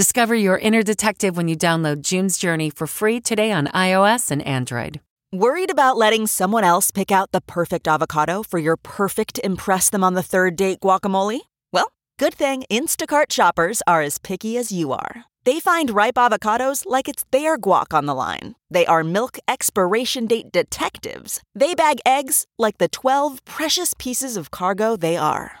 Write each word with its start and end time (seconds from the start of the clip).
Discover 0.00 0.36
your 0.36 0.56
inner 0.56 0.82
detective 0.82 1.36
when 1.36 1.46
you 1.46 1.54
download 1.54 2.00
June's 2.00 2.38
Journey 2.38 2.70
for 2.70 2.86
free 2.86 3.20
today 3.20 3.52
on 3.52 3.66
iOS 3.66 4.30
and 4.30 4.40
Android. 4.46 4.98
Worried 5.30 5.70
about 5.70 5.98
letting 5.98 6.26
someone 6.26 6.64
else 6.64 6.90
pick 6.90 7.12
out 7.12 7.32
the 7.32 7.42
perfect 7.42 7.86
avocado 7.86 8.42
for 8.42 8.58
your 8.58 8.78
perfect 8.78 9.38
Impress 9.44 9.90
Them 9.90 10.02
on 10.02 10.14
the 10.14 10.22
Third 10.22 10.56
Date 10.56 10.80
guacamole? 10.80 11.40
Well, 11.70 11.92
good 12.18 12.32
thing 12.32 12.64
Instacart 12.70 13.30
shoppers 13.30 13.82
are 13.86 14.00
as 14.00 14.16
picky 14.16 14.56
as 14.56 14.72
you 14.72 14.90
are. 14.92 15.26
They 15.44 15.60
find 15.60 15.90
ripe 15.90 16.14
avocados 16.14 16.84
like 16.86 17.06
it's 17.06 17.26
their 17.30 17.58
guac 17.58 17.92
on 17.92 18.06
the 18.06 18.14
line. 18.14 18.54
They 18.70 18.86
are 18.86 19.04
milk 19.04 19.36
expiration 19.48 20.26
date 20.26 20.50
detectives. 20.50 21.42
They 21.54 21.74
bag 21.74 21.98
eggs 22.06 22.46
like 22.58 22.78
the 22.78 22.88
12 22.88 23.44
precious 23.44 23.92
pieces 23.98 24.38
of 24.38 24.50
cargo 24.50 24.96
they 24.96 25.18
are. 25.18 25.60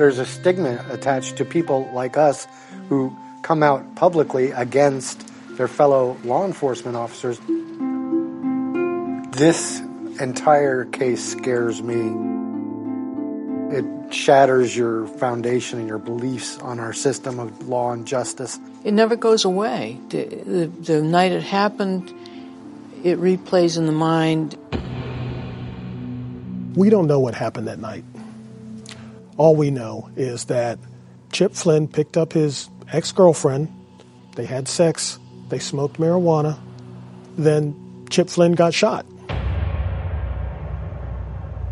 There's 0.00 0.18
a 0.18 0.24
stigma 0.24 0.82
attached 0.88 1.36
to 1.36 1.44
people 1.44 1.90
like 1.92 2.16
us 2.16 2.48
who 2.88 3.14
come 3.42 3.62
out 3.62 3.96
publicly 3.96 4.50
against 4.50 5.28
their 5.58 5.68
fellow 5.68 6.16
law 6.24 6.46
enforcement 6.46 6.96
officers. 6.96 7.38
This 9.36 9.80
entire 10.18 10.86
case 10.86 11.22
scares 11.22 11.82
me. 11.82 12.16
It 13.76 14.14
shatters 14.14 14.74
your 14.74 15.06
foundation 15.06 15.80
and 15.80 15.86
your 15.86 15.98
beliefs 15.98 16.56
on 16.60 16.80
our 16.80 16.94
system 16.94 17.38
of 17.38 17.68
law 17.68 17.92
and 17.92 18.06
justice. 18.06 18.58
It 18.84 18.94
never 18.94 19.16
goes 19.16 19.44
away. 19.44 20.00
The, 20.08 20.24
the, 20.24 20.66
the 20.66 21.02
night 21.02 21.32
it 21.32 21.42
happened, 21.42 22.08
it 23.04 23.18
replays 23.18 23.76
in 23.76 23.84
the 23.84 23.92
mind. 23.92 24.56
We 26.74 26.88
don't 26.88 27.06
know 27.06 27.20
what 27.20 27.34
happened 27.34 27.68
that 27.68 27.80
night. 27.80 28.04
All 29.40 29.56
we 29.56 29.70
know 29.70 30.10
is 30.16 30.44
that 30.44 30.78
Chip 31.32 31.54
Flynn 31.54 31.88
picked 31.88 32.18
up 32.18 32.34
his 32.34 32.68
ex 32.92 33.10
girlfriend, 33.10 33.72
they 34.36 34.44
had 34.44 34.68
sex, 34.68 35.18
they 35.48 35.58
smoked 35.58 35.96
marijuana, 35.96 36.58
then 37.38 38.04
Chip 38.10 38.28
Flynn 38.28 38.52
got 38.52 38.74
shot. 38.74 39.06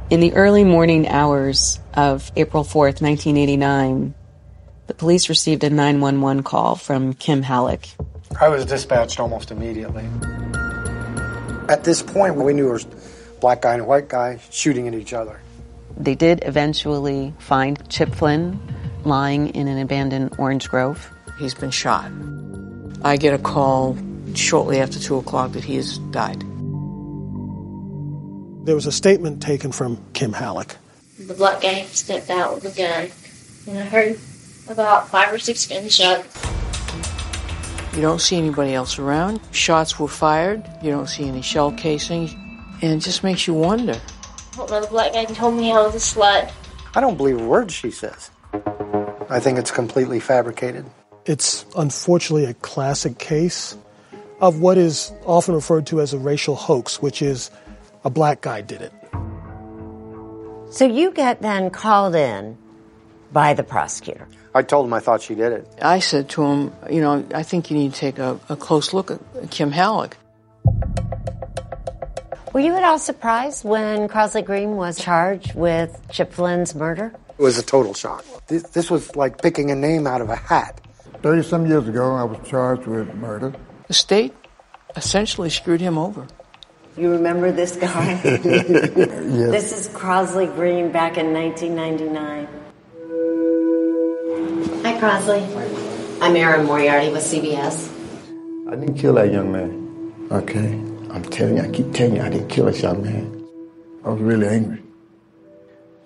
In 0.08 0.20
the 0.20 0.32
early 0.32 0.64
morning 0.64 1.08
hours 1.08 1.78
of 1.92 2.32
April 2.36 2.64
4th, 2.64 3.02
1989, 3.02 4.14
the 4.86 4.94
police 4.94 5.28
received 5.28 5.62
a 5.62 5.68
911 5.68 6.44
call 6.44 6.74
from 6.74 7.12
Kim 7.12 7.42
Hallock. 7.42 7.84
I 8.40 8.48
was 8.48 8.64
dispatched 8.64 9.20
almost 9.20 9.50
immediately. 9.50 10.06
At 11.68 11.82
this 11.84 12.00
point, 12.00 12.36
we 12.36 12.54
knew 12.54 12.70
it 12.70 12.72
was 12.72 12.84
black 13.40 13.60
guy 13.60 13.74
and 13.74 13.86
white 13.86 14.08
guy 14.08 14.40
shooting 14.50 14.88
at 14.88 14.94
each 14.94 15.12
other. 15.12 15.38
They 15.98 16.14
did 16.14 16.44
eventually 16.44 17.34
find 17.38 17.86
Chip 17.88 18.14
Flynn 18.14 18.60
lying 19.04 19.48
in 19.48 19.66
an 19.66 19.78
abandoned 19.78 20.34
orange 20.38 20.68
grove. 20.68 21.10
He's 21.38 21.54
been 21.54 21.70
shot. 21.70 22.10
I 23.02 23.16
get 23.16 23.34
a 23.34 23.38
call 23.38 23.96
shortly 24.34 24.80
after 24.80 24.98
2 24.98 25.16
o'clock 25.16 25.52
that 25.52 25.64
he 25.64 25.76
has 25.76 25.98
died. 26.10 26.40
There 28.64 28.74
was 28.74 28.86
a 28.86 28.92
statement 28.92 29.42
taken 29.42 29.72
from 29.72 29.98
Kim 30.12 30.32
Hallock. 30.32 30.76
The 31.18 31.34
black 31.34 31.62
guy 31.62 31.82
stepped 31.84 32.30
out 32.30 32.54
with 32.54 32.64
a 32.64 32.76
gun, 32.76 33.10
and 33.66 33.78
I 33.78 33.88
heard 33.88 34.18
about 34.68 35.08
five 35.08 35.32
or 35.32 35.38
six 35.38 35.66
gunshots. 35.66 36.48
You 37.96 38.02
don't 38.02 38.20
see 38.20 38.36
anybody 38.36 38.74
else 38.74 38.98
around. 38.98 39.40
Shots 39.50 39.98
were 39.98 40.06
fired. 40.06 40.62
You 40.82 40.90
don't 40.90 41.08
see 41.08 41.26
any 41.26 41.42
shell 41.42 41.72
casings. 41.72 42.32
And 42.82 42.92
it 42.92 43.00
just 43.00 43.24
makes 43.24 43.48
you 43.48 43.54
wonder. 43.54 44.00
Another 44.58 44.88
black 44.88 45.12
guy 45.12 45.24
told 45.24 45.54
me 45.54 45.70
I 45.72 45.80
was 45.80 45.94
a 45.94 45.98
slut. 45.98 46.50
I 46.94 47.00
don't 47.00 47.16
believe 47.16 47.40
a 47.40 47.44
word 47.44 47.70
she 47.70 47.92
says. 47.92 48.30
I 49.30 49.38
think 49.40 49.58
it's 49.58 49.70
completely 49.70 50.18
fabricated. 50.18 50.84
It's 51.26 51.64
unfortunately 51.76 52.46
a 52.46 52.54
classic 52.54 53.18
case 53.18 53.76
of 54.40 54.60
what 54.60 54.76
is 54.76 55.12
often 55.24 55.54
referred 55.54 55.86
to 55.88 56.00
as 56.00 56.12
a 56.12 56.18
racial 56.18 56.56
hoax, 56.56 57.00
which 57.00 57.22
is 57.22 57.50
a 58.04 58.10
black 58.10 58.40
guy 58.40 58.60
did 58.60 58.82
it. 58.82 58.92
So 60.70 60.86
you 60.86 61.12
get 61.12 61.40
then 61.40 61.70
called 61.70 62.14
in 62.14 62.58
by 63.32 63.54
the 63.54 63.62
prosecutor. 63.62 64.26
I 64.54 64.62
told 64.62 64.86
him 64.86 64.92
I 64.92 65.00
thought 65.00 65.22
she 65.22 65.34
did 65.34 65.52
it. 65.52 65.68
I 65.80 66.00
said 66.00 66.28
to 66.30 66.42
him, 66.42 66.72
you 66.90 67.00
know, 67.00 67.24
I 67.34 67.42
think 67.42 67.70
you 67.70 67.76
need 67.76 67.94
to 67.94 68.00
take 68.00 68.18
a, 68.18 68.40
a 68.48 68.56
close 68.56 68.92
look 68.92 69.10
at 69.10 69.20
Kim 69.50 69.70
Hallock. 69.70 70.16
Were 72.54 72.60
you 72.60 72.74
at 72.76 72.82
all 72.84 72.98
surprised 72.98 73.64
when 73.64 74.08
Crosley 74.08 74.44
Green 74.44 74.76
was 74.76 74.98
charged 74.98 75.54
with 75.54 76.00
Chip 76.10 76.32
Flynn's 76.32 76.74
murder? 76.74 77.12
It 77.38 77.42
was 77.42 77.58
a 77.58 77.62
total 77.62 77.92
shock. 77.94 78.24
This, 78.46 78.62
this 78.70 78.90
was 78.90 79.14
like 79.14 79.42
picking 79.42 79.70
a 79.70 79.74
name 79.74 80.06
out 80.06 80.20
of 80.20 80.30
a 80.30 80.36
hat. 80.36 80.80
30 81.22 81.42
some 81.42 81.66
years 81.66 81.86
ago, 81.86 82.14
I 82.14 82.24
was 82.24 82.38
charged 82.48 82.86
with 82.86 83.14
murder. 83.14 83.52
The 83.88 83.94
state 83.94 84.34
essentially 84.96 85.50
screwed 85.50 85.80
him 85.80 85.98
over. 85.98 86.26
You 86.96 87.10
remember 87.10 87.52
this 87.52 87.76
guy? 87.76 88.14
Yes. 89.28 89.50
This 89.50 89.72
is 89.72 89.88
Crosley 89.94 90.52
Green 90.54 90.90
back 90.90 91.18
in 91.18 91.32
1999. 91.34 92.48
Hi, 94.84 94.98
Crosley. 94.98 95.42
I'm 96.22 96.34
Erin 96.34 96.64
Moriarty 96.66 97.12
with 97.12 97.22
CBS. 97.22 97.88
I 98.68 98.74
didn't 98.74 98.94
kill 98.94 99.14
that 99.14 99.30
young 99.30 99.52
man. 99.52 100.14
Okay. 100.32 100.97
I'm 101.18 101.24
telling 101.30 101.56
you, 101.56 101.62
I 101.64 101.68
keep 101.68 101.92
telling 101.92 102.14
you, 102.14 102.22
I 102.22 102.28
didn't 102.28 102.46
kill 102.46 102.66
this 102.66 102.80
young 102.80 103.02
man. 103.02 103.44
I 104.04 104.10
was 104.10 104.20
really 104.20 104.46
angry. 104.46 104.80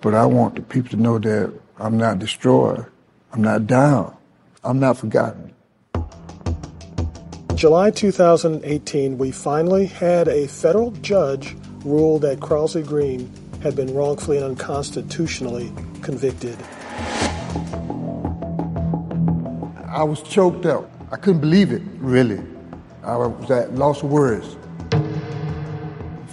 But 0.01 0.15
I 0.15 0.25
want 0.25 0.55
the 0.55 0.63
people 0.63 0.89
to 0.89 0.97
know 0.97 1.19
that 1.19 1.53
I'm 1.77 1.97
not 1.97 2.17
destroyed. 2.17 2.83
I'm 3.31 3.43
not 3.43 3.67
down. 3.67 4.17
I'm 4.63 4.79
not 4.79 4.97
forgotten. 4.97 5.53
July 7.53 7.91
2018, 7.91 9.19
we 9.19 9.29
finally 9.29 9.85
had 9.85 10.27
a 10.27 10.47
federal 10.47 10.89
judge 11.03 11.55
rule 11.85 12.17
that 12.17 12.39
Crosley 12.39 12.83
Green 12.83 13.31
had 13.61 13.75
been 13.75 13.93
wrongfully 13.93 14.37
and 14.37 14.45
unconstitutionally 14.47 15.71
convicted. 16.01 16.57
I 19.89 20.01
was 20.01 20.23
choked 20.23 20.65
up. 20.65 20.89
I 21.11 21.17
couldn't 21.17 21.41
believe 21.41 21.71
it, 21.71 21.83
really. 21.99 22.41
I 23.03 23.15
was 23.15 23.51
at 23.51 23.75
loss 23.75 24.01
of 24.01 24.09
words. 24.09 24.57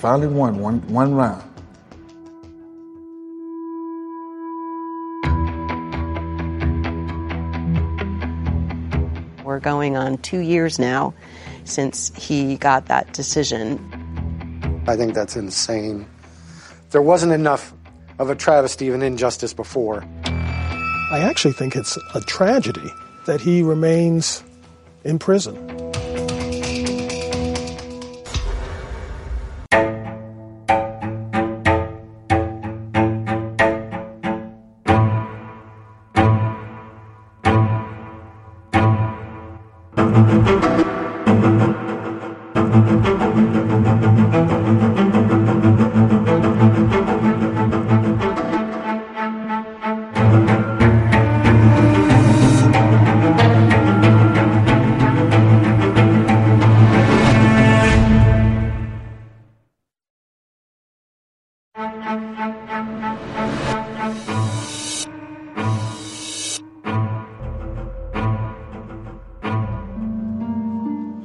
Finally 0.01 0.29
won 0.29 0.59
one, 0.59 0.81
one 0.89 1.15
round. 1.15 1.43
We're 9.45 9.61
going 9.61 9.99
on 9.99 10.17
two 10.17 10.39
years 10.39 10.79
now 10.79 11.13
since 11.65 12.11
he 12.17 12.57
got 12.57 12.87
that 12.87 13.13
decision. 13.13 13.79
I 14.89 14.97
think 14.97 15.13
that's 15.13 15.37
insane. 15.37 16.07
There 16.93 17.03
wasn't 17.03 17.33
enough 17.33 17.75
of 18.19 18.31
a 18.31 18.35
travesty 18.35 18.89
of 18.89 18.95
an 18.95 19.03
injustice 19.03 19.53
before. 19.53 20.03
I 20.25 21.19
actually 21.23 21.53
think 21.53 21.77
it's 21.77 21.99
a 22.15 22.23
tragedy 22.23 22.91
that 23.27 23.43
he 23.43 23.63
remains 23.63 24.43
in 25.05 25.19
prison. 25.19 25.80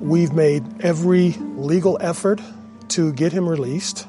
We've 0.06 0.34
made 0.34 0.64
every 0.82 1.32
legal 1.58 1.98
effort 2.00 2.40
to 2.90 3.12
get 3.14 3.34
him 3.34 3.50
released. 3.50 4.08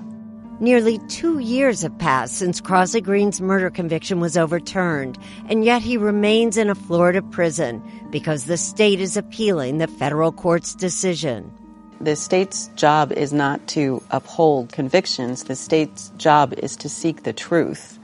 Nearly 0.60 0.98
two 1.08 1.38
years 1.38 1.80
have 1.80 1.98
passed 1.98 2.36
since 2.36 2.60
Crosley 2.60 3.02
Green's 3.02 3.40
murder 3.40 3.70
conviction 3.70 4.20
was 4.20 4.36
overturned, 4.36 5.16
and 5.48 5.64
yet 5.64 5.80
he 5.80 5.96
remains 5.96 6.58
in 6.58 6.68
a 6.68 6.74
Florida 6.74 7.22
prison 7.22 7.82
because 8.10 8.44
the 8.44 8.58
state 8.58 9.00
is 9.00 9.16
appealing 9.16 9.78
the 9.78 9.86
federal 9.86 10.32
court's 10.32 10.74
decision. 10.74 11.50
The 11.98 12.14
state's 12.14 12.68
job 12.76 13.10
is 13.10 13.32
not 13.32 13.66
to 13.68 14.02
uphold 14.10 14.72
convictions. 14.72 15.44
The 15.44 15.56
state's 15.56 16.10
job 16.18 16.52
is 16.58 16.76
to 16.76 16.90
seek 16.90 17.22
the 17.22 17.32
truth 17.32 17.98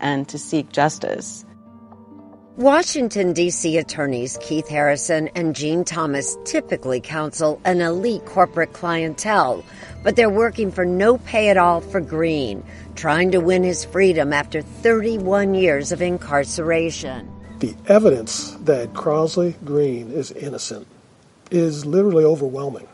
and 0.00 0.28
to 0.28 0.38
seek 0.38 0.70
justice. 0.70 1.46
Washington, 2.58 3.34
D.C. 3.34 3.78
attorneys 3.78 4.36
Keith 4.40 4.66
Harrison 4.66 5.28
and 5.36 5.54
Jeane 5.54 5.84
Thomas 5.84 6.36
typically 6.44 7.00
counsel 7.00 7.60
an 7.64 7.80
elite 7.80 8.24
corporate 8.24 8.72
clientele, 8.72 9.64
but 10.02 10.16
they're 10.16 10.28
working 10.28 10.72
for 10.72 10.84
no 10.84 11.18
pay 11.18 11.50
at 11.50 11.56
all 11.56 11.80
for 11.80 12.00
Green, 12.00 12.64
trying 12.96 13.30
to 13.30 13.38
win 13.38 13.62
his 13.62 13.84
freedom 13.84 14.32
after 14.32 14.60
31 14.60 15.54
years 15.54 15.92
of 15.92 16.02
incarceration. 16.02 17.30
The 17.60 17.76
evidence 17.86 18.50
that 18.62 18.92
Crosley 18.92 19.54
Green 19.64 20.10
is 20.10 20.32
innocent 20.32 20.88
is 21.52 21.86
literally 21.86 22.24
overwhelming. 22.24 22.88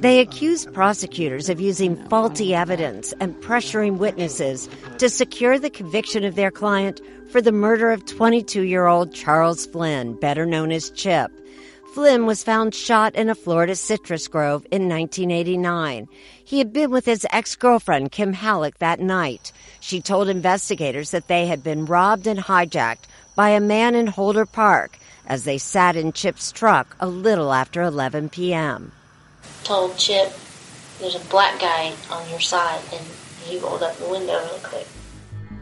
They 0.00 0.18
accuse 0.18 0.66
prosecutors 0.66 1.48
of 1.48 1.60
using 1.60 1.94
faulty 2.08 2.56
evidence 2.56 3.14
and 3.20 3.36
pressuring 3.36 3.98
witnesses 3.98 4.68
to 4.98 5.08
secure 5.08 5.60
the 5.60 5.70
conviction 5.70 6.24
of 6.24 6.34
their 6.34 6.50
client 6.50 7.00
for 7.32 7.42
the 7.42 7.50
murder 7.50 7.90
of 7.90 8.06
22 8.06 8.62
year 8.62 8.86
old 8.86 9.12
Charles 9.12 9.66
Flynn, 9.66 10.14
better 10.20 10.46
known 10.46 10.70
as 10.70 10.90
Chip. 10.90 11.32
Flynn 11.94 12.26
was 12.26 12.44
found 12.44 12.74
shot 12.74 13.14
in 13.14 13.28
a 13.28 13.34
Florida 13.34 13.74
citrus 13.74 14.28
grove 14.28 14.64
in 14.70 14.88
1989. 14.88 16.08
He 16.44 16.58
had 16.58 16.72
been 16.72 16.90
with 16.90 17.04
his 17.04 17.26
ex 17.32 17.56
girlfriend, 17.56 18.12
Kim 18.12 18.32
Hallock, 18.32 18.78
that 18.78 19.00
night. 19.00 19.52
She 19.80 20.00
told 20.00 20.28
investigators 20.28 21.10
that 21.10 21.28
they 21.28 21.46
had 21.46 21.64
been 21.64 21.86
robbed 21.86 22.26
and 22.26 22.38
hijacked 22.38 23.08
by 23.34 23.48
a 23.48 23.60
man 23.60 23.94
in 23.94 24.06
Holder 24.06 24.46
Park 24.46 24.98
as 25.26 25.44
they 25.44 25.58
sat 25.58 25.96
in 25.96 26.12
Chip's 26.12 26.52
truck 26.52 26.96
a 27.00 27.08
little 27.08 27.52
after 27.52 27.82
11 27.82 28.28
p.m 28.28 28.92
told 29.64 29.96
Chip, 29.96 30.32
there's 30.98 31.14
a 31.14 31.24
black 31.30 31.60
guy 31.60 31.92
on 32.10 32.28
your 32.30 32.40
side, 32.40 32.80
and 32.92 33.06
he 33.44 33.58
rolled 33.58 33.82
up 33.82 33.96
the 33.96 34.08
window 34.08 34.38
real 34.44 34.60
quick. 34.62 34.86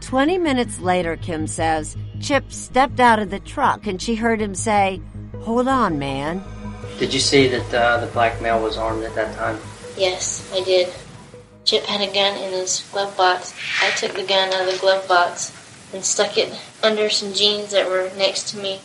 20 0.01 0.37
minutes 0.39 0.79
later, 0.79 1.15
Kim 1.15 1.47
says, 1.47 1.95
Chip 2.19 2.51
stepped 2.51 2.99
out 2.99 3.19
of 3.19 3.29
the 3.29 3.39
truck 3.39 3.87
and 3.87 4.01
she 4.01 4.15
heard 4.15 4.41
him 4.41 4.53
say, 4.53 5.01
Hold 5.41 5.67
on, 5.67 5.97
man. 5.97 6.43
Did 6.99 7.13
you 7.13 7.19
see 7.19 7.47
that 7.47 7.73
uh, 7.73 8.05
the 8.05 8.11
black 8.11 8.41
male 8.41 8.61
was 8.61 8.77
armed 8.77 9.03
at 9.03 9.15
that 9.15 9.35
time? 9.35 9.59
Yes, 9.97 10.51
I 10.53 10.63
did. 10.63 10.93
Chip 11.63 11.83
had 11.85 12.01
a 12.01 12.13
gun 12.13 12.37
in 12.37 12.51
his 12.51 12.87
glove 12.91 13.15
box. 13.15 13.55
I 13.81 13.89
took 13.91 14.13
the 14.13 14.23
gun 14.23 14.53
out 14.53 14.67
of 14.67 14.73
the 14.73 14.79
glove 14.79 15.07
box 15.07 15.51
and 15.93 16.03
stuck 16.03 16.37
it 16.37 16.53
under 16.83 17.09
some 17.09 17.33
jeans 17.33 17.71
that 17.71 17.87
were 17.87 18.11
next 18.17 18.49
to 18.49 18.57
me. 18.57 18.79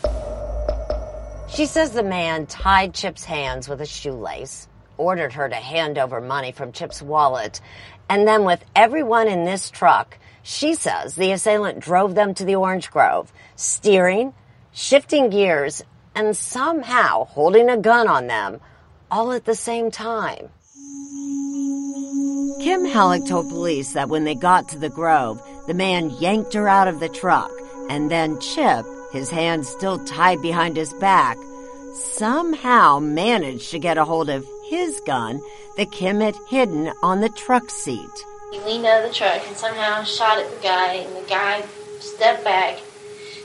She 1.48 1.66
says 1.66 1.90
the 1.90 2.02
man 2.02 2.46
tied 2.46 2.94
Chip's 2.94 3.24
hands 3.24 3.68
with 3.68 3.80
a 3.80 3.86
shoelace 3.86 4.68
ordered 4.98 5.32
her 5.32 5.48
to 5.48 5.54
hand 5.54 5.98
over 5.98 6.20
money 6.20 6.52
from 6.52 6.72
Chip's 6.72 7.02
wallet. 7.02 7.60
And 8.08 8.26
then, 8.26 8.44
with 8.44 8.64
everyone 8.74 9.28
in 9.28 9.44
this 9.44 9.70
truck, 9.70 10.18
she 10.42 10.74
says 10.74 11.14
the 11.14 11.32
assailant 11.32 11.80
drove 11.80 12.14
them 12.14 12.34
to 12.34 12.44
the 12.44 12.54
orange 12.54 12.90
grove, 12.90 13.32
steering, 13.56 14.32
shifting 14.72 15.30
gears, 15.30 15.82
and 16.14 16.36
somehow 16.36 17.24
holding 17.24 17.68
a 17.68 17.76
gun 17.76 18.06
on 18.06 18.28
them, 18.28 18.60
all 19.10 19.32
at 19.32 19.44
the 19.44 19.54
same 19.54 19.90
time. 19.90 20.48
Kim 22.62 22.84
Hallock 22.84 23.26
told 23.26 23.48
police 23.48 23.92
that 23.92 24.08
when 24.08 24.24
they 24.24 24.34
got 24.34 24.68
to 24.68 24.78
the 24.78 24.88
grove, 24.88 25.42
the 25.66 25.74
man 25.74 26.10
yanked 26.10 26.54
her 26.54 26.68
out 26.68 26.88
of 26.88 27.00
the 27.00 27.08
truck, 27.08 27.50
and 27.90 28.10
then 28.10 28.40
Chip, 28.40 28.86
his 29.12 29.30
hands 29.30 29.68
still 29.68 30.04
tied 30.04 30.40
behind 30.42 30.76
his 30.76 30.92
back, 30.94 31.36
somehow 31.94 32.98
managed 32.98 33.70
to 33.70 33.78
get 33.78 33.98
a 33.98 34.04
hold 34.04 34.30
of 34.30 34.46
his 34.68 35.00
gun 35.06 35.40
that 35.76 35.92
Kim 35.92 36.20
had 36.20 36.36
hidden 36.48 36.92
on 37.02 37.20
the 37.20 37.28
truck 37.28 37.70
seat. 37.70 38.10
He 38.52 38.60
leaned 38.60 38.86
out 38.86 39.04
of 39.04 39.10
the 39.10 39.14
truck 39.14 39.42
and 39.46 39.56
somehow 39.56 40.02
shot 40.04 40.38
at 40.38 40.50
the 40.50 40.62
guy, 40.62 40.94
and 40.94 41.16
the 41.16 41.28
guy 41.28 41.64
stepped 42.00 42.44
back. 42.44 42.78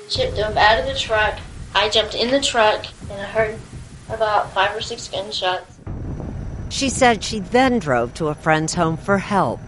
chipped 0.09 0.37
him 0.37 0.57
out 0.57 0.79
of 0.79 0.85
the 0.85 0.95
truck. 0.95 1.39
I 1.73 1.89
jumped 1.89 2.15
in 2.15 2.29
the 2.31 2.41
truck, 2.41 2.85
and 3.09 3.21
I 3.21 3.25
heard 3.25 3.59
about 4.09 4.53
five 4.53 4.75
or 4.75 4.81
six 4.81 5.07
gunshots. 5.07 5.79
She 6.69 6.89
said 6.89 7.23
she 7.23 7.39
then 7.39 7.79
drove 7.79 8.13
to 8.15 8.27
a 8.27 8.35
friend's 8.35 8.73
home 8.73 8.97
for 8.97 9.17
help. 9.17 9.59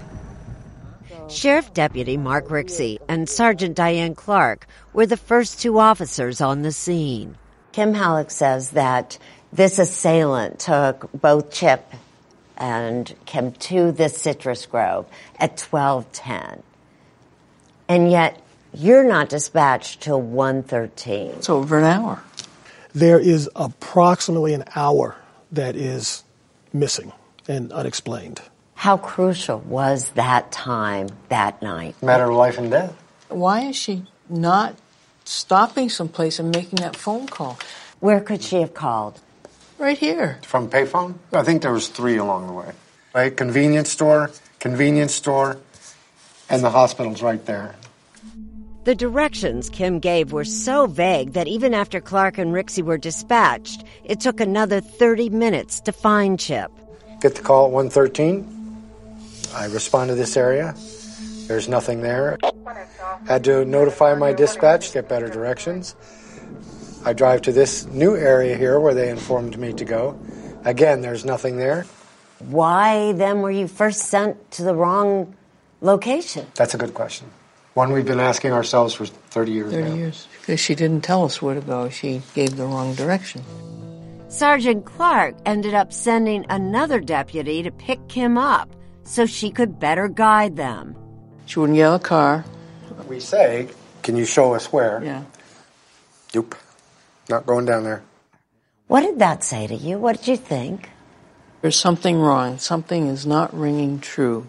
Sheriff 1.29 1.73
Deputy 1.73 2.17
Mark 2.17 2.47
Rixey 2.47 2.99
and 3.07 3.27
Sergeant 3.27 3.75
Diane 3.75 4.15
Clark 4.15 4.67
were 4.93 5.05
the 5.05 5.17
first 5.17 5.61
two 5.61 5.79
officers 5.79 6.41
on 6.41 6.61
the 6.61 6.71
scene. 6.71 7.37
Kim 7.71 7.93
Hallock 7.93 8.29
says 8.29 8.71
that 8.71 9.17
this 9.53 9.77
assailant 9.77 10.59
took 10.59 11.11
both 11.13 11.51
Chip 11.51 11.85
and 12.57 13.13
Kim 13.25 13.51
to 13.51 13.91
this 13.91 14.17
citrus 14.17 14.65
grove 14.65 15.05
at 15.39 15.59
1210. 15.59 16.63
And 17.87 18.11
yet 18.11 18.41
you're 18.73 19.03
not 19.03 19.29
dispatched 19.29 20.01
till 20.01 20.19
113. 20.19 21.27
It's 21.37 21.49
over 21.49 21.77
an 21.77 21.83
hour. 21.83 22.23
There 22.95 23.19
is 23.19 23.49
approximately 23.55 24.53
an 24.55 24.63
hour 24.75 25.15
that 25.51 25.75
is 25.75 26.23
missing 26.71 27.11
and 27.47 27.71
unexplained. 27.71 28.41
How 28.73 28.97
crucial 28.97 29.59
was 29.59 30.09
that 30.11 30.51
time 30.51 31.09
that 31.29 31.61
night? 31.61 32.01
Matter 32.01 32.25
of 32.29 32.35
life 32.35 32.57
and 32.57 32.71
death. 32.71 32.95
Why 33.29 33.61
is 33.61 33.75
she 33.75 34.05
not 34.29 34.75
stopping 35.25 35.89
someplace 35.89 36.39
and 36.39 36.53
making 36.53 36.77
that 36.77 36.95
phone 36.95 37.27
call? 37.27 37.59
Where 37.99 38.19
could 38.19 38.41
she 38.41 38.57
have 38.61 38.73
called? 38.73 39.21
Right 39.83 39.97
here. 39.97 40.39
From 40.43 40.69
payphone? 40.69 41.15
I 41.33 41.43
think 41.43 41.61
there 41.61 41.73
was 41.73 41.89
three 41.89 42.15
along 42.15 42.47
the 42.47 42.53
way. 42.53 42.71
Right? 43.13 43.35
Convenience 43.35 43.91
store, 43.91 44.31
convenience 44.59 45.13
store, 45.13 45.57
and 46.49 46.63
the 46.63 46.69
hospital's 46.69 47.21
right 47.21 47.45
there. 47.45 47.75
The 48.85 48.95
directions 48.95 49.69
Kim 49.69 49.99
gave 49.99 50.31
were 50.31 50.45
so 50.45 50.87
vague 50.87 51.33
that 51.33 51.49
even 51.49 51.73
after 51.73 51.99
Clark 51.99 52.37
and 52.37 52.53
Rixey 52.53 52.81
were 52.81 52.97
dispatched, 52.97 53.83
it 54.05 54.21
took 54.21 54.39
another 54.39 54.79
30 54.79 55.29
minutes 55.31 55.81
to 55.81 55.91
find 55.91 56.39
Chip. 56.39 56.71
Get 57.19 57.35
the 57.35 57.41
call 57.41 57.65
at 57.65 57.71
113. 57.71 58.47
I 59.53 59.65
respond 59.65 60.07
to 60.11 60.15
this 60.15 60.37
area. 60.37 60.75
There's 61.47 61.67
nothing 61.67 61.99
there. 61.99 62.37
Had 63.27 63.43
to 63.43 63.65
notify 63.65 64.15
my 64.15 64.31
dispatch, 64.31 64.93
get 64.93 65.09
better 65.09 65.27
directions. 65.27 65.93
I 67.05 67.13
drive 67.13 67.41
to 67.43 67.51
this 67.51 67.85
new 67.87 68.15
area 68.15 68.55
here 68.55 68.79
where 68.79 68.93
they 68.93 69.09
informed 69.09 69.57
me 69.57 69.73
to 69.73 69.85
go. 69.85 70.17
Again, 70.63 71.01
there's 71.01 71.25
nothing 71.25 71.57
there. 71.57 71.85
Why 72.39 73.11
then 73.11 73.41
were 73.41 73.51
you 73.51 73.67
first 73.67 74.05
sent 74.05 74.51
to 74.51 74.63
the 74.63 74.73
wrong 74.73 75.35
location? 75.81 76.47
That's 76.55 76.73
a 76.73 76.77
good 76.77 76.93
question. 76.93 77.27
One 77.73 77.91
we've 77.91 78.05
been 78.05 78.19
asking 78.19 78.53
ourselves 78.53 78.93
for 78.93 79.05
30 79.05 79.51
years 79.51 79.71
30 79.73 79.89
now. 79.89 79.95
years. 79.95 80.27
Because 80.39 80.59
she 80.59 80.75
didn't 80.75 81.01
tell 81.01 81.25
us 81.25 81.41
where 81.41 81.55
to 81.55 81.61
go. 81.61 81.89
She 81.89 82.21
gave 82.35 82.55
the 82.55 82.65
wrong 82.65 82.93
direction. 82.95 83.43
Sergeant 84.29 84.85
Clark 84.85 85.35
ended 85.45 85.73
up 85.73 85.91
sending 85.91 86.45
another 86.49 86.99
deputy 86.99 87.63
to 87.63 87.71
pick 87.71 88.07
Kim 88.07 88.37
up 88.37 88.69
so 89.03 89.25
she 89.25 89.51
could 89.51 89.79
better 89.79 90.07
guide 90.07 90.55
them. 90.55 90.95
She 91.47 91.59
wouldn't 91.59 91.75
get 91.75 91.87
out 91.87 91.95
of 91.95 92.01
the 92.01 92.07
car. 92.07 92.45
We 93.07 93.19
say, 93.19 93.67
Can 94.03 94.15
you 94.15 94.25
show 94.25 94.53
us 94.53 94.71
where? 94.71 95.03
Yeah. 95.03 95.23
Nope. 96.33 96.55
Not 97.29 97.45
going 97.45 97.65
down 97.65 97.83
there. 97.83 98.03
What 98.87 99.01
did 99.01 99.19
that 99.19 99.43
say 99.43 99.67
to 99.67 99.75
you? 99.75 99.97
What 99.97 100.17
did 100.17 100.27
you 100.27 100.37
think? 100.37 100.89
There's 101.61 101.79
something 101.79 102.19
wrong. 102.19 102.57
Something 102.57 103.07
is 103.07 103.25
not 103.25 103.57
ringing 103.57 103.99
true. 103.99 104.47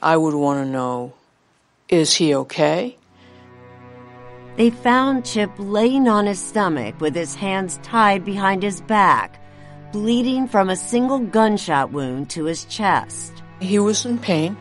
I 0.00 0.16
would 0.16 0.34
want 0.34 0.64
to 0.64 0.70
know 0.70 1.12
is 1.88 2.14
he 2.14 2.34
okay? 2.34 2.96
They 4.56 4.70
found 4.70 5.26
Chip 5.26 5.50
laying 5.58 6.08
on 6.08 6.26
his 6.26 6.40
stomach 6.40 7.00
with 7.00 7.14
his 7.14 7.34
hands 7.34 7.78
tied 7.82 8.24
behind 8.24 8.62
his 8.62 8.80
back, 8.80 9.40
bleeding 9.92 10.48
from 10.48 10.70
a 10.70 10.76
single 10.76 11.18
gunshot 11.18 11.92
wound 11.92 12.30
to 12.30 12.44
his 12.44 12.64
chest. 12.64 13.32
He 13.60 13.78
was 13.78 14.04
in 14.06 14.18
pain, 14.18 14.56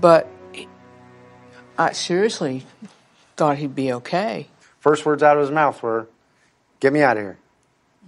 but 0.00 0.28
I 1.78 1.92
seriously 1.92 2.64
thought 3.36 3.58
he'd 3.58 3.74
be 3.74 3.92
okay. 3.92 4.48
First 4.80 5.04
words 5.04 5.22
out 5.22 5.36
of 5.36 5.42
his 5.42 5.50
mouth 5.50 5.82
were, 5.82 6.08
Get 6.80 6.92
me 6.92 7.02
out 7.02 7.16
of 7.16 7.22
here. 7.22 7.38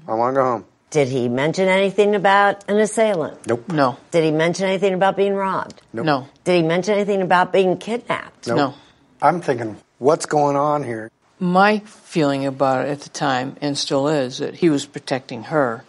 I 0.06 0.14
want 0.14 0.34
to 0.34 0.40
go 0.40 0.44
home. 0.44 0.64
Did 0.90 1.08
he 1.08 1.28
mention 1.28 1.68
anything 1.68 2.14
about 2.14 2.68
an 2.68 2.78
assailant? 2.78 3.46
Nope. 3.46 3.70
No. 3.70 3.98
Did 4.10 4.24
he 4.24 4.30
mention 4.30 4.66
anything 4.66 4.94
about 4.94 5.16
being 5.16 5.34
robbed? 5.34 5.82
Nope. 5.92 6.06
No. 6.06 6.28
Did 6.44 6.56
he 6.56 6.62
mention 6.62 6.94
anything 6.94 7.20
about 7.20 7.52
being 7.52 7.76
kidnapped? 7.76 8.46
Nope. 8.46 8.56
No. 8.56 8.74
I'm 9.20 9.40
thinking, 9.42 9.76
what's 9.98 10.26
going 10.26 10.56
on 10.56 10.82
here? 10.82 11.10
My 11.40 11.80
feeling 11.80 12.46
about 12.46 12.86
it 12.86 12.90
at 12.90 13.00
the 13.00 13.10
time, 13.10 13.56
and 13.60 13.76
still 13.76 14.08
is, 14.08 14.38
that 14.38 14.54
he 14.54 14.70
was 14.70 14.86
protecting 14.86 15.44
her. 15.44 15.84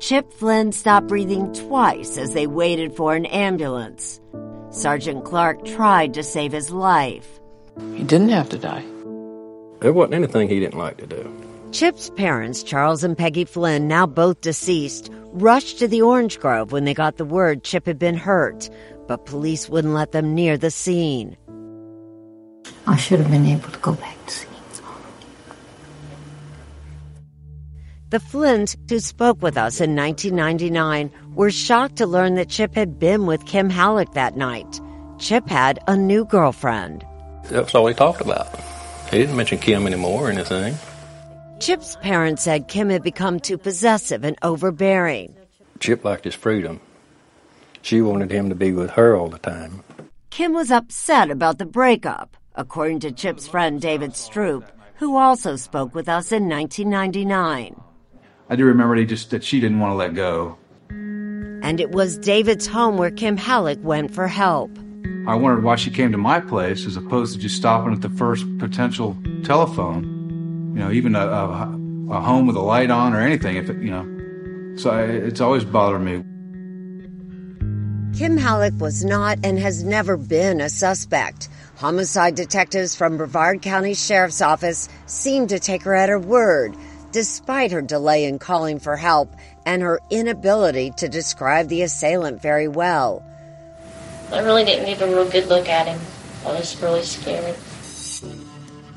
Chip 0.00 0.32
Flynn 0.32 0.72
stopped 0.72 1.08
breathing 1.08 1.52
twice 1.52 2.16
as 2.16 2.34
they 2.34 2.46
waited 2.46 2.96
for 2.96 3.14
an 3.14 3.26
ambulance. 3.26 4.20
Sergeant 4.70 5.24
Clark 5.24 5.64
tried 5.64 6.14
to 6.14 6.22
save 6.22 6.52
his 6.52 6.70
life. 6.70 7.38
He 7.94 8.02
didn't 8.02 8.30
have 8.30 8.48
to 8.50 8.58
die. 8.58 8.84
There 9.84 9.92
wasn't 9.92 10.14
anything 10.14 10.48
he 10.48 10.60
didn't 10.60 10.78
like 10.78 10.96
to 10.96 11.06
do. 11.06 11.30
Chip's 11.70 12.08
parents, 12.08 12.62
Charles 12.62 13.04
and 13.04 13.18
Peggy 13.18 13.44
Flynn, 13.44 13.86
now 13.86 14.06
both 14.06 14.40
deceased, 14.40 15.10
rushed 15.32 15.78
to 15.78 15.86
the 15.86 16.00
Orange 16.00 16.40
Grove 16.40 16.72
when 16.72 16.84
they 16.84 16.94
got 16.94 17.18
the 17.18 17.24
word 17.26 17.64
Chip 17.64 17.84
had 17.84 17.98
been 17.98 18.14
hurt, 18.16 18.70
but 19.06 19.26
police 19.26 19.68
wouldn't 19.68 19.92
let 19.92 20.12
them 20.12 20.34
near 20.34 20.56
the 20.56 20.70
scene. 20.70 21.36
I 22.86 22.96
should 22.96 23.18
have 23.18 23.30
been 23.30 23.44
able 23.44 23.68
to 23.68 23.78
go 23.80 23.92
back 23.92 24.16
to 24.24 24.32
see. 24.32 24.48
The 28.08 28.20
Flynns, 28.20 28.76
who 28.88 29.00
spoke 29.00 29.42
with 29.42 29.58
us 29.58 29.82
in 29.82 29.94
1999, 29.94 31.10
were 31.34 31.50
shocked 31.50 31.96
to 31.96 32.06
learn 32.06 32.36
that 32.36 32.48
Chip 32.48 32.74
had 32.74 32.98
been 32.98 33.26
with 33.26 33.44
Kim 33.44 33.68
Hallock 33.68 34.14
that 34.14 34.34
night. 34.34 34.80
Chip 35.18 35.46
had 35.46 35.78
a 35.86 35.94
new 35.94 36.24
girlfriend. 36.24 37.04
That's 37.50 37.74
all 37.74 37.86
he 37.86 37.92
talked 37.92 38.22
about. 38.22 38.48
He 39.10 39.18
didn't 39.18 39.36
mention 39.36 39.58
Kim 39.58 39.86
anymore 39.86 40.28
or 40.28 40.30
anything. 40.30 40.74
Chip's 41.60 41.96
parents 41.96 42.42
said 42.42 42.68
Kim 42.68 42.90
had 42.90 43.02
become 43.02 43.38
too 43.40 43.56
possessive 43.56 44.24
and 44.24 44.36
overbearing. 44.42 45.34
Chip 45.80 46.04
liked 46.04 46.24
his 46.24 46.34
freedom. 46.34 46.80
She 47.82 48.00
wanted 48.00 48.30
him 48.30 48.48
to 48.48 48.54
be 48.54 48.72
with 48.72 48.90
her 48.90 49.16
all 49.16 49.28
the 49.28 49.38
time. 49.38 49.82
Kim 50.30 50.52
was 50.52 50.70
upset 50.70 51.30
about 51.30 51.58
the 51.58 51.66
breakup, 51.66 52.36
according 52.54 53.00
to 53.00 53.12
Chip's 53.12 53.46
friend 53.46 53.80
David 53.80 54.12
Stroop, 54.12 54.64
who 54.96 55.16
also 55.16 55.56
spoke 55.56 55.94
with 55.94 56.08
us 56.08 56.32
in 56.32 56.48
1999. 56.48 57.80
I 58.48 58.56
do 58.56 58.64
remember 58.64 58.94
he 58.96 59.04
just 59.04 59.30
that 59.30 59.44
she 59.44 59.60
didn't 59.60 59.80
want 59.80 59.92
to 59.92 59.96
let 59.96 60.14
go. 60.14 60.58
And 60.90 61.80
it 61.80 61.92
was 61.92 62.18
David's 62.18 62.66
home 62.66 62.98
where 62.98 63.10
Kim 63.10 63.36
Hallock 63.36 63.78
went 63.82 64.14
for 64.14 64.28
help. 64.28 64.70
I 65.26 65.34
wondered 65.34 65.64
why 65.64 65.76
she 65.76 65.90
came 65.90 66.12
to 66.12 66.18
my 66.18 66.40
place 66.40 66.86
as 66.86 66.96
opposed 66.96 67.34
to 67.34 67.40
just 67.40 67.56
stopping 67.56 67.92
at 67.92 68.02
the 68.02 68.10
first 68.10 68.46
potential 68.58 69.16
telephone. 69.42 70.04
You 70.74 70.80
know, 70.80 70.90
even 70.90 71.14
a, 71.14 71.26
a, 71.26 71.78
a 72.10 72.20
home 72.20 72.46
with 72.46 72.56
a 72.56 72.60
light 72.60 72.90
on 72.90 73.14
or 73.14 73.20
anything. 73.20 73.56
If 73.56 73.70
it, 73.70 73.78
you 73.78 73.90
know, 73.90 74.76
so 74.76 74.90
I, 74.90 75.02
it's 75.02 75.40
always 75.40 75.64
bothered 75.64 76.02
me. 76.02 76.22
Kim 78.18 78.36
Hallock 78.36 78.74
was 78.80 79.04
not 79.04 79.38
and 79.42 79.58
has 79.58 79.82
never 79.82 80.16
been 80.16 80.60
a 80.60 80.68
suspect. 80.68 81.48
Homicide 81.76 82.34
detectives 82.36 82.94
from 82.94 83.16
Brevard 83.16 83.62
County 83.62 83.94
Sheriff's 83.94 84.40
Office 84.40 84.88
seemed 85.06 85.48
to 85.48 85.58
take 85.58 85.82
her 85.82 85.94
at 85.94 86.08
her 86.08 86.20
word, 86.20 86.76
despite 87.10 87.72
her 87.72 87.82
delay 87.82 88.26
in 88.26 88.38
calling 88.38 88.78
for 88.78 88.96
help 88.96 89.34
and 89.66 89.82
her 89.82 90.00
inability 90.10 90.92
to 90.98 91.08
describe 91.08 91.68
the 91.68 91.82
assailant 91.82 92.40
very 92.40 92.68
well. 92.68 93.24
I 94.32 94.40
really 94.40 94.64
didn't 94.64 94.86
give 94.86 95.02
a 95.02 95.06
real 95.06 95.28
good 95.28 95.46
look 95.48 95.68
at 95.68 95.86
him. 95.86 96.00
I 96.44 96.52
was 96.52 96.80
really 96.82 97.02
scared. 97.02 97.56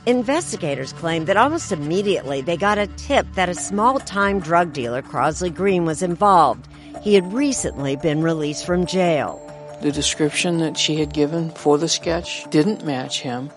Investigators 0.05 0.93
claim 0.93 1.25
that 1.25 1.35
almost 1.35 1.71
immediately 1.71 2.39
they 2.41 2.55
got 2.55 2.77
a 2.77 2.87
tip 2.87 3.27
that 3.33 3.49
a 3.49 3.53
small 3.53 3.99
time 3.99 4.39
drug 4.39 4.71
dealer, 4.71 5.01
Crosley 5.01 5.53
Green, 5.53 5.83
was 5.83 6.01
involved. 6.01 6.67
He 7.01 7.13
had 7.13 7.33
recently 7.33 7.97
been 7.97 8.21
released 8.21 8.65
from 8.65 8.85
jail. 8.85 9.43
The 9.81 9.91
description 9.91 10.59
that 10.59 10.77
she 10.77 10.95
had 10.95 11.13
given 11.13 11.51
for 11.51 11.77
the 11.77 11.89
sketch 11.89 12.49
didn't 12.49 12.85
match 12.85 13.21
him. 13.21 13.51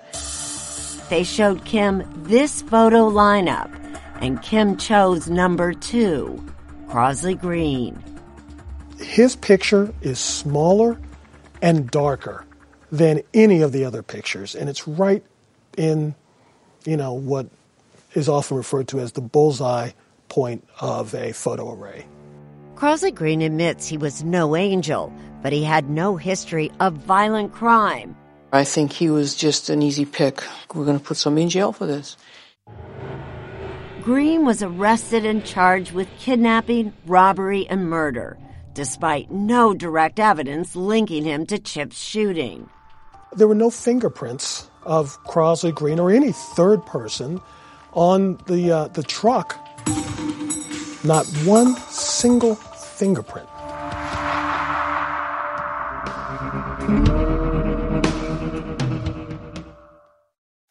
They 1.09 1.25
showed 1.25 1.65
Kim 1.65 2.05
this 2.25 2.63
photo 2.63 3.09
lineup, 3.09 3.71
and 4.21 4.43
Kim 4.43 4.77
chose 4.77 5.29
number 5.29 5.73
two, 5.73 6.45
Crosley 6.89 7.41
Green. 7.41 8.03
His 8.99 9.35
picture 9.37 9.95
is 10.03 10.19
smaller 10.19 10.99
and 11.63 11.91
darker 11.91 12.45
than 12.91 13.23
any 13.35 13.63
of 13.63 13.73
the 13.73 13.85
other 13.85 14.03
pictures, 14.03 14.55
and 14.55 14.69
it's 14.69 14.87
right 14.89 15.23
in, 15.77 16.15
you 16.85 16.97
know, 16.97 17.13
what 17.13 17.49
is 18.15 18.29
often 18.29 18.57
referred 18.57 18.89
to 18.89 19.01
as 19.01 19.13
the 19.13 19.21
bullseye 19.21 19.91
point 20.29 20.67
of 20.81 21.15
a 21.15 21.33
photo 21.33 21.73
array. 21.73 22.07
Crosley 22.75 23.15
Green 23.15 23.43
admits 23.43 23.87
he 23.87 23.99
was 23.99 24.25
no 24.25 24.57
angel, 24.57 25.13
but 25.43 25.53
he 25.53 25.63
had 25.63 25.91
no 25.91 26.17
history 26.17 26.73
of 26.81 26.95
violent 26.95 27.53
crime. 27.53 28.17
I 28.53 28.65
think 28.65 28.93
he 28.93 29.11
was 29.11 29.37
just 29.37 29.71
an 29.71 29.83
easy 29.83 30.05
pick. 30.05 30.43
We're 30.75 30.85
going 30.85 30.99
to 30.99 31.05
put 31.05 31.17
somebody 31.17 31.43
in 31.45 31.51
jail 31.51 31.73
for 31.73 31.87
this. 31.87 32.17
Green 34.03 34.45
was 34.45 34.63
arrested 34.63 35.27
and 35.27 35.45
charged 35.45 35.93
with 35.93 36.09
kidnapping, 36.19 36.95
robbery, 37.07 37.69
and 37.69 37.89
murder, 37.89 38.39
despite 38.75 39.31
no 39.31 39.75
direct 39.75 40.19
evidence 40.19 40.77
linking 40.77 41.25
him 41.25 41.47
to 41.47 41.59
Chip's 41.59 42.01
shooting. 42.01 42.69
There 43.33 43.47
were 43.47 43.55
no 43.55 43.71
fingerprints 43.71 44.69
of 44.83 45.23
Crosley 45.25 45.75
Green 45.75 45.99
or 45.99 46.11
any 46.11 46.33
third 46.33 46.85
person 46.87 47.41
on 47.93 48.39
the 48.47 48.73
uh, 48.73 48.89
the 48.89 49.03
truck. 49.03 49.59
Not 51.05 51.27
one 51.45 51.77
single 51.89 52.55
fingerprint. 52.57 53.49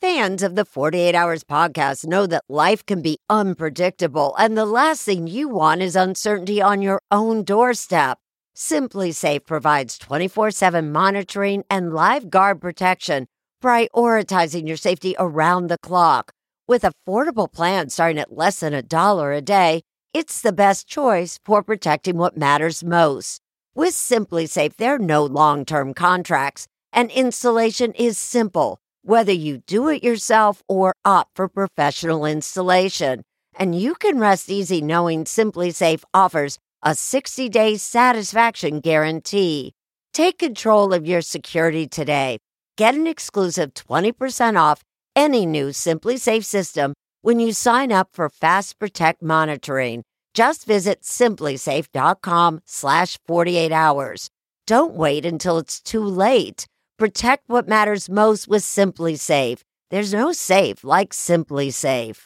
Fans 0.10 0.42
of 0.42 0.56
the 0.56 0.66
48 0.66 1.14
Hours 1.14 1.44
podcast 1.44 2.08
know 2.08 2.26
that 2.26 2.44
life 2.50 2.84
can 2.84 3.00
be 3.00 3.20
unpredictable, 3.30 4.36
and 4.40 4.58
the 4.58 4.66
last 4.66 5.04
thing 5.04 5.28
you 5.28 5.48
want 5.48 5.84
is 5.84 5.96
uncertainty 5.96 6.60
on 6.60 6.82
your 6.82 7.00
own 7.12 7.44
doorstep. 7.44 8.18
SimpliSafe 8.58 9.46
provides 9.46 10.00
24 10.00 10.50
7 10.50 10.92
monitoring 10.92 11.64
and 11.70 11.94
live 11.94 12.32
guard 12.32 12.60
protection, 12.60 13.28
prioritizing 13.64 14.68
your 14.68 14.78
safety 14.78 15.16
around 15.20 15.68
the 15.68 15.78
clock. 15.78 16.32
With 16.68 16.82
affordable 16.82 17.52
plans 17.54 17.94
starting 17.94 18.18
at 18.18 18.36
less 18.36 18.62
than 18.62 18.74
a 18.74 18.82
dollar 18.82 19.32
a 19.32 19.42
day, 19.42 19.84
it's 20.12 20.42
the 20.42 20.52
best 20.52 20.88
choice 20.88 21.40
for 21.46 21.62
protecting 21.62 22.18
what 22.18 22.36
matters 22.36 22.84
most. 22.84 23.42
With 23.76 23.94
SimpliSafe, 23.94 24.76
there 24.78 24.96
are 24.96 24.98
no 25.16 25.24
long 25.24 25.66
term 25.66 25.94
contracts, 25.94 26.66
And 26.92 27.12
installation 27.12 27.94
is 27.94 28.18
simple, 28.18 28.80
whether 29.04 29.32
you 29.32 29.58
do 29.58 29.90
it 29.90 30.04
yourself 30.04 30.64
or 30.68 30.96
opt 31.06 31.36
for 31.36 31.48
professional 31.48 32.26
installation. 32.26 33.24
And 33.58 33.80
you 33.80 33.96
can 33.96 34.20
rest 34.20 34.50
easy 34.50 34.82
knowing 34.82 35.26
SimpliSafe 35.26 36.04
offers 36.14 36.58
a 36.84 36.96
60 36.96 37.50
day 37.50 37.78
satisfaction 37.78 38.80
guarantee. 38.80 39.74
Take 40.14 40.38
control 40.40 40.94
of 40.94 41.08
your 41.08 41.22
security 41.22 41.88
today. 41.88 42.40
Get 42.78 42.96
an 42.96 43.08
exclusive 43.08 43.74
20% 43.74 44.58
off 44.58 44.82
any 45.16 45.46
new 45.46 45.70
SimpliSafe 45.70 46.46
system 46.46 46.94
when 47.22 47.40
you 47.40 47.52
sign 47.52 47.92
up 47.92 48.10
for 48.14 48.30
Fast 48.30 48.80
Protect 48.80 49.22
monitoring. 49.22 50.04
Just 50.34 50.66
visit 50.66 51.02
simplisafe.com 51.02 52.62
slash 52.66 53.18
48 53.28 53.72
hours. 53.72 54.30
Don't 54.66 54.94
wait 54.94 55.26
until 55.26 55.58
it's 55.58 55.82
too 55.82 56.04
late. 56.04 56.68
Protect 57.00 57.44
what 57.48 57.66
matters 57.66 58.10
most 58.10 58.50
with 58.50 58.62
SimpliSafe. 58.62 59.62
There's 59.90 60.12
no 60.12 60.34
safe 60.34 60.84
like 60.84 61.14
SimpliSafe. 61.14 62.22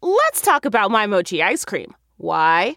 Let's 0.00 0.40
talk 0.40 0.64
about 0.64 0.90
my 0.90 1.04
mochi 1.04 1.42
ice 1.42 1.66
cream. 1.66 1.94
Why? 2.16 2.76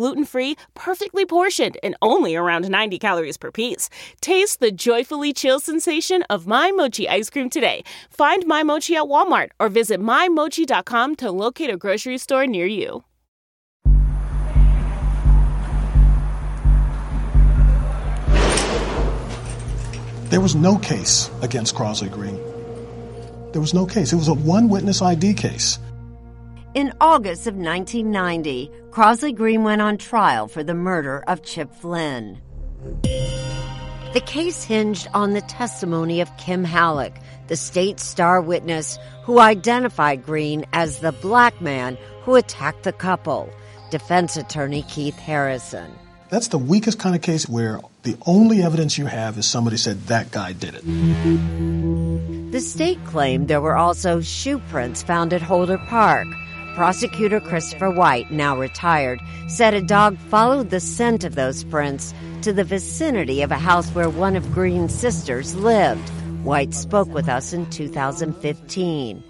gluten 0.01 0.25
free, 0.25 0.55
perfectly 0.73 1.27
portioned, 1.27 1.77
and 1.83 1.95
only 2.01 2.35
around 2.35 2.67
90 2.67 2.97
calories 2.97 3.37
per 3.37 3.51
piece. 3.51 3.87
Taste 4.19 4.59
the 4.59 4.71
joyfully 4.71 5.31
chill 5.31 5.59
sensation 5.59 6.23
of 6.23 6.47
My 6.47 6.71
Mochi 6.71 7.07
ice 7.07 7.29
cream 7.29 7.51
today. 7.51 7.83
Find 8.09 8.47
My 8.47 8.63
Mochi 8.63 8.95
at 8.95 9.03
Walmart 9.03 9.49
or 9.59 9.69
visit 9.69 9.99
MyMochi.com 9.99 11.17
to 11.17 11.29
locate 11.29 11.69
a 11.69 11.77
grocery 11.77 12.17
store 12.17 12.47
near 12.47 12.65
you. 12.65 13.03
There 20.31 20.41
was 20.41 20.55
no 20.55 20.79
case 20.79 21.29
against 21.43 21.75
Crosley 21.75 22.09
Green. 22.09 22.39
There 23.51 23.61
was 23.61 23.75
no 23.75 23.85
case. 23.85 24.13
It 24.13 24.15
was 24.15 24.29
a 24.29 24.33
one 24.33 24.67
witness 24.67 25.03
ID 25.03 25.35
case. 25.35 25.77
In 26.73 26.93
August 27.01 27.47
of 27.47 27.55
1990, 27.55 28.71
Crosley 28.91 29.35
Green 29.35 29.63
went 29.63 29.81
on 29.81 29.97
trial 29.97 30.47
for 30.47 30.63
the 30.63 30.73
murder 30.73 31.21
of 31.27 31.43
Chip 31.43 31.69
Flynn. 31.75 32.41
The 34.13 34.23
case 34.25 34.63
hinged 34.63 35.09
on 35.13 35.33
the 35.33 35.41
testimony 35.41 36.21
of 36.21 36.37
Kim 36.37 36.63
Hallock, 36.63 37.11
the 37.47 37.57
state 37.57 37.99
star 37.99 38.39
witness 38.39 38.97
who 39.23 39.39
identified 39.39 40.25
Green 40.25 40.63
as 40.71 40.99
the 40.99 41.11
black 41.11 41.59
man 41.59 41.97
who 42.21 42.35
attacked 42.35 42.83
the 42.83 42.93
couple, 42.93 43.49
defense 43.89 44.37
attorney 44.37 44.83
Keith 44.83 45.17
Harrison. 45.17 45.91
That's 46.29 46.47
the 46.47 46.57
weakest 46.57 46.97
kind 46.99 47.17
of 47.17 47.21
case 47.21 47.49
where 47.49 47.81
the 48.03 48.15
only 48.25 48.63
evidence 48.63 48.97
you 48.97 49.07
have 49.07 49.37
is 49.37 49.45
somebody 49.45 49.75
said 49.75 50.03
that 50.03 50.31
guy 50.31 50.53
did 50.53 50.75
it. 50.75 52.51
The 52.53 52.61
state 52.61 53.03
claimed 53.03 53.49
there 53.49 53.59
were 53.59 53.75
also 53.75 54.21
shoe 54.21 54.59
prints 54.69 55.03
found 55.03 55.33
at 55.33 55.41
Holder 55.41 55.77
Park. 55.77 56.27
Prosecutor 56.75 57.39
Christopher 57.39 57.89
White, 57.89 58.31
now 58.31 58.57
retired, 58.57 59.21
said 59.47 59.73
a 59.73 59.81
dog 59.81 60.17
followed 60.17 60.69
the 60.69 60.79
scent 60.79 61.23
of 61.23 61.35
those 61.35 61.63
prints 61.65 62.13
to 62.43 62.53
the 62.53 62.63
vicinity 62.63 63.41
of 63.41 63.51
a 63.51 63.57
house 63.57 63.89
where 63.89 64.09
one 64.09 64.35
of 64.35 64.51
Green's 64.53 64.93
sisters 64.93 65.53
lived. 65.55 66.07
White 66.43 66.73
spoke 66.73 67.09
with 67.09 67.27
us 67.27 67.53
in 67.53 67.69
2015. 67.69 69.23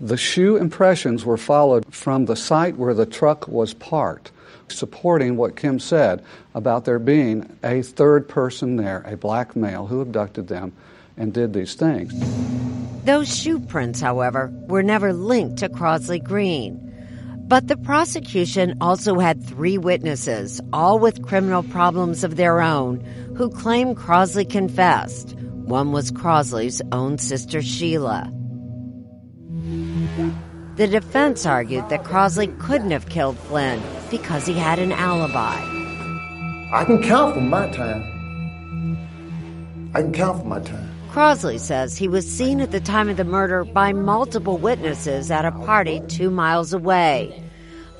The 0.00 0.16
shoe 0.16 0.56
impressions 0.56 1.24
were 1.24 1.36
followed 1.36 1.92
from 1.92 2.26
the 2.26 2.36
site 2.36 2.76
where 2.76 2.94
the 2.94 3.06
truck 3.06 3.48
was 3.48 3.74
parked, 3.74 4.30
supporting 4.68 5.36
what 5.36 5.56
Kim 5.56 5.80
said 5.80 6.22
about 6.54 6.84
there 6.84 6.98
being 6.98 7.58
a 7.64 7.82
third 7.82 8.28
person 8.28 8.76
there, 8.76 9.02
a 9.06 9.16
black 9.16 9.56
male 9.56 9.86
who 9.86 10.00
abducted 10.00 10.48
them 10.48 10.72
and 11.16 11.32
did 11.32 11.52
these 11.52 11.74
things. 11.74 12.12
Those 13.04 13.34
shoe 13.34 13.60
prints, 13.60 14.00
however, 14.00 14.52
were 14.66 14.82
never 14.82 15.12
linked 15.12 15.58
to 15.58 15.68
Crosley 15.68 16.22
Green. 16.22 16.82
But 17.48 17.68
the 17.68 17.76
prosecution 17.76 18.76
also 18.80 19.20
had 19.20 19.40
three 19.40 19.78
witnesses, 19.78 20.60
all 20.72 20.98
with 20.98 21.24
criminal 21.24 21.62
problems 21.62 22.24
of 22.24 22.34
their 22.34 22.60
own, 22.60 22.98
who 23.36 23.48
claimed 23.50 23.96
Crosley 23.96 24.48
confessed. 24.50 25.36
One 25.38 25.92
was 25.92 26.10
Crosley's 26.10 26.82
own 26.90 27.18
sister, 27.18 27.62
Sheila. 27.62 28.32
The 30.74 30.88
defense 30.88 31.46
argued 31.46 31.88
that 31.88 32.02
Crosley 32.02 32.58
couldn't 32.58 32.90
have 32.90 33.08
killed 33.08 33.38
Flynn 33.38 33.80
because 34.10 34.46
he 34.46 34.54
had 34.54 34.80
an 34.80 34.90
alibi. 34.90 35.54
I 36.72 36.84
can 36.84 37.00
count 37.02 37.34
for 37.34 37.40
my 37.40 37.70
time. 37.70 38.02
I 39.94 40.02
can 40.02 40.12
count 40.12 40.40
for 40.40 40.48
my 40.48 40.58
time. 40.60 40.95
Crosley 41.16 41.58
says 41.58 41.96
he 41.96 42.08
was 42.08 42.30
seen 42.30 42.60
at 42.60 42.72
the 42.72 42.78
time 42.78 43.08
of 43.08 43.16
the 43.16 43.24
murder 43.24 43.64
by 43.64 43.90
multiple 43.90 44.58
witnesses 44.58 45.30
at 45.30 45.46
a 45.46 45.50
party 45.50 46.02
two 46.08 46.28
miles 46.30 46.74
away. 46.74 47.42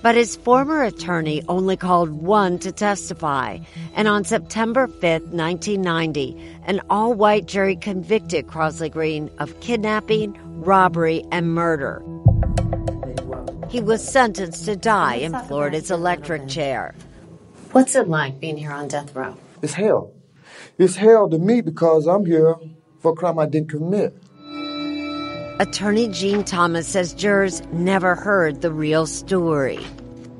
But 0.02 0.16
his 0.16 0.36
former 0.36 0.82
attorney 0.82 1.42
only 1.48 1.78
called 1.78 2.10
one 2.10 2.58
to 2.58 2.70
testify, 2.72 3.60
and 3.94 4.06
on 4.06 4.24
September 4.24 4.86
5, 4.86 5.32
1990, 5.32 6.36
an 6.66 6.82
all 6.90 7.14
white 7.14 7.46
jury 7.46 7.74
convicted 7.74 8.48
Crosley 8.48 8.92
Green 8.92 9.30
of 9.38 9.58
kidnapping, 9.60 10.36
robbery, 10.60 11.24
and 11.32 11.54
murder. 11.54 12.02
He 13.70 13.80
was 13.80 14.06
sentenced 14.06 14.66
to 14.66 14.76
die 14.76 15.14
in 15.14 15.32
Florida's 15.44 15.90
electric 15.90 16.48
chair. 16.48 16.94
What's 17.72 17.96
it 17.96 18.08
like 18.08 18.40
being 18.40 18.58
here 18.58 18.72
on 18.72 18.88
death 18.88 19.16
row? 19.16 19.38
It's 19.62 19.72
hell. 19.72 20.12
It's 20.76 20.96
hell 20.96 21.30
to 21.30 21.38
me 21.38 21.62
because 21.62 22.06
I'm 22.06 22.26
here 22.26 22.56
for 23.06 23.12
a 23.12 23.14
crime 23.14 23.38
I 23.38 23.46
didn't 23.46 23.70
commit. 23.70 24.20
Attorney 25.60 26.08
Jeane 26.08 26.42
Thomas 26.42 26.88
says 26.88 27.14
jurors 27.14 27.62
never 27.72 28.16
heard 28.16 28.62
the 28.62 28.72
real 28.72 29.06
story. 29.06 29.76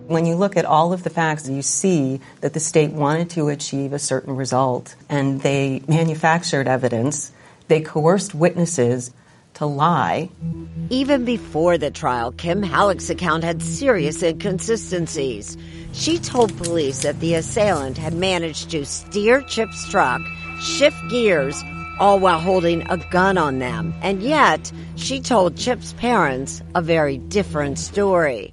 When 0.09 0.27
you 0.27 0.35
look 0.35 0.57
at 0.57 0.65
all 0.65 0.93
of 0.93 1.05
the 1.05 1.11
facts, 1.11 1.49
you 1.49 1.63
see 1.63 2.21
that 2.41 2.55
the 2.55 2.61
state 2.61 2.91
wanted 2.91 3.31
to 3.31 3.49
achieve 3.51 3.93
a 3.93 4.01
certain 4.01 4.35
result 4.35 4.97
and 5.09 5.41
they 5.43 5.81
manufactured 5.87 6.67
evidence. 6.67 7.31
They 7.69 7.83
coerced 7.83 8.35
witnesses 8.35 9.13
to 9.55 9.67
lie. 9.67 10.29
Even 10.91 11.25
before 11.25 11.79
the 11.79 11.93
trial, 11.93 12.33
Kim 12.33 12.65
Hallock's 12.65 13.11
account 13.11 13.45
had 13.45 13.63
serious 13.63 14.25
inconsistencies. 14.25 15.57
She 15.93 16.19
told 16.19 16.57
police 16.59 17.03
that 17.03 17.21
the 17.21 17.35
assailant 17.35 17.97
had 17.97 18.13
managed 18.13 18.71
to 18.73 18.85
steer 18.85 19.41
Chip's 19.43 19.89
truck, 19.89 20.21
shift 20.61 20.97
gears, 21.09 21.63
all 21.99 22.19
while 22.19 22.41
holding 22.41 22.83
a 22.91 22.97
gun 23.11 23.39
on 23.39 23.59
them. 23.59 23.95
And 24.03 24.23
yet, 24.23 24.71
she 24.97 25.21
told 25.21 25.57
Chip's 25.57 25.93
parents 25.95 26.63
a 26.75 26.83
very 26.83 27.19
different 27.19 27.79
story. 27.79 28.53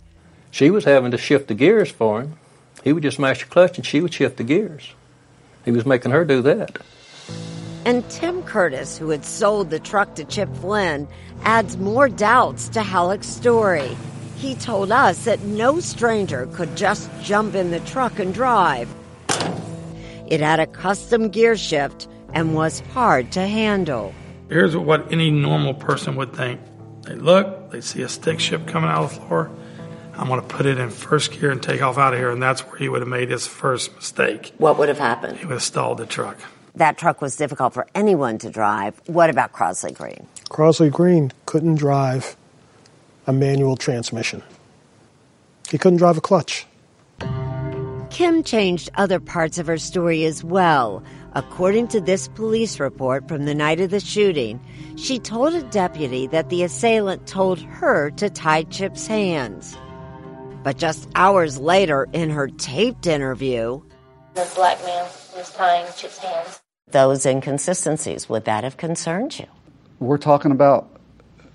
She 0.51 0.69
was 0.69 0.85
having 0.85 1.11
to 1.11 1.17
shift 1.17 1.47
the 1.47 1.55
gears 1.55 1.91
for 1.91 2.21
him. 2.21 2.37
He 2.83 2.93
would 2.93 3.03
just 3.03 3.19
mash 3.19 3.39
the 3.39 3.49
clutch 3.49 3.77
and 3.77 3.85
she 3.85 4.01
would 4.01 4.13
shift 4.13 4.37
the 4.37 4.43
gears. 4.43 4.91
He 5.65 5.71
was 5.71 5.85
making 5.85 6.11
her 6.11 6.25
do 6.25 6.41
that. 6.41 6.77
And 7.85 8.07
Tim 8.09 8.43
Curtis, 8.43 8.97
who 8.97 9.09
had 9.09 9.25
sold 9.25 9.69
the 9.69 9.79
truck 9.79 10.15
to 10.15 10.23
Chip 10.25 10.53
Flynn, 10.57 11.07
adds 11.43 11.77
more 11.77 12.07
doubts 12.07 12.69
to 12.69 12.81
Hallock's 12.81 13.27
story. 13.27 13.97
He 14.37 14.55
told 14.55 14.91
us 14.91 15.25
that 15.25 15.41
no 15.41 15.79
stranger 15.79 16.47
could 16.53 16.75
just 16.75 17.09
jump 17.21 17.55
in 17.55 17.71
the 17.71 17.79
truck 17.81 18.19
and 18.19 18.33
drive. 18.33 18.93
It 20.27 20.39
had 20.39 20.59
a 20.59 20.67
custom 20.67 21.29
gear 21.29 21.57
shift 21.57 22.07
and 22.33 22.53
was 22.53 22.79
hard 22.93 23.31
to 23.33 23.47
handle. 23.47 24.13
Here's 24.49 24.75
what 24.75 25.11
any 25.11 25.31
normal 25.31 25.73
person 25.73 26.15
would 26.15 26.33
think. 26.33 26.59
They 27.03 27.15
look, 27.15 27.71
they 27.71 27.81
see 27.81 28.01
a 28.01 28.09
stick 28.09 28.39
shift 28.39 28.67
coming 28.67 28.89
out 28.89 29.03
of 29.03 29.15
the 29.15 29.21
floor. 29.21 29.51
I'm 30.15 30.27
going 30.27 30.41
to 30.41 30.47
put 30.47 30.65
it 30.65 30.77
in 30.77 30.89
first 30.89 31.31
gear 31.31 31.49
and 31.49 31.61
take 31.61 31.81
off 31.81 31.97
out 31.97 32.13
of 32.13 32.19
here, 32.19 32.29
and 32.29 32.41
that's 32.41 32.61
where 32.61 32.77
he 32.77 32.87
would 32.87 33.01
have 33.01 33.09
made 33.09 33.29
his 33.31 33.47
first 33.47 33.95
mistake. 33.95 34.53
What 34.57 34.77
would 34.77 34.89
have 34.89 34.99
happened? 34.99 35.37
He 35.37 35.45
would 35.45 35.53
have 35.53 35.63
stalled 35.63 35.97
the 35.97 36.05
truck. 36.05 36.37
That 36.75 36.97
truck 36.97 37.21
was 37.21 37.35
difficult 37.35 37.73
for 37.73 37.87
anyone 37.95 38.37
to 38.39 38.49
drive. 38.49 38.99
What 39.07 39.29
about 39.29 39.53
Crosley 39.53 39.93
Green? 39.93 40.27
Crosley 40.49 40.91
Green 40.91 41.31
couldn't 41.45 41.75
drive 41.75 42.35
a 43.25 43.33
manual 43.33 43.75
transmission. 43.75 44.43
He 45.69 45.77
couldn't 45.77 45.97
drive 45.97 46.17
a 46.17 46.21
clutch. 46.21 46.67
Kim 48.09 48.43
changed 48.43 48.91
other 48.95 49.19
parts 49.19 49.57
of 49.57 49.65
her 49.65 49.77
story 49.77 50.25
as 50.25 50.43
well. 50.43 51.03
According 51.35 51.87
to 51.89 51.99
this 52.01 52.27
police 52.27 52.79
report 52.79 53.27
from 53.27 53.45
the 53.45 53.55
night 53.55 53.79
of 53.79 53.89
the 53.89 53.99
shooting, 53.99 54.59
she 54.97 55.17
told 55.17 55.55
a 55.55 55.63
deputy 55.63 56.27
that 56.27 56.49
the 56.49 56.61
assailant 56.63 57.25
told 57.25 57.59
her 57.59 58.11
to 58.11 58.29
tie 58.29 58.63
Chip's 58.63 59.07
hands. 59.07 59.75
But 60.63 60.77
just 60.77 61.09
hours 61.15 61.57
later, 61.57 62.07
in 62.13 62.29
her 62.29 62.47
taped 62.49 63.07
interview, 63.07 63.81
The 64.35 64.47
black 64.55 64.79
man 64.83 65.05
was 65.35 65.51
tying 65.53 65.87
Chip's 65.97 66.19
hands. 66.19 66.61
those 66.91 67.25
inconsistencies, 67.25 68.29
would 68.29 68.45
that 68.45 68.63
have 68.63 68.77
concerned 68.77 69.39
you? 69.39 69.47
We're 69.99 70.17
talking 70.19 70.51
about 70.51 70.87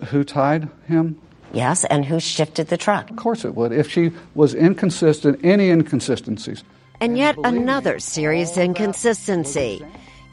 who 0.08 0.24
tied 0.24 0.68
him? 0.88 1.20
Yes, 1.52 1.84
and 1.84 2.04
who 2.04 2.18
shifted 2.20 2.66
the 2.68 2.76
truck? 2.76 3.10
Of 3.10 3.16
course 3.16 3.44
it 3.44 3.54
would. 3.54 3.72
If 3.72 3.88
she 3.90 4.10
was 4.34 4.54
inconsistent, 4.54 5.40
any 5.44 5.70
inconsistencies. 5.70 6.64
And 7.00 7.16
yet 7.16 7.36
another 7.44 7.98
serious 7.98 8.56
inconsistency. 8.56 9.84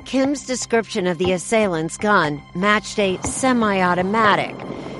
Kim's 0.05 0.45
description 0.45 1.07
of 1.07 1.17
the 1.17 1.31
assailant's 1.31 1.97
gun 1.97 2.41
matched 2.55 2.99
a 2.99 3.21
semi 3.23 3.81
automatic. 3.81 4.55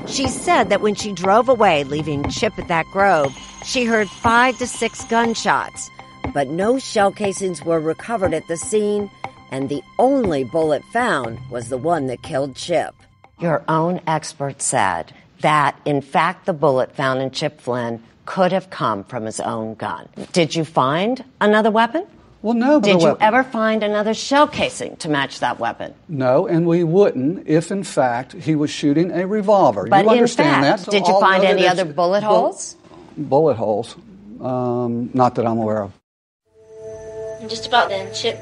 She 0.07 0.27
said 0.27 0.69
that 0.69 0.81
when 0.81 0.95
she 0.95 1.11
drove 1.11 1.49
away, 1.49 1.83
leaving 1.83 2.29
Chip 2.29 2.57
at 2.59 2.67
that 2.67 2.85
grove, 2.87 3.35
she 3.63 3.85
heard 3.85 4.09
five 4.09 4.57
to 4.59 4.67
six 4.67 5.03
gunshots. 5.05 5.89
But 6.33 6.47
no 6.47 6.79
shell 6.79 7.11
casings 7.11 7.63
were 7.63 7.79
recovered 7.79 8.33
at 8.33 8.47
the 8.47 8.57
scene, 8.57 9.09
and 9.51 9.69
the 9.69 9.83
only 9.97 10.43
bullet 10.43 10.83
found 10.91 11.39
was 11.49 11.69
the 11.69 11.77
one 11.77 12.07
that 12.07 12.21
killed 12.21 12.55
Chip. 12.55 12.93
Your 13.39 13.63
own 13.67 14.01
expert 14.07 14.61
said 14.61 15.13
that, 15.41 15.79
in 15.85 16.01
fact, 16.01 16.45
the 16.45 16.53
bullet 16.53 16.95
found 16.95 17.21
in 17.21 17.31
Chip 17.31 17.59
Flynn 17.59 18.01
could 18.25 18.51
have 18.51 18.69
come 18.69 19.03
from 19.03 19.25
his 19.25 19.39
own 19.39 19.75
gun. 19.75 20.07
Did 20.33 20.55
you 20.55 20.65
find 20.65 21.23
another 21.39 21.71
weapon? 21.71 22.05
Well, 22.41 22.53
no. 22.53 22.79
Did 22.79 23.01
you 23.01 23.17
ever 23.19 23.43
find 23.43 23.81
another 23.81 24.13
shell 24.13 24.47
casing 24.47 24.97
to 24.97 25.09
match 25.09 25.39
that 25.39 25.59
weapon? 25.59 25.95
No, 26.07 26.45
and 26.45 26.67
we 26.67 26.83
wouldn't 26.83 27.47
if, 27.47 27.71
in 27.71 27.83
fact, 27.83 28.33
he 28.33 28.53
was 28.55 28.69
shooting 28.69 29.09
a 29.11 29.25
revolver. 29.25 29.87
But 29.87 30.05
you 30.05 30.11
in 30.11 30.17
understand 30.17 30.63
fact, 30.63 30.79
that? 30.79 30.85
So 30.85 30.91
did 30.91 31.07
you 31.07 31.19
find 31.19 31.43
any 31.43 31.67
other 31.67 31.81
it's- 31.81 31.95
bullet 31.95 32.21
bu- 32.21 32.27
holes? 32.27 32.75
Bullet 33.17 33.55
holes. 33.55 33.95
Um, 34.41 35.09
not 35.13 35.35
that 35.35 35.45
I'm 35.47 35.57
aware 35.57 35.83
of. 35.83 35.93
And 37.41 37.49
just 37.49 37.65
about 37.67 37.89
then, 37.89 38.13
Chip, 38.13 38.37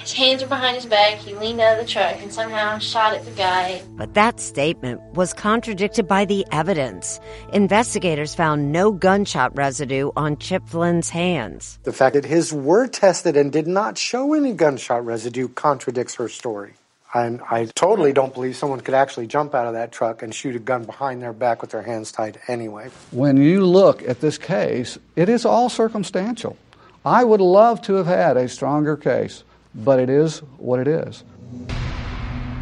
his 0.00 0.12
hands 0.12 0.42
were 0.42 0.48
behind 0.48 0.76
his 0.76 0.86
back. 0.86 1.18
He 1.18 1.34
leaned 1.34 1.60
out 1.60 1.78
of 1.78 1.86
the 1.86 1.90
truck 1.90 2.20
and 2.20 2.32
somehow 2.32 2.78
shot 2.78 3.14
at 3.14 3.24
the 3.24 3.30
guy. 3.32 3.82
But 3.96 4.14
that 4.14 4.40
statement 4.40 5.00
was 5.14 5.32
contradicted 5.32 6.06
by 6.06 6.24
the 6.24 6.46
evidence. 6.52 7.20
Investigators 7.52 8.34
found 8.34 8.72
no 8.72 8.92
gunshot 8.92 9.56
residue 9.56 10.10
on 10.16 10.36
Chip 10.38 10.66
Flynn's 10.68 11.08
hands. 11.08 11.78
The 11.84 11.92
fact 11.92 12.14
that 12.14 12.24
his 12.24 12.52
were 12.52 12.86
tested 12.86 13.36
and 13.36 13.52
did 13.52 13.66
not 13.66 13.98
show 13.98 14.34
any 14.34 14.52
gunshot 14.52 15.04
residue 15.04 15.48
contradicts 15.48 16.14
her 16.16 16.28
story. 16.28 16.74
And 17.14 17.40
I 17.50 17.64
totally 17.66 18.12
don't 18.12 18.34
believe 18.34 18.56
someone 18.56 18.80
could 18.80 18.94
actually 18.94 19.26
jump 19.26 19.54
out 19.54 19.66
of 19.66 19.72
that 19.72 19.90
truck 19.90 20.22
and 20.22 20.34
shoot 20.34 20.54
a 20.54 20.58
gun 20.58 20.84
behind 20.84 21.22
their 21.22 21.32
back 21.32 21.62
with 21.62 21.70
their 21.70 21.82
hands 21.82 22.12
tied 22.12 22.38
anyway. 22.46 22.90
When 23.10 23.38
you 23.38 23.64
look 23.64 24.06
at 24.06 24.20
this 24.20 24.36
case, 24.36 24.98
it 25.14 25.28
is 25.28 25.46
all 25.46 25.70
circumstantial. 25.70 26.58
I 27.06 27.24
would 27.24 27.40
love 27.40 27.80
to 27.82 27.94
have 27.94 28.06
had 28.06 28.36
a 28.36 28.48
stronger 28.48 28.96
case, 28.96 29.44
but 29.76 30.00
it 30.00 30.10
is 30.10 30.38
what 30.58 30.80
it 30.80 30.88
is. 30.88 31.24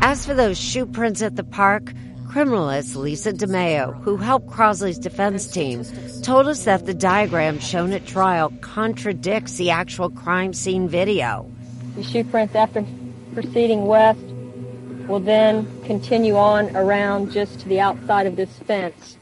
As 0.01 0.27
for 0.27 0.35
those 0.35 0.59
shoe 0.59 0.87
prints 0.87 1.23
at 1.23 1.37
the 1.37 1.45
park, 1.45 1.93
criminalist 2.27 2.97
Lisa 2.97 3.33
DiMeo, 3.33 4.03
who 4.03 4.17
helped 4.17 4.49
Crosley's 4.49 4.99
defense 4.99 5.47
team, 5.47 5.85
told 6.23 6.49
us 6.49 6.65
that 6.65 6.85
the 6.85 6.95
diagram 6.95 7.59
shown 7.59 7.93
at 7.93 8.07
trial 8.07 8.53
contradicts 8.61 9.57
the 9.57 9.71
actual 9.71 10.11
crime 10.11 10.53
scene 10.53 10.89
video. 10.89 11.51
The 11.97 12.03
shoe 12.03 12.25
prints 12.25 12.55
after 12.55 12.85
proceeding 13.35 13.87
west 13.87 14.21
will 15.07 15.21
then 15.21 15.67
continue 15.85 16.37
on 16.37 16.75
around 16.77 17.31
just 17.31 17.61
to 17.61 17.69
the 17.69 17.81
outside 17.81 18.27
of 18.27 18.37
this 18.37 18.51
fence. 18.61 19.17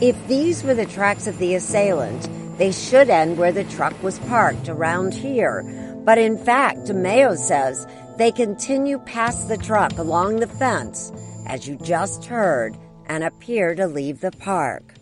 If 0.00 0.16
these 0.26 0.64
were 0.64 0.74
the 0.74 0.86
tracks 0.86 1.26
of 1.26 1.38
the 1.38 1.54
assailant, 1.54 2.28
they 2.58 2.72
should 2.72 3.08
end 3.08 3.38
where 3.38 3.52
the 3.52 3.64
truck 3.64 4.02
was 4.02 4.18
parked, 4.20 4.68
around 4.68 5.14
here. 5.14 5.62
But 6.06 6.18
in 6.18 6.38
fact, 6.38 6.84
DiMeo 6.84 7.36
says 7.36 7.84
they 8.16 8.30
continue 8.30 9.00
past 9.00 9.48
the 9.48 9.58
truck 9.58 9.98
along 9.98 10.36
the 10.36 10.46
fence, 10.46 11.12
as 11.46 11.66
you 11.66 11.76
just 11.82 12.26
heard, 12.26 12.76
and 13.06 13.24
appear 13.24 13.74
to 13.74 13.88
leave 13.88 14.20
the 14.20 14.30
park. 14.30 14.94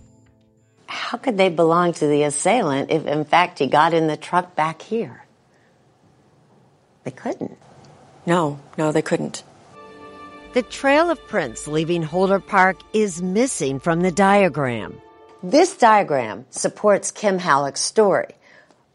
How 0.86 1.18
could 1.18 1.36
they 1.36 1.50
belong 1.50 1.92
to 1.94 2.06
the 2.06 2.22
assailant 2.22 2.90
if, 2.90 3.06
in 3.06 3.26
fact, 3.26 3.58
he 3.58 3.66
got 3.66 3.92
in 3.92 4.06
the 4.06 4.16
truck 4.16 4.56
back 4.56 4.80
here? 4.80 5.26
They 7.04 7.10
couldn't. 7.10 7.58
No, 8.24 8.58
no, 8.78 8.90
they 8.90 9.02
couldn't. 9.02 9.42
The 10.54 10.62
trail 10.62 11.10
of 11.10 11.26
prints 11.28 11.68
leaving 11.68 12.02
Holder 12.02 12.40
Park 12.40 12.78
is 12.94 13.20
missing 13.20 13.78
from 13.78 14.00
the 14.00 14.12
diagram. 14.12 14.98
This 15.42 15.76
diagram 15.76 16.46
supports 16.48 17.10
Kim 17.10 17.38
Hallock's 17.38 17.82
story, 17.82 18.34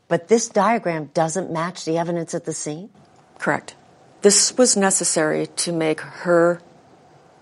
but 0.09 0.27
this 0.27 0.49
diagram 0.49 1.11
doesn't 1.13 1.51
match 1.51 1.85
the 1.85 1.97
evidence 1.97 2.33
at 2.33 2.43
the 2.43 2.53
scene? 2.53 2.89
Correct. 3.37 3.75
This 4.21 4.57
was 4.57 4.75
necessary 4.75 5.47
to 5.47 5.71
make 5.71 6.01
her 6.01 6.61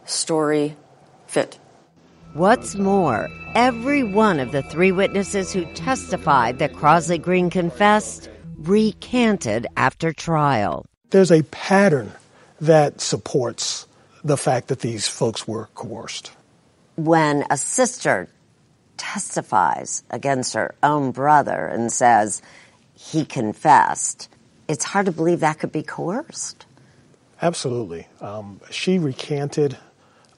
story 0.05 0.77
fit. 1.25 1.57
What's 2.33 2.75
more, 2.75 3.29
every 3.55 4.03
one 4.03 4.39
of 4.39 4.51
the 4.51 4.61
three 4.61 4.91
witnesses 4.91 5.51
who 5.51 5.65
testified 5.73 6.59
that 6.59 6.73
Crosley 6.73 7.19
Green 7.19 7.49
confessed 7.49 8.29
recanted 8.57 9.65
after 9.75 10.13
trial. 10.13 10.85
There's 11.09 11.31
a 11.31 11.43
pattern 11.43 12.11
that 12.61 13.01
supports 13.01 13.87
the 14.23 14.37
fact 14.37 14.67
that 14.67 14.81
these 14.81 15.07
folks 15.07 15.47
were 15.47 15.67
coerced. 15.73 16.31
When 16.95 17.45
a 17.49 17.57
sister 17.57 18.27
testifies 18.97 20.03
against 20.09 20.53
her 20.53 20.75
own 20.83 21.11
brother 21.11 21.67
and 21.67 21.91
says 21.91 22.41
he 22.93 23.25
confessed, 23.25 24.29
it's 24.67 24.83
hard 24.83 25.05
to 25.05 25.11
believe 25.11 25.39
that 25.39 25.59
could 25.59 25.71
be 25.71 25.83
coerced. 25.83 26.65
Absolutely. 27.41 28.07
Um, 28.19 28.59
she 28.71 28.97
recanted 28.97 29.77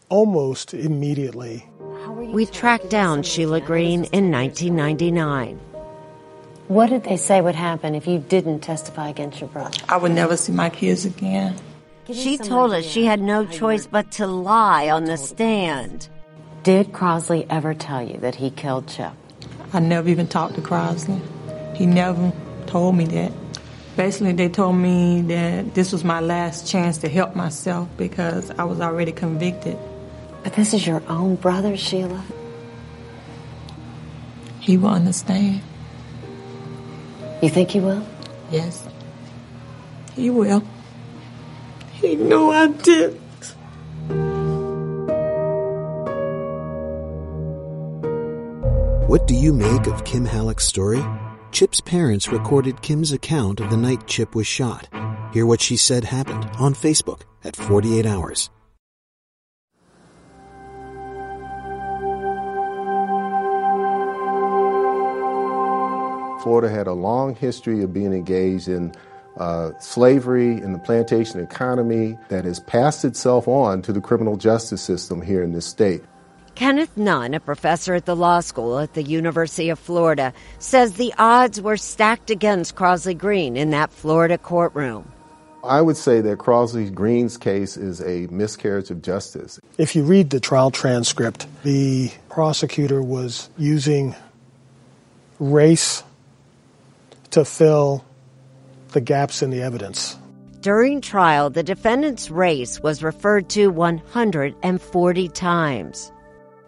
almost 0.09 0.73
immediately. 0.73 1.65
We 2.17 2.45
tracked 2.45 2.89
down 2.89 3.23
Sheila 3.23 3.61
Green 3.61 4.05
in 4.05 4.31
1999. 4.31 5.59
What 6.67 6.89
did 6.89 7.03
they 7.03 7.17
say 7.17 7.41
would 7.41 7.55
happen 7.55 7.95
if 7.95 8.05
you 8.05 8.19
didn't 8.19 8.59
testify 8.59 9.09
against 9.09 9.39
your 9.39 9.49
brother? 9.49 9.77
I 9.87 9.97
would 9.97 10.11
never 10.11 10.37
see 10.37 10.51
my 10.51 10.69
kids 10.69 11.05
again. 11.05 11.55
She 12.11 12.37
told 12.37 12.73
us 12.73 12.85
she 12.85 13.05
had 13.05 13.21
no 13.21 13.45
choice 13.45 13.87
but 13.87 14.11
to 14.13 14.27
lie 14.27 14.89
on 14.89 15.05
the 15.05 15.17
stand. 15.17 16.09
Did 16.63 16.91
Crosley 16.91 17.45
ever 17.49 17.73
tell 17.73 18.03
you 18.03 18.17
that 18.17 18.35
he 18.35 18.49
killed 18.49 18.87
Chip? 18.87 19.13
I 19.71 19.79
never 19.79 20.09
even 20.09 20.27
talked 20.27 20.55
to 20.55 20.61
Crosley. 20.61 21.21
He 21.75 21.85
never 21.85 22.33
told 22.67 22.95
me 22.95 23.05
that. 23.05 23.31
Basically, 23.95 24.33
they 24.33 24.49
told 24.49 24.75
me 24.75 25.21
that 25.21 25.73
this 25.73 25.91
was 25.91 26.03
my 26.03 26.19
last 26.19 26.67
chance 26.67 26.97
to 26.99 27.09
help 27.09 27.35
myself 27.35 27.87
because 27.97 28.51
I 28.51 28.65
was 28.65 28.81
already 28.81 29.11
convicted. 29.11 29.77
But 30.43 30.53
this 30.53 30.73
is 30.73 30.85
your 30.85 31.01
own 31.07 31.35
brother, 31.35 31.77
Sheila. 31.77 32.23
He 34.59 34.77
will 34.77 34.89
understand. 34.89 35.61
You 37.41 37.49
think 37.49 37.71
he 37.71 37.79
will? 37.79 38.05
Yes. 38.51 38.85
He 40.13 40.29
will. 40.29 40.63
He 41.93 42.15
knew 42.15 42.51
I 42.51 42.67
did. 42.67 43.19
What 49.09 49.25
do 49.25 49.33
you 49.33 49.53
make 49.53 49.87
of 49.87 50.05
Kim 50.05 50.23
Hallock's 50.23 50.65
story? 50.65 51.03
Chip's 51.51 51.81
parents 51.81 52.31
recorded 52.31 52.83
Kim's 52.83 53.11
account 53.11 53.59
of 53.59 53.71
the 53.71 53.75
night 53.75 54.05
Chip 54.05 54.35
was 54.35 54.45
shot. 54.45 54.87
Hear 55.33 55.47
what 55.47 55.61
she 55.61 55.77
said 55.77 56.03
happened 56.03 56.47
on 56.59 56.75
Facebook 56.75 57.21
at 57.43 57.55
48 57.55 58.05
Hours. 58.05 58.51
Florida 66.43 66.69
had 66.69 66.85
a 66.85 66.93
long 66.93 67.33
history 67.33 67.81
of 67.81 67.91
being 67.91 68.13
engaged 68.13 68.67
in 68.67 68.93
uh, 69.37 69.71
slavery 69.79 70.51
in 70.51 70.71
the 70.71 70.79
plantation 70.79 71.39
economy 71.39 72.15
that 72.27 72.45
has 72.45 72.59
passed 72.59 73.03
itself 73.03 73.47
on 73.47 73.81
to 73.81 73.91
the 73.91 74.01
criminal 74.01 74.37
justice 74.37 74.83
system 74.83 75.19
here 75.19 75.41
in 75.41 75.53
this 75.53 75.65
state. 75.65 76.03
Kenneth 76.59 76.97
Nunn, 76.97 77.33
a 77.35 77.39
professor 77.39 77.93
at 77.93 78.05
the 78.05 78.17
law 78.17 78.41
school 78.41 78.79
at 78.79 78.93
the 78.93 79.01
University 79.01 79.69
of 79.69 79.79
Florida, 79.79 80.33
says 80.57 80.95
the 80.95 81.13
odds 81.17 81.61
were 81.61 81.77
stacked 81.77 82.29
against 82.29 82.75
Crosley 82.75 83.17
Green 83.17 83.55
in 83.55 83.69
that 83.69 83.93
Florida 83.93 84.37
courtroom. 84.37 85.09
I 85.63 85.81
would 85.81 85.95
say 85.95 86.19
that 86.19 86.37
Crosley 86.37 86.93
Green's 86.93 87.37
case 87.37 87.77
is 87.77 88.01
a 88.01 88.27
miscarriage 88.29 88.91
of 88.91 89.01
justice. 89.01 89.57
If 89.77 89.95
you 89.95 90.03
read 90.03 90.31
the 90.31 90.41
trial 90.41 90.69
transcript, 90.69 91.47
the 91.63 92.11
prosecutor 92.27 93.01
was 93.01 93.49
using 93.57 94.13
race 95.39 96.03
to 97.31 97.45
fill 97.45 98.03
the 98.89 98.99
gaps 98.99 99.41
in 99.41 99.49
the 99.49 99.61
evidence. 99.61 100.17
During 100.59 100.99
trial, 100.99 101.49
the 101.49 101.63
defendant's 101.63 102.29
race 102.29 102.81
was 102.81 103.01
referred 103.01 103.47
to 103.51 103.67
140 103.67 105.29
times. 105.29 106.11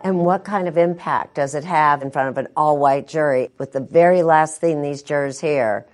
And 0.03 0.25
what 0.25 0.43
kind 0.43 0.67
of 0.67 0.77
impact 0.77 1.35
does 1.35 1.53
it 1.53 1.63
have 1.63 2.01
in 2.01 2.09
front 2.09 2.29
of 2.29 2.37
an 2.37 2.47
all 2.57 2.77
white 2.77 3.07
jury 3.07 3.49
with 3.59 3.71
the 3.71 3.79
very 3.79 4.23
last 4.23 4.59
thing 4.59 4.81
these 4.81 5.03
jurors 5.03 5.39
hear? 5.39 5.85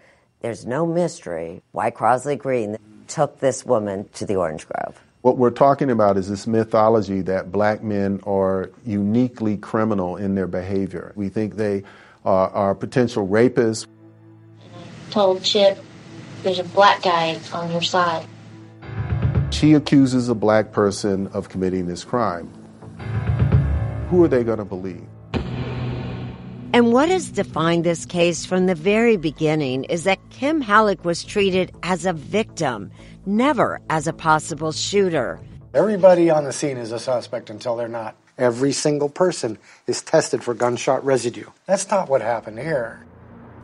There's 0.41 0.65
no 0.65 0.85
mystery 0.85 1.61
why 1.73 1.91
Crosley 1.91 2.37
Green 2.37 2.77
took 3.07 3.39
this 3.39 3.65
woman 3.65 4.07
to 4.13 4.25
the 4.25 4.35
Orange 4.35 4.65
Grove. 4.67 5.01
What 5.21 5.37
we're 5.37 5.49
talking 5.49 5.91
about 5.91 6.15
is 6.15 6.29
this 6.29 6.47
mythology 6.47 7.21
that 7.21 7.51
black 7.51 7.83
men 7.83 8.21
are 8.23 8.71
uniquely 8.85 9.57
criminal 9.57 10.15
in 10.15 10.35
their 10.35 10.47
behavior. 10.47 11.11
We 11.15 11.27
think 11.27 11.55
they 11.55 11.83
are, 12.23 12.49
are 12.49 12.75
potential 12.75 13.27
rapists. 13.27 13.87
I 14.63 15.11
Told 15.11 15.43
Chip, 15.43 15.83
there's 16.43 16.59
a 16.59 16.63
black 16.63 17.01
guy 17.01 17.39
on 17.51 17.71
your 17.71 17.81
side. 17.81 18.25
She 19.49 19.73
accuses 19.73 20.29
a 20.29 20.35
black 20.35 20.71
person 20.71 21.27
of 21.27 21.49
committing 21.49 21.87
this 21.87 22.05
crime. 22.05 22.53
Who 24.09 24.23
are 24.23 24.27
they 24.29 24.43
going 24.45 24.59
to 24.59 24.65
believe? 24.65 25.05
And 26.73 26.93
what 26.93 27.09
has 27.09 27.29
defined 27.29 27.83
this 27.83 28.05
case 28.05 28.45
from 28.45 28.65
the 28.65 28.75
very 28.75 29.17
beginning 29.17 29.83
is 29.85 30.03
that 30.05 30.19
Kim 30.29 30.61
Hallock 30.61 31.03
was 31.03 31.25
treated 31.25 31.71
as 31.83 32.05
a 32.05 32.13
victim, 32.13 32.91
never 33.25 33.81
as 33.89 34.07
a 34.07 34.13
possible 34.13 34.71
shooter. 34.71 35.39
Everybody 35.73 36.29
on 36.29 36.45
the 36.45 36.53
scene 36.53 36.77
is 36.77 36.93
a 36.93 36.99
suspect 36.99 37.49
until 37.49 37.75
they're 37.75 37.87
not. 37.87 38.15
Every 38.37 38.71
single 38.71 39.09
person 39.09 39.57
is 39.87 40.01
tested 40.01 40.41
for 40.41 40.53
gunshot 40.53 41.03
residue. 41.03 41.49
That's 41.65 41.89
not 41.89 42.07
what 42.07 42.21
happened 42.21 42.59
here. 42.59 43.05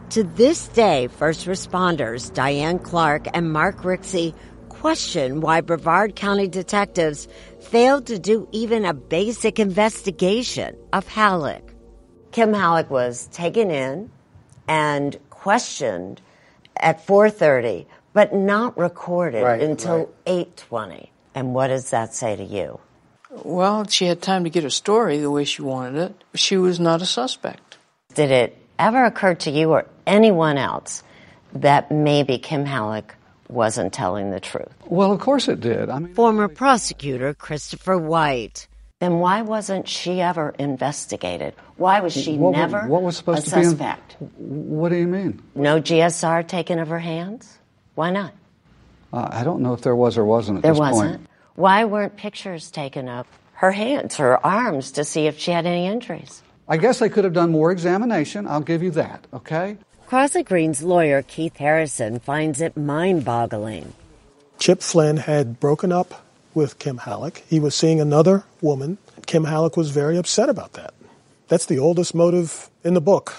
To 0.09 0.23
this 0.23 0.67
day, 0.69 1.07
first 1.07 1.45
responders 1.45 2.33
Diane 2.33 2.79
Clark 2.79 3.27
and 3.33 3.53
Mark 3.53 3.83
Rixey 3.83 4.35
question 4.69 5.39
why 5.39 5.61
Brevard 5.61 6.15
County 6.15 6.47
detectives 6.47 7.27
failed 7.63 8.07
to 8.07 8.19
do 8.19 8.47
even 8.51 8.85
a 8.85 8.93
basic 8.93 9.59
investigation 9.59 10.75
of 10.91 11.07
Hallock. 11.07 11.73
Kim 12.31 12.53
Hallock 12.53 12.89
was 12.89 13.27
taken 13.27 13.71
in 13.71 14.09
and 14.67 15.17
questioned 15.29 16.21
at 16.77 17.05
4:30, 17.05 17.85
but 18.13 18.33
not 18.33 18.77
recorded 18.77 19.43
Right, 19.43 19.61
until 19.61 20.09
8:20. 20.25 21.09
And 21.35 21.53
what 21.53 21.67
does 21.67 21.89
that 21.91 22.13
say 22.13 22.35
to 22.35 22.43
you? 22.43 22.79
Well, 23.43 23.87
she 23.87 24.05
had 24.05 24.21
time 24.21 24.43
to 24.43 24.49
get 24.49 24.63
her 24.63 24.69
story 24.69 25.19
the 25.19 25.31
way 25.31 25.43
she 25.43 25.61
wanted 25.63 25.95
it. 25.97 26.23
She 26.35 26.57
was 26.57 26.79
not 26.79 27.01
a 27.01 27.05
suspect. 27.05 27.77
Did 28.13 28.29
it 28.29 28.57
ever 28.77 29.05
occur 29.05 29.33
to 29.35 29.51
you 29.51 29.71
or 29.71 29.85
anyone 30.05 30.57
else 30.57 31.03
that 31.53 31.91
maybe 31.91 32.37
Kim 32.37 32.65
Hallock 32.65 33.15
wasn't 33.53 33.93
telling 33.93 34.31
the 34.31 34.39
truth? 34.39 34.67
Well, 34.87 35.11
of 35.11 35.19
course 35.19 35.47
it 35.47 35.61
did. 35.61 35.89
I 35.89 35.99
mean, 35.99 36.13
Former 36.13 36.47
prosecutor 36.47 37.33
Christopher 37.33 37.97
White. 37.97 38.67
Then 38.99 39.19
why 39.19 39.41
wasn't 39.41 39.87
she 39.87 40.21
ever 40.21 40.55
investigated? 40.59 41.53
Why 41.77 41.99
was 41.99 42.13
she 42.13 42.37
what, 42.37 42.51
never 42.51 42.87
what 42.87 43.01
was 43.03 43.17
supposed 43.17 43.47
a 43.47 43.49
to 43.51 43.55
be? 43.57 43.61
in- 43.63 43.69
suspect? 43.69 44.15
what 44.37 44.89
do 44.89 44.95
you 44.95 45.07
mean? 45.07 45.41
No 45.55 45.81
GSR 45.81 46.47
taken 46.47 46.79
of 46.79 46.87
her 46.89 46.99
hands? 46.99 47.57
Why 47.95 48.11
not? 48.11 48.33
Uh, 49.11 49.27
I 49.31 49.43
don't 49.43 49.61
know 49.61 49.73
if 49.73 49.81
there 49.81 49.95
was 49.95 50.17
or 50.17 50.25
wasn't 50.25 50.57
at 50.57 50.63
There 50.63 50.71
this 50.71 50.79
wasn't. 50.79 51.17
point. 51.17 51.29
Why 51.55 51.85
weren't 51.85 52.15
pictures 52.17 52.71
taken 52.71 53.07
of 53.09 53.27
her 53.53 53.71
hands, 53.71 54.15
her 54.17 54.43
arms, 54.45 54.91
to 54.93 55.03
see 55.03 55.27
if 55.27 55.37
she 55.37 55.51
had 55.51 55.65
any 55.65 55.85
injuries? 55.85 56.41
I 56.67 56.77
guess 56.77 56.99
they 56.99 57.09
could 57.09 57.23
have 57.25 57.33
done 57.33 57.51
more 57.51 57.71
examination. 57.71 58.47
I'll 58.47 58.61
give 58.61 58.81
you 58.81 58.91
that. 58.91 59.27
Okay. 59.33 59.77
Crosley 60.13 60.45
Green's 60.45 60.83
lawyer, 60.83 61.23
Keith 61.23 61.57
Harrison, 61.57 62.19
finds 62.19 62.61
it 62.61 62.77
mind 62.77 63.25
boggling. 63.25 63.95
Chip 64.59 64.83
Flynn 64.83 65.17
had 65.17 65.59
broken 65.59 65.91
up 65.91 66.23
with 66.53 66.77
Kim 66.77 66.99
Hallock. 66.99 67.41
He 67.49 67.59
was 67.59 67.73
seeing 67.73 67.99
another 67.99 68.43
woman. 68.61 68.99
Kim 69.25 69.45
Hallock 69.45 69.75
was 69.75 69.89
very 69.89 70.15
upset 70.17 70.49
about 70.49 70.73
that. 70.73 70.93
That's 71.47 71.65
the 71.65 71.79
oldest 71.79 72.13
motive 72.13 72.69
in 72.83 72.93
the 72.93 73.01
book 73.01 73.33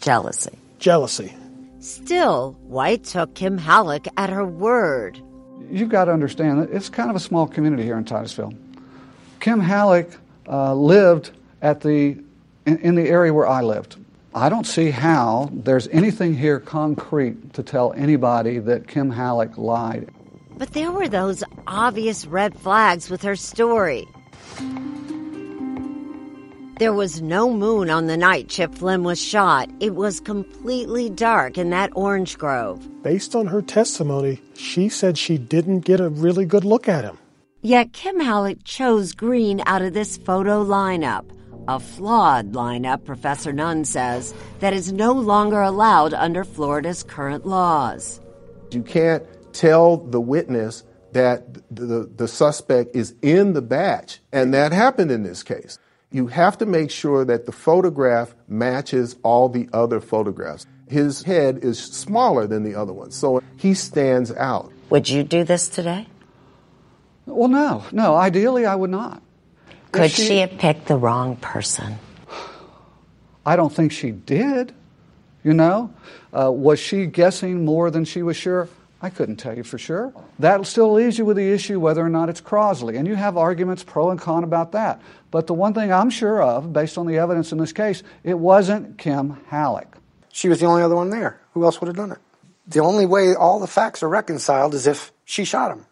jealousy. 0.00 0.56
Jealousy. 0.78 1.34
Still, 1.80 2.52
White 2.68 3.02
took 3.02 3.34
Kim 3.34 3.58
Hallock 3.58 4.06
at 4.16 4.30
her 4.30 4.46
word. 4.46 5.20
You've 5.72 5.88
got 5.88 6.04
to 6.04 6.12
understand 6.12 6.62
that 6.62 6.70
it's 6.70 6.88
kind 6.88 7.10
of 7.10 7.16
a 7.16 7.20
small 7.20 7.48
community 7.48 7.82
here 7.82 7.98
in 7.98 8.04
Titusville. 8.04 8.54
Kim 9.40 9.58
Hallock 9.58 10.06
uh, 10.48 10.72
lived 10.72 11.32
at 11.62 11.80
the 11.80 12.16
in, 12.64 12.78
in 12.78 12.94
the 12.94 13.08
area 13.08 13.34
where 13.34 13.48
I 13.48 13.62
lived. 13.62 13.96
I 14.34 14.48
don't 14.48 14.66
see 14.66 14.90
how 14.90 15.50
there's 15.52 15.88
anything 15.88 16.34
here 16.34 16.58
concrete 16.58 17.52
to 17.52 17.62
tell 17.62 17.92
anybody 17.92 18.58
that 18.60 18.88
Kim 18.88 19.10
Hallock 19.10 19.58
lied. 19.58 20.08
But 20.56 20.72
there 20.72 20.90
were 20.90 21.08
those 21.08 21.44
obvious 21.66 22.24
red 22.24 22.56
flags 22.56 23.10
with 23.10 23.22
her 23.22 23.36
story. 23.36 24.06
There 26.78 26.94
was 26.94 27.20
no 27.20 27.52
moon 27.52 27.90
on 27.90 28.06
the 28.06 28.16
night 28.16 28.48
Chip 28.48 28.74
Flynn 28.74 29.04
was 29.04 29.20
shot. 29.20 29.68
It 29.80 29.94
was 29.94 30.18
completely 30.18 31.10
dark 31.10 31.58
in 31.58 31.70
that 31.70 31.90
orange 31.94 32.38
grove. 32.38 32.88
Based 33.02 33.36
on 33.36 33.46
her 33.46 33.60
testimony, 33.60 34.40
she 34.56 34.88
said 34.88 35.18
she 35.18 35.36
didn't 35.36 35.80
get 35.80 36.00
a 36.00 36.08
really 36.08 36.46
good 36.46 36.64
look 36.64 36.88
at 36.88 37.04
him. 37.04 37.18
Yet 37.60 37.92
Kim 37.92 38.18
Hallock 38.18 38.58
chose 38.64 39.12
Green 39.12 39.62
out 39.66 39.82
of 39.82 39.92
this 39.92 40.16
photo 40.16 40.64
lineup. 40.64 41.24
A 41.68 41.78
flawed 41.78 42.52
lineup, 42.52 43.04
Professor 43.04 43.52
Nunn 43.52 43.84
says, 43.84 44.34
that 44.58 44.72
is 44.72 44.92
no 44.92 45.12
longer 45.12 45.60
allowed 45.60 46.12
under 46.12 46.42
Florida's 46.42 47.04
current 47.04 47.46
laws. 47.46 48.20
You 48.72 48.82
can't 48.82 49.24
tell 49.52 49.98
the 49.98 50.20
witness 50.20 50.82
that 51.12 51.54
the, 51.54 51.86
the, 51.86 52.10
the 52.16 52.28
suspect 52.28 52.96
is 52.96 53.14
in 53.22 53.52
the 53.52 53.62
batch, 53.62 54.20
and 54.32 54.52
that 54.54 54.72
happened 54.72 55.12
in 55.12 55.22
this 55.22 55.42
case. 55.42 55.78
You 56.10 56.26
have 56.26 56.58
to 56.58 56.66
make 56.66 56.90
sure 56.90 57.24
that 57.24 57.46
the 57.46 57.52
photograph 57.52 58.34
matches 58.48 59.16
all 59.22 59.48
the 59.48 59.68
other 59.72 60.00
photographs. 60.00 60.66
His 60.88 61.22
head 61.22 61.58
is 61.62 61.78
smaller 61.78 62.46
than 62.46 62.64
the 62.64 62.74
other 62.74 62.92
ones, 62.92 63.14
so 63.14 63.40
he 63.56 63.74
stands 63.74 64.32
out. 64.32 64.72
Would 64.90 65.08
you 65.08 65.22
do 65.22 65.44
this 65.44 65.68
today? 65.68 66.08
Well, 67.24 67.48
no, 67.48 67.84
no. 67.92 68.16
Ideally, 68.16 68.66
I 68.66 68.74
would 68.74 68.90
not. 68.90 69.21
If 69.94 70.00
Could 70.00 70.10
she, 70.10 70.38
have 70.38 70.56
picked 70.56 70.86
the 70.86 70.96
wrong 70.96 71.36
person? 71.36 71.98
I 73.44 73.56
don't 73.56 73.72
think 73.72 73.92
she 73.92 74.10
did. 74.10 74.74
You 75.44 75.52
know, 75.52 75.92
uh, 76.32 76.50
was 76.50 76.78
she 76.78 77.06
guessing 77.06 77.64
more 77.64 77.90
than 77.90 78.04
she 78.04 78.22
was 78.22 78.36
sure? 78.36 78.68
I 79.02 79.10
couldn't 79.10 79.36
tell 79.36 79.56
you 79.56 79.64
for 79.64 79.76
sure. 79.76 80.14
That 80.38 80.64
still 80.66 80.92
leaves 80.92 81.18
you 81.18 81.24
with 81.24 81.36
the 81.36 81.50
issue 81.50 81.80
whether 81.80 82.00
or 82.00 82.08
not 82.08 82.28
it's 82.28 82.40
Crosley, 82.40 82.96
and 82.96 83.06
you 83.06 83.16
have 83.16 83.36
arguments 83.36 83.82
pro 83.82 84.10
and 84.10 84.20
con 84.20 84.44
about 84.44 84.72
that. 84.72 85.02
But 85.32 85.48
the 85.48 85.54
one 85.54 85.74
thing 85.74 85.92
I'm 85.92 86.08
sure 86.08 86.40
of, 86.40 86.72
based 86.72 86.96
on 86.96 87.06
the 87.06 87.18
evidence 87.18 87.50
in 87.50 87.58
this 87.58 87.72
case, 87.72 88.04
it 88.22 88.38
wasn't 88.38 88.98
Kim 88.98 89.40
Hallock. 89.48 89.98
She 90.32 90.48
was 90.48 90.60
the 90.60 90.66
only 90.66 90.82
other 90.82 90.94
one 90.94 91.10
there. 91.10 91.40
Who 91.54 91.64
else 91.64 91.80
would 91.80 91.88
have 91.88 91.96
done 91.96 92.12
it? 92.12 92.18
The 92.68 92.80
only 92.80 93.04
way 93.04 93.34
all 93.34 93.58
the 93.58 93.66
facts 93.66 94.02
are 94.04 94.08
reconciled 94.08 94.72
is 94.72 94.86
if 94.86 95.12
she 95.24 95.44
shot 95.44 95.72
him. 95.72 95.84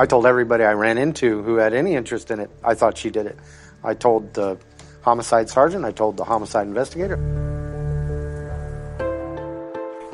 I 0.00 0.06
told 0.06 0.26
everybody 0.26 0.62
I 0.62 0.74
ran 0.74 0.96
into 0.96 1.42
who 1.42 1.56
had 1.56 1.74
any 1.74 1.96
interest 1.96 2.30
in 2.30 2.38
it, 2.38 2.50
I 2.62 2.74
thought 2.74 2.96
she 2.96 3.10
did 3.10 3.26
it. 3.26 3.36
I 3.82 3.94
told 3.94 4.32
the 4.32 4.56
homicide 5.02 5.50
sergeant, 5.50 5.84
I 5.84 5.90
told 5.90 6.16
the 6.16 6.24
homicide 6.24 6.68
investigator. 6.68 7.16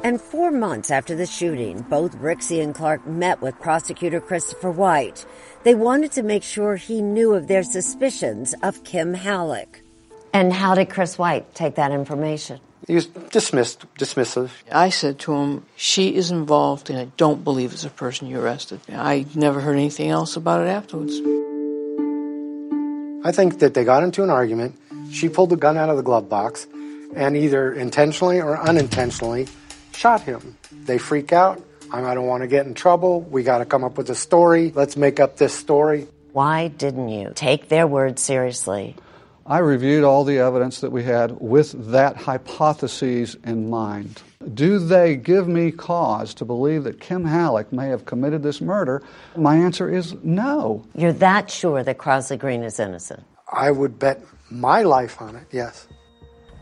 And 0.03 0.21
four 0.21 0.51
months 0.51 0.91
after 0.91 1.15
the 1.15 1.27
shooting, 1.27 1.83
both 1.91 2.17
Rixey 2.17 2.63
and 2.63 2.75
Clark 2.75 3.07
met 3.07 3.43
with 3.43 3.59
prosecutor 3.61 4.21
Christopher 4.21 4.71
White. 4.71 5.27
They 5.65 5.75
wanted 5.75 6.13
to 6.13 6.23
make 6.23 6.43
sure 6.43 6.77
he 6.77 7.03
knew 7.03 7.35
of 7.35 7.47
their 7.47 7.63
suspicions 7.63 8.55
of 8.63 8.85
Kim 8.85 9.13
Hallock. 9.13 9.81
And 10.33 10.53
how 10.53 10.75
did 10.75 10.89
Chris 10.89 11.19
White 11.19 11.55
take 11.55 11.75
that 11.75 11.93
information? 11.93 12.61
He 12.87 12.95
was 12.95 13.07
dismissed, 13.07 13.85
dismissive. 13.99 14.51
I 14.71 14.91
said 14.91 15.19
to 15.21 15.33
him, 15.35 15.65
She 15.77 16.15
is 16.15 16.31
involved, 16.31 16.91
and 16.91 16.99
I 16.99 17.07
don't 17.17 17.43
believe 17.43 17.73
it's 17.73 17.83
the 17.83 17.91
person 17.91 18.27
you 18.27 18.41
arrested. 18.41 18.81
I 18.93 19.27
never 19.35 19.61
heard 19.61 19.77
anything 19.77 20.11
else 20.11 20.37
about 20.37 20.67
it 20.67 20.69
afterwards. 20.69 21.15
I 23.27 23.33
think 23.33 23.61
that 23.61 23.73
they 23.73 23.85
got 23.85 24.03
into 24.03 24.23
an 24.23 24.29
argument. 24.29 24.79
She 25.11 25.31
pulled 25.31 25.51
the 25.51 25.57
gun 25.57 25.79
out 25.79 25.89
of 25.89 25.97
the 25.97 26.03
glove 26.03 26.29
box 26.29 26.67
and 27.17 27.37
either 27.37 27.73
intentionally 27.73 28.41
or 28.41 28.59
unintentionally 28.59 29.47
shot 29.93 30.21
him. 30.21 30.59
They 30.71 30.99
freak 30.99 31.33
out. 31.33 31.63
I 31.91 32.15
don't 32.15 32.27
want 32.27 32.43
to 32.43 32.49
get 32.49 32.67
in 32.67 32.75
trouble. 32.75 33.21
We 33.21 33.45
got 33.45 33.59
to 33.59 33.65
come 33.65 33.85
up 33.85 33.97
with 33.97 34.11
a 34.11 34.15
story. 34.15 34.73
Let's 34.75 34.97
make 34.97 35.21
up 35.21 35.37
this 35.37 35.55
story. 35.55 36.09
Why 36.33 36.69
didn't 36.69 37.09
you 37.09 37.33
take 37.35 37.69
their 37.69 37.87
word 37.87 38.19
seriously? 38.19 38.97
I 39.47 39.59
reviewed 39.59 40.05
all 40.05 40.25
the 40.25 40.39
evidence 40.39 40.81
that 40.81 40.91
we 40.91 41.03
had 41.05 41.39
with 41.39 41.91
that 41.91 42.17
hypothesis 42.17 43.37
in 43.45 43.69
mind. 43.69 44.23
Do 44.55 44.79
they 44.79 45.17
give 45.17 45.47
me 45.47 45.71
cause 45.71 46.33
to 46.35 46.47
believe 46.47 46.85
that 46.85 47.01
Kim 47.01 47.27
Hallock 47.27 47.71
may 47.71 47.89
have 47.89 48.07
committed 48.07 48.43
this 48.43 48.63
murder? 48.63 49.03
My 49.37 49.57
answer 49.57 49.89
is 49.89 50.15
no. 50.23 50.83
You're 50.95 51.13
that 51.13 51.51
sure 51.51 51.83
that 51.83 51.99
Crosley 51.99 52.39
Green 52.39 52.63
is 52.63 52.81
innocent? 52.81 53.23
I 53.53 53.71
would 53.71 53.99
bet 53.99 54.23
my 54.51 54.83
life 54.83 55.21
on 55.21 55.37
it, 55.37 55.47
yes. 55.51 55.89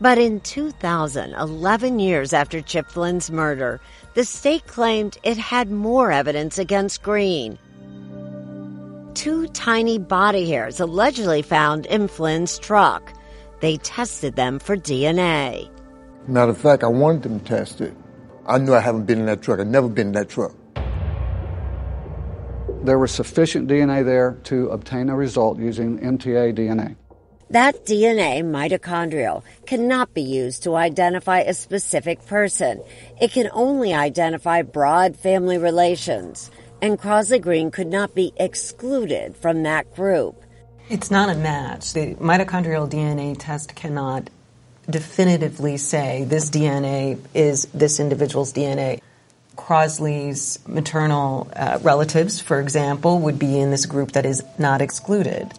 But 0.01 0.17
in 0.17 0.41
2000, 0.41 1.33
11 1.35 1.99
years 1.99 2.33
after 2.33 2.61
Chip 2.61 2.89
Flynn's 2.89 3.31
murder, 3.31 3.79
the 4.15 4.25
state 4.25 4.67
claimed 4.67 5.17
it 5.23 5.37
had 5.37 5.71
more 5.71 6.11
evidence 6.11 6.57
against 6.57 7.03
Green. 7.03 7.57
Two 9.13 9.47
tiny 9.49 9.99
body 9.99 10.49
hairs 10.49 10.79
allegedly 10.79 11.43
found 11.43 11.85
in 11.85 12.07
Flynn's 12.07 12.57
truck. 12.57 13.13
They 13.59 13.77
tested 13.77 14.35
them 14.35 14.57
for 14.57 14.75
DNA. 14.75 15.69
Matter 16.27 16.51
of 16.51 16.57
fact, 16.57 16.83
I 16.83 16.87
wanted 16.87 17.23
them 17.23 17.39
tested. 17.41 17.95
I 18.47 18.57
knew 18.57 18.73
I 18.73 18.79
haven't 18.79 19.05
been 19.05 19.19
in 19.19 19.25
that 19.27 19.41
truck. 19.41 19.59
I've 19.59 19.67
never 19.67 19.87
been 19.87 20.07
in 20.07 20.13
that 20.13 20.29
truck. 20.29 20.53
There 22.83 22.97
was 22.97 23.11
sufficient 23.11 23.69
DNA 23.69 24.03
there 24.03 24.37
to 24.45 24.69
obtain 24.69 25.09
a 25.09 25.15
result 25.15 25.59
using 25.59 25.99
MTA 25.99 26.53
DNA. 26.57 26.95
That 27.49 27.85
DNA, 27.85 28.41
mitochondrial, 28.41 29.43
cannot 29.67 30.13
be 30.15 30.23
used 30.23 30.63
to 30.63 30.75
identify 30.75 31.41
a 31.41 31.53
specific 31.53 32.25
person. 32.25 32.81
It 33.21 33.31
can 33.31 33.49
only 33.53 33.93
identify 33.93 34.63
broad 34.63 35.15
family 35.15 35.59
relations, 35.59 36.49
and 36.83 36.99
Crosley 36.99 37.39
Green 37.39 37.71
could 37.71 37.87
not 37.87 38.13
be 38.13 38.33
excluded 38.35 39.37
from 39.37 39.63
that 39.63 39.95
group. 39.95 40.35
It's 40.89 41.09
not 41.09 41.29
a 41.29 41.35
match. 41.35 41.93
The 41.93 42.15
mitochondrial 42.15 42.91
DNA 42.91 43.37
test 43.39 43.73
cannot 43.73 44.29
definitively 44.89 45.77
say 45.77 46.25
this 46.25 46.49
DNA 46.49 47.19
is 47.33 47.69
this 47.73 48.01
individual's 48.01 48.51
DNA. 48.51 48.99
Crosley's 49.55 50.59
maternal 50.67 51.49
uh, 51.55 51.79
relatives, 51.83 52.41
for 52.41 52.59
example, 52.59 53.19
would 53.19 53.39
be 53.39 53.57
in 53.57 53.71
this 53.71 53.85
group 53.85 54.11
that 54.11 54.25
is 54.25 54.43
not 54.59 54.81
excluded. 54.81 55.53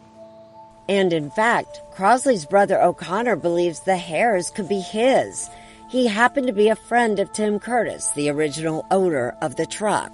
And 0.91 1.11
in 1.11 1.31
fact, 1.31 1.81
Crosley's 1.97 2.45
brother 2.45 2.83
O'Connor 2.83 3.37
believes 3.37 3.81
the 3.81 3.97
hairs 3.97 4.51
could 4.51 4.69
be 4.69 4.81
his. 4.81 5.49
He 5.89 6.07
happened 6.07 6.49
to 6.49 6.53
be 6.53 6.69
a 6.69 6.77
friend 6.77 7.19
of 7.19 7.33
Tim 7.33 7.59
Curtis, 7.59 8.11
the 8.11 8.29
original 8.29 8.85
owner 8.91 9.35
of 9.41 9.57
the 9.57 9.65
truck. 9.65 10.13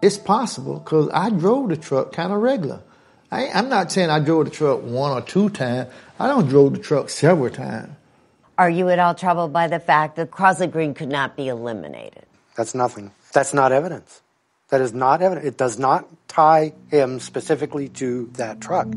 It's 0.00 0.18
possible 0.18 0.78
because 0.78 1.10
I 1.12 1.30
drove 1.30 1.70
the 1.70 1.76
truck 1.76 2.12
kind 2.12 2.32
of 2.32 2.40
regular. 2.40 2.80
I, 3.30 3.44
am 3.46 3.68
not 3.68 3.92
saying 3.92 4.10
I 4.10 4.20
drove 4.20 4.46
the 4.46 4.50
truck 4.50 4.82
one 4.82 5.12
or 5.12 5.20
two 5.20 5.50
times. 5.50 5.90
I 6.18 6.28
don't 6.28 6.48
drove 6.48 6.74
the 6.74 6.78
truck 6.78 7.10
several 7.10 7.50
times. 7.50 7.90
Are 8.56 8.70
you 8.70 8.88
at 8.88 8.98
all 8.98 9.14
troubled 9.14 9.52
by 9.52 9.68
the 9.68 9.78
fact 9.78 10.16
that 10.16 10.30
Crosley 10.30 10.70
Green 10.70 10.94
could 10.94 11.08
not 11.08 11.36
be 11.36 11.48
eliminated? 11.48 12.24
That's 12.56 12.74
nothing. 12.74 13.12
That's 13.32 13.54
not 13.54 13.70
evidence. 13.70 14.20
That 14.70 14.80
is 14.80 14.92
not 14.92 15.22
evidence. 15.22 15.46
It 15.46 15.56
does 15.56 15.78
not 15.78 16.08
tie 16.28 16.72
him 16.90 17.20
specifically 17.20 17.88
to 17.90 18.30
that 18.34 18.60
truck. 18.60 18.88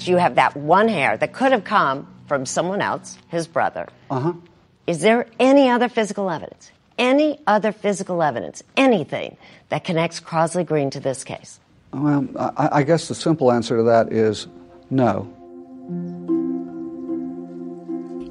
You 0.00 0.16
have 0.16 0.34
that 0.34 0.56
one 0.56 0.88
hair 0.88 1.16
that 1.16 1.32
could 1.32 1.52
have 1.52 1.64
come 1.64 2.06
from 2.26 2.44
someone 2.44 2.80
else, 2.80 3.16
his 3.28 3.46
brother. 3.46 3.88
Uh 4.10 4.20
huh. 4.20 4.32
Is 4.86 5.00
there 5.00 5.26
any 5.38 5.68
other 5.68 5.88
physical 5.88 6.28
evidence? 6.28 6.70
Any 7.02 7.40
other 7.48 7.72
physical 7.72 8.22
evidence? 8.22 8.62
Anything 8.76 9.36
that 9.70 9.82
connects 9.82 10.20
Crosley 10.20 10.64
Green 10.64 10.88
to 10.90 11.00
this 11.00 11.24
case? 11.24 11.58
Well, 11.92 12.28
I, 12.38 12.68
I 12.74 12.82
guess 12.84 13.08
the 13.08 13.16
simple 13.16 13.50
answer 13.50 13.78
to 13.78 13.82
that 13.82 14.12
is 14.12 14.46
no. 14.88 15.28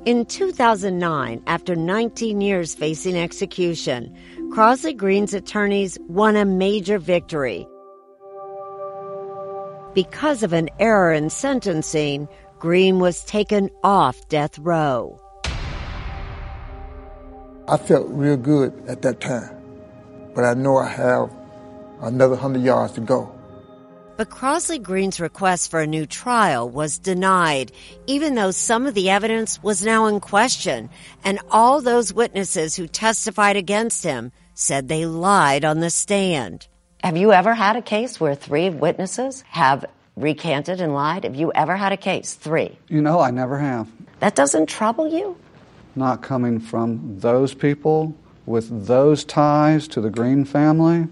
In 0.05 0.25
2009, 0.25 1.43
after 1.47 1.75
19 1.75 2.39
years 2.39 2.73
facing 2.73 3.17
execution, 3.17 4.15
Crosley 4.53 4.95
Green's 4.95 5.33
attorneys 5.33 5.99
won 6.07 6.37
a 6.37 6.45
major 6.45 6.97
victory. 6.97 7.67
Because 9.93 10.43
of 10.43 10.53
an 10.53 10.69
error 10.79 11.11
in 11.11 11.29
sentencing, 11.29 12.25
Green 12.59 12.99
was 12.99 13.25
taken 13.25 13.69
off 13.83 14.29
death 14.29 14.57
row. 14.59 15.20
I 17.67 17.77
felt 17.77 18.07
real 18.09 18.37
good 18.37 18.73
at 18.87 19.01
that 19.03 19.21
time, 19.21 19.55
but 20.35 20.43
I 20.43 20.53
know 20.53 20.77
I 20.77 20.87
have 20.87 21.31
another 22.01 22.33
100 22.33 22.61
yards 22.61 22.93
to 22.93 23.01
go. 23.01 23.33
But 24.17 24.29
Crosley 24.29 24.81
Green's 24.81 25.19
request 25.19 25.71
for 25.71 25.79
a 25.79 25.87
new 25.87 26.05
trial 26.05 26.69
was 26.69 26.99
denied, 26.99 27.71
even 28.05 28.35
though 28.35 28.51
some 28.51 28.85
of 28.85 28.93
the 28.93 29.09
evidence 29.09 29.63
was 29.63 29.83
now 29.83 30.05
in 30.07 30.19
question, 30.19 30.89
and 31.23 31.39
all 31.49 31.81
those 31.81 32.13
witnesses 32.13 32.75
who 32.75 32.87
testified 32.87 33.55
against 33.55 34.03
him 34.03 34.31
said 34.53 34.87
they 34.87 35.05
lied 35.05 35.65
on 35.65 35.79
the 35.79 35.89
stand. 35.89 36.67
Have 37.03 37.17
you 37.17 37.31
ever 37.31 37.53
had 37.55 37.77
a 37.77 37.81
case 37.81 38.19
where 38.19 38.35
three 38.35 38.69
witnesses 38.69 39.43
have 39.47 39.85
recanted 40.15 40.81
and 40.81 40.93
lied? 40.93 41.23
Have 41.23 41.35
you 41.35 41.51
ever 41.53 41.75
had 41.75 41.91
a 41.91 41.97
case? 41.97 42.35
Three. 42.35 42.77
You 42.89 43.01
know, 43.01 43.19
I 43.19 43.31
never 43.31 43.57
have. 43.57 43.87
That 44.19 44.35
doesn't 44.35 44.67
trouble 44.67 45.07
you? 45.07 45.35
Not 45.95 46.21
coming 46.21 46.59
from 46.59 47.19
those 47.19 47.53
people 47.53 48.15
with 48.45 48.87
those 48.87 49.23
ties 49.23 49.87
to 49.89 50.01
the 50.01 50.09
Green 50.09 50.45
family 50.45 51.07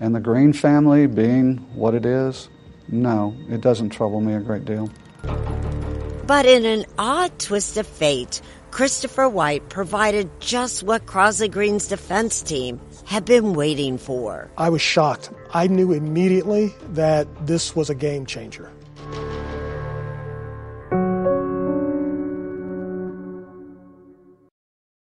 and 0.00 0.14
the 0.14 0.20
Green 0.20 0.52
family 0.52 1.06
being 1.06 1.58
what 1.74 1.94
it 1.94 2.06
is, 2.06 2.48
no, 2.88 3.34
it 3.48 3.60
doesn't 3.60 3.90
trouble 3.90 4.20
me 4.20 4.34
a 4.34 4.40
great 4.40 4.64
deal. 4.64 4.90
But 6.26 6.46
in 6.46 6.64
an 6.64 6.86
odd 6.98 7.38
twist 7.38 7.76
of 7.76 7.86
fate, 7.86 8.40
Christopher 8.70 9.28
White 9.28 9.68
provided 9.68 10.28
just 10.40 10.82
what 10.82 11.06
Crosley 11.06 11.50
Green's 11.50 11.88
defense 11.88 12.42
team 12.42 12.80
had 13.04 13.24
been 13.24 13.54
waiting 13.54 13.96
for. 13.96 14.50
I 14.58 14.68
was 14.68 14.82
shocked. 14.82 15.30
I 15.54 15.66
knew 15.66 15.92
immediately 15.92 16.74
that 16.90 17.28
this 17.46 17.76
was 17.76 17.90
a 17.90 17.94
game 17.94 18.26
changer. 18.26 18.70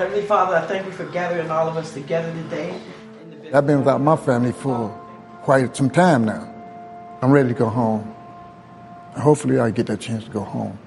Heavenly 0.00 0.24
Father, 0.24 0.56
I 0.56 0.66
thank 0.66 0.86
you 0.86 0.92
for 0.92 1.04
gathering 1.04 1.50
all 1.50 1.68
of 1.68 1.76
us 1.76 1.92
together 1.92 2.32
today. 2.32 2.80
I've 3.52 3.66
been 3.66 3.80
without 3.80 4.00
my 4.00 4.16
family 4.16 4.52
for 4.52 4.88
quite 5.42 5.76
some 5.76 5.90
time 5.90 6.24
now. 6.24 6.50
I'm 7.20 7.30
ready 7.30 7.50
to 7.50 7.54
go 7.54 7.68
home. 7.68 8.10
Hopefully, 9.18 9.60
I 9.60 9.70
get 9.70 9.88
that 9.88 10.00
chance 10.00 10.24
to 10.24 10.30
go 10.30 10.40
home. 10.40 10.78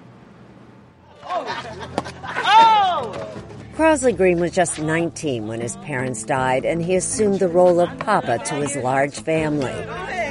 Oh, 1.28 1.44
Crosley 3.74 4.16
Green 4.16 4.40
was 4.40 4.52
just 4.52 4.78
19 4.78 5.48
when 5.48 5.60
his 5.60 5.76
parents 5.78 6.22
died, 6.22 6.64
and 6.64 6.80
he 6.80 6.96
assumed 6.96 7.40
the 7.40 7.48
role 7.48 7.80
of 7.80 7.90
papa 7.98 8.38
to 8.46 8.54
his 8.54 8.76
large 8.76 9.20
family, 9.20 9.74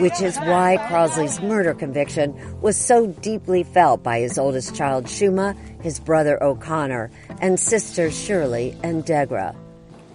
which 0.00 0.20
is 0.22 0.36
why 0.38 0.76
Crosley's 0.88 1.40
murder 1.40 1.74
conviction 1.74 2.36
was 2.60 2.76
so 2.76 3.08
deeply 3.08 3.64
felt 3.64 4.00
by 4.04 4.20
his 4.20 4.38
oldest 4.38 4.76
child, 4.76 5.06
Shuma, 5.06 5.56
his 5.82 5.98
brother 5.98 6.40
O'Connor, 6.40 7.10
and 7.40 7.58
sisters 7.58 8.16
Shirley 8.16 8.76
and 8.84 9.04
Degra. 9.04 9.56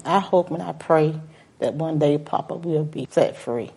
I 0.05 0.19
hope 0.19 0.49
and 0.49 0.63
I 0.63 0.71
pray 0.71 1.19
that 1.59 1.73
one 1.73 1.99
day 1.99 2.17
Papa 2.17 2.55
will 2.55 2.85
be 2.85 3.09
set 3.11 3.35
free 3.35 3.71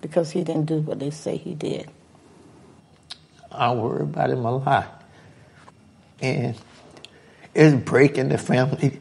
because 0.00 0.30
he 0.30 0.42
didn't 0.42 0.64
do 0.64 0.78
what 0.78 1.00
they 1.00 1.10
say 1.10 1.36
he 1.36 1.54
did. 1.54 1.90
I 3.52 3.74
worry 3.74 4.04
about 4.04 4.30
him 4.30 4.46
a 4.46 4.56
lot. 4.56 5.04
And 6.22 6.56
it's 7.58 7.74
breaking 7.84 8.28
the 8.28 8.38
family. 8.38 9.00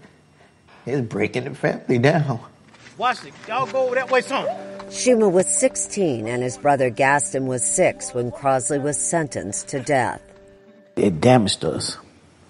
It's 0.88 1.08
breaking 1.08 1.44
the 1.44 1.54
family 1.54 2.00
down. 2.00 2.40
Watch 2.98 3.24
it. 3.24 3.34
Y'all 3.48 3.68
go 3.68 3.86
over 3.86 3.94
that 3.94 4.10
way 4.10 4.22
some. 4.22 4.48
Shuma 4.88 5.32
was 5.32 5.46
16 5.48 6.28
and 6.28 6.42
his 6.42 6.58
brother 6.58 6.90
Gaston 6.90 7.46
was 7.46 7.64
6 7.64 8.16
when 8.16 8.32
Crosley 8.32 8.82
was 8.82 8.98
sentenced 8.98 9.68
to 9.68 9.80
death. 9.80 10.22
It 10.96 11.22
damaged 11.22 11.64
us. 11.66 11.98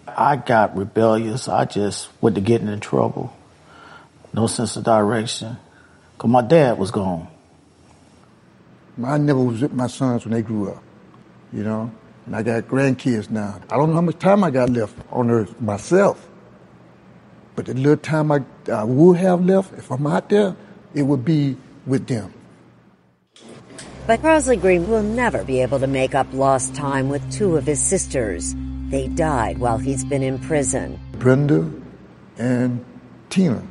I 0.07 0.37
got 0.37 0.77
rebellious. 0.77 1.49
I 1.49 1.65
just 1.65 2.07
went 2.21 2.35
to 2.35 2.41
getting 2.41 2.69
in 2.69 2.79
trouble. 2.79 3.35
No 4.33 4.47
sense 4.47 4.77
of 4.77 4.85
direction. 4.85 5.57
Because 6.15 6.29
my 6.29 6.41
dad 6.41 6.77
was 6.77 6.91
gone. 6.91 7.27
I 9.03 9.17
never 9.17 9.43
was 9.43 9.61
with 9.61 9.73
my 9.73 9.87
sons 9.87 10.23
when 10.23 10.33
they 10.33 10.41
grew 10.41 10.69
up, 10.69 10.81
you 11.51 11.63
know? 11.63 11.91
And 12.27 12.35
I 12.35 12.43
got 12.43 12.67
grandkids 12.67 13.29
now. 13.29 13.61
I 13.69 13.77
don't 13.77 13.89
know 13.89 13.95
how 13.95 14.01
much 14.01 14.19
time 14.19 14.43
I 14.43 14.51
got 14.51 14.69
left 14.69 14.95
on 15.11 15.31
earth 15.31 15.59
myself. 15.61 16.27
But 17.55 17.67
the 17.67 17.73
little 17.73 17.95
time 17.95 18.31
I, 18.33 18.43
I 18.71 18.83
would 18.83 19.15
have 19.17 19.45
left, 19.45 19.73
if 19.77 19.89
I'm 19.89 20.05
out 20.05 20.27
there, 20.27 20.55
it 20.93 21.03
would 21.03 21.23
be 21.23 21.55
with 21.85 22.05
them. 22.05 22.33
But 24.05 24.21
Crosley 24.21 24.59
Green 24.59 24.89
will 24.89 25.03
never 25.03 25.43
be 25.45 25.61
able 25.61 25.79
to 25.79 25.87
make 25.87 26.15
up 26.15 26.27
lost 26.33 26.75
time 26.75 27.07
with 27.07 27.29
two 27.31 27.55
of 27.55 27.65
his 27.65 27.81
sisters. 27.81 28.53
They 28.89 29.07
died 29.07 29.57
while 29.57 29.77
he's 29.77 30.03
been 30.03 30.21
in 30.21 30.37
prison. 30.37 30.99
Brenda 31.13 31.71
and 32.37 32.83
Tina. 33.29 33.65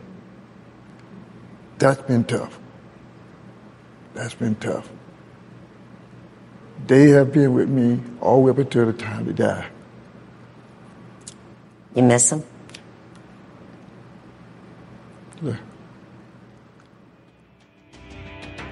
That's 1.79 2.01
been 2.03 2.25
tough. 2.25 2.59
That's 4.15 4.35
been 4.35 4.55
tough. 4.57 4.91
They 6.87 7.09
have 7.11 7.33
been 7.33 7.55
with 7.55 7.69
me 7.69 8.01
all 8.21 8.37
the 8.37 8.43
way 8.43 8.51
up 8.51 8.59
until 8.59 8.87
the 8.87 8.93
time 8.93 9.27
they 9.27 9.33
die. 9.33 9.67
You 11.95 12.03
miss 12.03 12.31
them? 12.31 12.45
Yeah. 15.43 15.57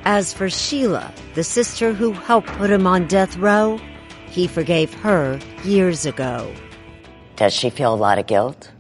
As 0.05 0.33
for 0.33 0.51
Sheila, 0.51 1.13
the 1.35 1.43
sister 1.43 1.93
who 1.93 2.13
helped 2.13 2.49
put 2.49 2.71
him 2.71 2.87
on 2.87 3.07
death 3.09 3.37
row, 3.37 3.81
he 4.27 4.47
forgave 4.47 4.93
her 4.95 5.41
years 5.65 6.07
ago. 6.07 6.53
Does 7.37 7.53
she 7.53 7.71
feel 7.71 7.95
a 7.95 7.97
lot 7.97 8.19
of 8.19 8.27
guilt? 8.27 8.71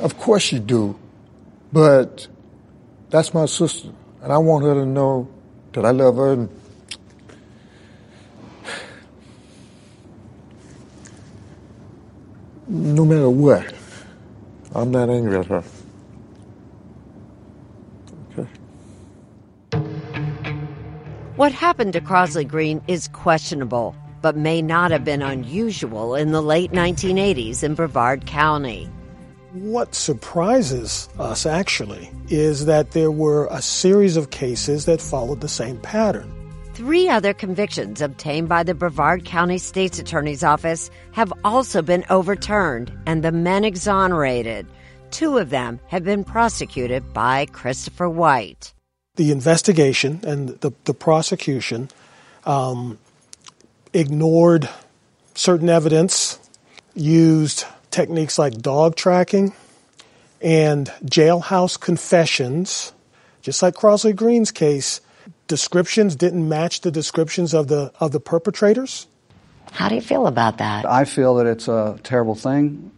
Of 0.00 0.18
course 0.18 0.50
you 0.50 0.58
do. 0.58 0.98
But 1.72 2.26
that's 3.10 3.32
my 3.32 3.46
sister. 3.46 3.90
And 4.22 4.32
I 4.32 4.38
want 4.38 4.64
her 4.64 4.74
to 4.74 4.86
know 4.86 5.28
that 5.72 5.84
I 5.84 5.90
love 5.90 6.16
her 6.16 6.32
and 6.32 6.59
no 12.70 13.04
matter 13.04 13.28
what, 13.28 13.74
I'm 14.74 14.92
not 14.92 15.10
angry 15.10 15.36
at 15.36 15.46
her. 15.46 15.64
Okay. 18.32 18.48
What 21.34 21.52
happened 21.52 21.92
to 21.94 22.00
Crosley 22.00 22.46
Green 22.46 22.80
is 22.86 23.08
questionable, 23.08 23.96
but 24.22 24.36
may 24.36 24.62
not 24.62 24.92
have 24.92 25.04
been 25.04 25.20
unusual 25.20 26.14
in 26.14 26.30
the 26.30 26.42
late 26.42 26.70
1980s 26.70 27.64
in 27.64 27.74
Brevard 27.74 28.26
County. 28.26 28.88
What 29.52 29.96
surprises 29.96 31.08
us, 31.18 31.46
actually, 31.46 32.08
is 32.28 32.66
that 32.66 32.92
there 32.92 33.10
were 33.10 33.48
a 33.50 33.60
series 33.60 34.16
of 34.16 34.30
cases 34.30 34.84
that 34.84 35.00
followed 35.00 35.40
the 35.40 35.48
same 35.48 35.78
pattern. 35.78 36.32
Three 36.80 37.10
other 37.10 37.34
convictions 37.34 38.00
obtained 38.00 38.48
by 38.48 38.62
the 38.62 38.72
Brevard 38.72 39.26
County 39.26 39.58
State's 39.58 39.98
Attorney's 39.98 40.42
Office 40.42 40.90
have 41.12 41.30
also 41.44 41.82
been 41.82 42.06
overturned 42.08 42.90
and 43.04 43.22
the 43.22 43.32
men 43.32 43.64
exonerated. 43.64 44.66
Two 45.10 45.36
of 45.36 45.50
them 45.50 45.78
have 45.88 46.04
been 46.04 46.24
prosecuted 46.24 47.12
by 47.12 47.44
Christopher 47.44 48.08
White. 48.08 48.72
The 49.16 49.30
investigation 49.30 50.20
and 50.22 50.58
the, 50.60 50.72
the 50.84 50.94
prosecution 50.94 51.90
um, 52.46 52.98
ignored 53.92 54.66
certain 55.34 55.68
evidence, 55.68 56.38
used 56.94 57.66
techniques 57.90 58.38
like 58.38 58.54
dog 58.54 58.96
tracking 58.96 59.52
and 60.40 60.86
jailhouse 61.04 61.78
confessions, 61.78 62.94
just 63.42 63.62
like 63.62 63.74
Crosley 63.74 64.16
Green's 64.16 64.50
case, 64.50 65.02
descriptions 65.50 66.14
didn't 66.14 66.48
match 66.48 66.80
the 66.80 66.92
descriptions 66.92 67.52
of 67.54 67.66
the 67.66 67.92
of 67.98 68.12
the 68.12 68.20
perpetrators. 68.20 69.08
How 69.72 69.88
do 69.88 69.96
you 69.96 70.00
feel 70.00 70.28
about 70.28 70.58
that? 70.58 70.86
I 70.86 71.04
feel 71.04 71.34
that 71.36 71.46
it's 71.46 71.66
a 71.66 71.98
terrible 72.04 72.36
thing 72.36 72.92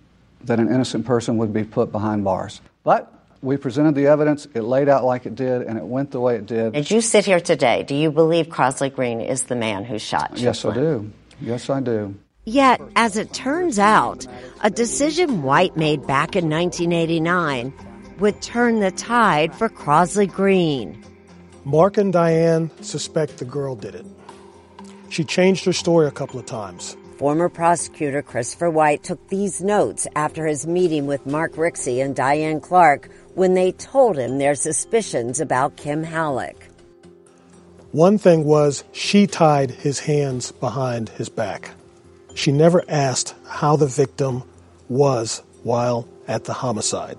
that 0.45 0.61
an 0.61 0.69
innocent 0.69 1.07
person 1.07 1.39
would 1.39 1.53
be 1.53 1.65
put 1.65 1.91
behind 1.91 2.25
bars. 2.25 2.61
But 2.85 3.11
we 3.41 3.57
presented 3.57 3.95
the 3.95 4.07
evidence, 4.07 4.47
it 4.55 4.63
laid 4.63 4.89
out 4.89 5.05
like 5.05 5.25
it 5.25 5.35
did, 5.35 5.63
and 5.63 5.79
it 5.79 5.85
went 5.85 6.11
the 6.11 6.21
way 6.21 6.37
it 6.37 6.47
did. 6.47 6.77
As 6.77 6.91
you 6.91 7.01
sit 7.01 7.25
here 7.25 7.41
today, 7.41 7.85
do 7.85 7.95
you 7.95 8.11
believe 8.11 8.49
Crosley 8.49 8.95
Green 8.95 9.21
is 9.21 9.45
the 9.45 9.57
man 9.57 9.85
who 9.85 9.99
shot 9.99 10.33
Yes, 10.37 10.65
I 10.65 10.75
do. 10.75 11.11
Yes, 11.41 11.71
I 11.71 11.81
do. 11.81 12.15
Yet, 12.45 12.81
as 12.97 13.17
it 13.17 13.33
turns 13.33 13.79
out, 13.79 14.27
a 14.63 14.69
decision 14.71 15.43
White 15.43 15.77
made 15.77 16.07
back 16.07 16.37
in 16.37 16.51
1989 16.51 17.73
would 18.19 18.43
turn 18.43 18.81
the 18.81 18.91
tide 18.91 19.55
for 19.55 19.69
Crosley 19.69 20.31
Green. 20.31 21.03
Mark 21.65 21.97
and 21.97 22.13
Diane 22.13 22.71
suspect 22.81 23.39
the 23.39 23.45
girl 23.45 23.77
did 23.77 23.95
it. 23.95 24.07
She 25.11 25.25
changed 25.25 25.65
her 25.65 25.73
story 25.73 26.09
a 26.09 26.11
couple 26.11 26.41
of 26.41 26.47
times. 26.47 26.97
Former 27.19 27.49
prosecutor 27.49 28.23
Christopher 28.23 28.71
White 28.71 29.05
took 29.05 29.29
these 29.29 29.61
notes 29.61 30.09
after 30.17 30.47
his 30.47 30.67
meeting 30.67 31.07
with 31.07 31.25
Mark 31.25 31.53
Rixey 31.53 32.03
and 32.03 32.17
Diane 32.17 32.61
Clark 32.61 33.09
when 33.35 33.55
they 33.55 33.73
told 33.73 34.19
him 34.19 34.39
their 34.39 34.57
suspicions 34.57 35.39
about 35.39 35.77
Kim 35.77 36.03
Hallock. 36.03 36.57
One 37.93 38.19
thing 38.19 38.45
was 38.45 38.83
she 38.91 39.27
tied 39.27 39.71
his 39.71 40.01
hands 40.01 40.51
behind 40.51 41.11
his 41.11 41.29
back. 41.29 41.71
She 42.35 42.51
never 42.51 42.83
asked 42.89 43.35
how 43.47 43.77
the 43.77 43.87
victim 43.87 44.43
was 44.89 45.43
while 45.63 46.09
at 46.27 46.45
the 46.45 46.55
homicide. 46.55 47.19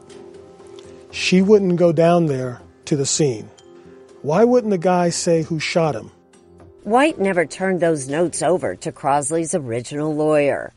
She 1.11 1.41
wouldn't 1.41 1.77
go 1.77 1.93
down 1.93 2.25
there 2.25 2.59
to 2.85 2.95
the 2.97 3.05
scene. 3.05 3.49
Why 4.23 4.45
wouldn't 4.45 4.71
the 4.71 4.77
guy 4.77 5.09
say 5.09 5.43
who 5.43 5.59
shot 5.59 5.95
him? 5.95 6.09
White 6.83 7.19
never 7.19 7.45
turned 7.45 7.81
those 7.81 8.07
notes 8.07 8.41
over 8.41 8.73
to 8.77 8.91
Crosley's 8.93 9.53
original 9.53 10.15
lawyer. 10.15 10.71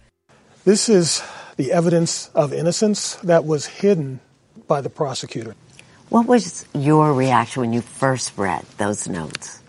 This 0.64 0.88
is 0.88 1.22
the 1.56 1.70
evidence 1.70 2.28
of 2.34 2.52
innocence 2.52 3.14
that 3.22 3.44
was 3.44 3.66
hidden 3.66 4.18
by 4.66 4.80
the 4.80 4.90
prosecutor. 4.90 5.54
What 6.08 6.26
was 6.26 6.66
your 6.74 7.12
reaction 7.12 7.60
when 7.60 7.72
you 7.72 7.82
first 7.82 8.36
read 8.36 8.64
those 8.78 9.06
notes? 9.06 9.62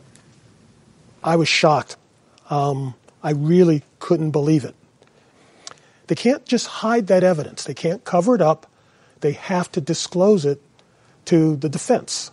I 1.23 1.35
was 1.35 1.47
shocked. 1.47 1.97
Um, 2.49 2.95
I 3.21 3.33
really 3.33 3.83
couldn't 3.99 4.31
believe 4.31 4.65
it. 4.65 4.73
They 6.07 6.15
can't 6.15 6.43
just 6.45 6.65
hide 6.65 7.07
that 7.07 7.23
evidence. 7.23 7.65
They 7.65 7.75
can't 7.75 8.03
cover 8.03 8.33
it 8.33 8.41
up. 8.41 8.65
They 9.19 9.33
have 9.33 9.71
to 9.73 9.81
disclose 9.81 10.45
it 10.45 10.63
to 11.25 11.55
the 11.57 11.69
defense. 11.69 12.31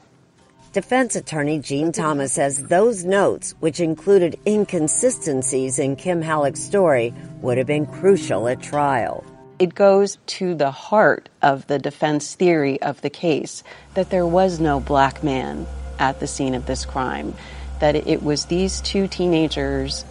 Defense 0.74 1.14
attorney 1.14 1.60
Jeane 1.60 1.92
Thomas 1.92 2.32
says 2.32 2.64
those 2.64 3.04
notes, 3.04 3.54
which 3.60 3.78
included 3.78 4.36
inconsistencies 4.44 5.78
in 5.78 5.94
Kim 5.94 6.20
Hallock's 6.20 6.58
story, 6.58 7.14
would 7.42 7.58
have 7.58 7.68
been 7.68 7.86
crucial 7.86 8.48
at 8.48 8.60
trial. 8.60 9.24
It 9.60 9.76
goes 9.76 10.18
to 10.26 10.56
the 10.56 10.72
heart 10.72 11.28
of 11.42 11.64
the 11.68 11.78
defense 11.78 12.34
theory 12.34 12.82
of 12.82 13.00
the 13.02 13.08
case 13.08 13.62
that 13.94 14.10
there 14.10 14.26
was 14.26 14.58
no 14.58 14.80
black 14.80 15.22
man 15.22 15.64
at 16.00 16.18
the 16.18 16.26
scene 16.26 16.56
of 16.56 16.66
this 16.66 16.84
crime, 16.84 17.34
that 17.78 17.94
it 17.94 18.24
was 18.24 18.46
these 18.46 18.80
two 18.80 19.06
teenagers, 19.06 20.04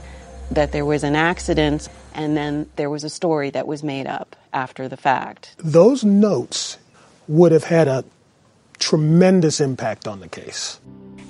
that 0.49 0.71
there 0.71 0.85
was 0.85 1.03
an 1.03 1.17
accident, 1.17 1.89
and 2.13 2.37
then 2.37 2.69
there 2.77 2.89
was 2.89 3.03
a 3.03 3.09
story 3.09 3.49
that 3.49 3.67
was 3.67 3.83
made 3.83 4.07
up 4.07 4.37
after 4.53 4.87
the 4.87 4.95
fact. 4.95 5.55
Those 5.57 6.05
notes 6.05 6.77
would 7.27 7.51
have 7.51 7.65
had 7.65 7.89
a 7.89 8.05
tremendous 8.83 9.61
impact 9.61 10.09
on 10.09 10.19
the 10.19 10.27
case. 10.27 10.81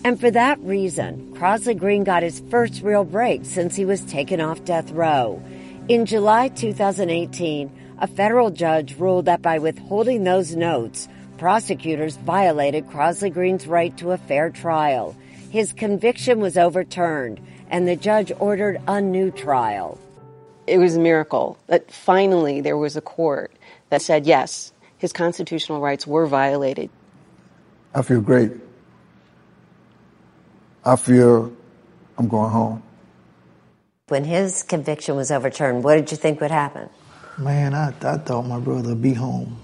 And 0.04 0.20
for 0.20 0.32
that 0.32 0.60
reason, 0.62 1.36
Crosley 1.36 1.78
Green 1.78 2.04
got 2.04 2.24
his 2.24 2.42
first 2.50 2.82
real 2.82 3.04
break 3.04 3.46
since 3.46 3.76
he 3.76 3.86
was 3.86 4.02
taken 4.02 4.42
off 4.42 4.66
death 4.66 4.90
row. 4.92 5.42
In 5.88 6.08
July 6.08 6.48
2018, 6.48 7.72
a 8.00 8.08
federal 8.08 8.50
judge 8.50 8.98
ruled 8.98 9.26
that 9.26 9.44
by 9.44 9.60
withholding 9.60 10.24
those 10.24 10.56
notes, 10.56 11.08
prosecutors 11.38 12.18
violated 12.18 12.88
Crosley 12.88 13.32
Green's 13.32 13.68
right 13.68 13.96
to 13.98 14.12
a 14.12 14.18
fair 14.18 14.50
trial. 14.50 15.16
His 15.52 15.74
conviction 15.74 16.40
was 16.40 16.58
overturned, 16.58 17.40
and 17.70 17.88
the 17.88 17.96
judge 17.96 18.32
ordered 18.40 18.82
a 18.88 19.00
new 19.00 19.30
trial. 19.30 20.00
It 20.66 20.80
was 20.80 20.96
a 20.96 21.00
miracle 21.00 21.60
that 21.68 21.92
finally 21.92 22.62
there 22.62 22.78
was 22.78 22.98
a 22.98 23.02
court 23.02 23.52
that 23.90 24.02
said, 24.02 24.26
yes, 24.26 24.74
his 24.98 25.14
constitutional 25.14 25.82
rights 25.82 26.08
were 26.08 26.26
violated. 26.26 26.90
I 27.96 28.02
feel 28.02 28.22
great. 28.22 28.52
I 30.84 30.96
feel 30.96 31.54
I'm 32.18 32.28
going 32.28 32.52
home. 32.52 32.84
When 34.08 34.24
his 34.24 34.64
conviction 34.64 35.16
was 35.16 35.32
overturned, 35.32 35.84
what 35.84 35.96
did 35.96 36.12
you 36.12 36.18
think 36.18 36.42
would 36.42 36.52
happen? 36.52 36.90
Man, 37.38 37.74
I, 37.74 37.94
I 38.02 38.18
thought 38.18 38.44
my 38.44 38.60
brother 38.60 38.90
would 38.90 39.02
be 39.02 39.14
home. 39.14 39.60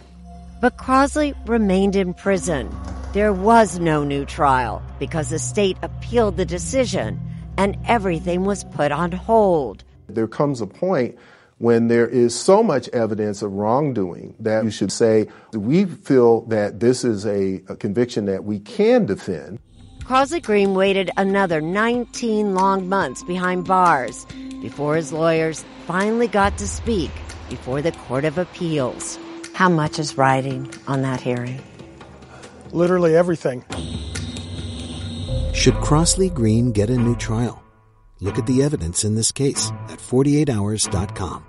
But 0.62 0.78
Crosley 0.78 1.36
remained 1.48 1.96
in 1.96 2.14
prison. 2.14 2.70
There 3.14 3.34
was 3.34 3.80
no 3.80 4.04
new 4.04 4.26
trial 4.26 4.82
because 5.00 5.30
the 5.30 5.40
state 5.40 5.78
appealed 5.82 6.38
the 6.38 6.46
decision 6.46 7.20
and 7.58 7.78
everything 7.88 8.46
was 8.46 8.64
put 8.64 8.92
on 8.92 9.12
hold. 9.12 9.84
There 10.08 10.28
comes 10.28 10.62
a 10.62 10.68
point 10.68 11.18
when 11.60 11.90
there 11.90 12.08
is 12.08 12.34
so 12.34 12.64
much 12.64 12.90
evidence 12.90 13.42
of 13.42 13.52
wrongdoing 13.52 14.34
that 14.40 14.64
you 14.64 14.72
should 14.72 14.92
say, 14.92 15.28
we 15.54 15.86
feel 15.86 16.42
that 16.46 16.80
this 16.80 17.04
is 17.04 17.26
a, 17.26 17.62
a 17.68 17.76
conviction 17.76 18.26
that 18.26 18.46
we 18.46 18.60
can 18.60 19.06
defend. 19.06 19.60
Crosley 20.00 20.42
Green 20.42 20.74
waited 20.74 21.12
another 21.18 21.62
19 21.62 22.56
long 22.56 22.90
months 22.90 23.24
behind 23.24 23.66
bars 23.66 24.26
before 24.62 24.96
his 24.96 25.14
lawyers 25.14 25.64
finally 25.86 26.28
got 26.28 26.58
to 26.58 26.68
speak 26.68 27.12
before 27.50 27.82
the 27.82 27.92
Court 27.92 28.26
of 28.26 28.38
Appeals. 28.38 29.20
How 29.54 29.70
much 29.70 30.00
is 30.00 30.18
riding 30.18 30.74
on 30.88 31.02
that 31.02 31.20
hearing? 31.22 31.62
Literally 32.72 33.16
everything. 33.16 33.64
Should 35.54 35.76
Crosley 35.76 36.34
Green 36.34 36.72
get 36.72 36.90
a 36.90 36.98
new 36.98 37.18
trial? 37.18 37.62
Look 38.22 38.38
at 38.38 38.48
the 38.48 38.64
evidence 38.64 39.04
in 39.04 39.16
this 39.16 39.32
case 39.32 39.70
at 39.90 40.00
48hours.com. 40.00 41.49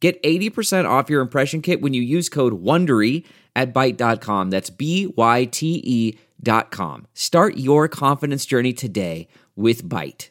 Get 0.00 0.22
80% 0.22 0.88
off 0.88 1.10
your 1.10 1.22
impression 1.22 1.60
kit 1.60 1.80
when 1.80 1.94
you 1.94 2.02
use 2.02 2.28
code 2.28 2.62
WONDERY 2.62 3.24
at 3.56 3.74
Byte.com. 3.74 4.50
That's 4.50 4.70
B 4.70 5.12
Y 5.16 5.44
T 5.46 5.82
E 5.84 6.18
dot 6.40 6.70
com. 6.70 7.06
Start 7.14 7.56
your 7.56 7.88
confidence 7.88 8.46
journey 8.46 8.72
today 8.72 9.26
with 9.56 9.88
Byte. 9.88 10.30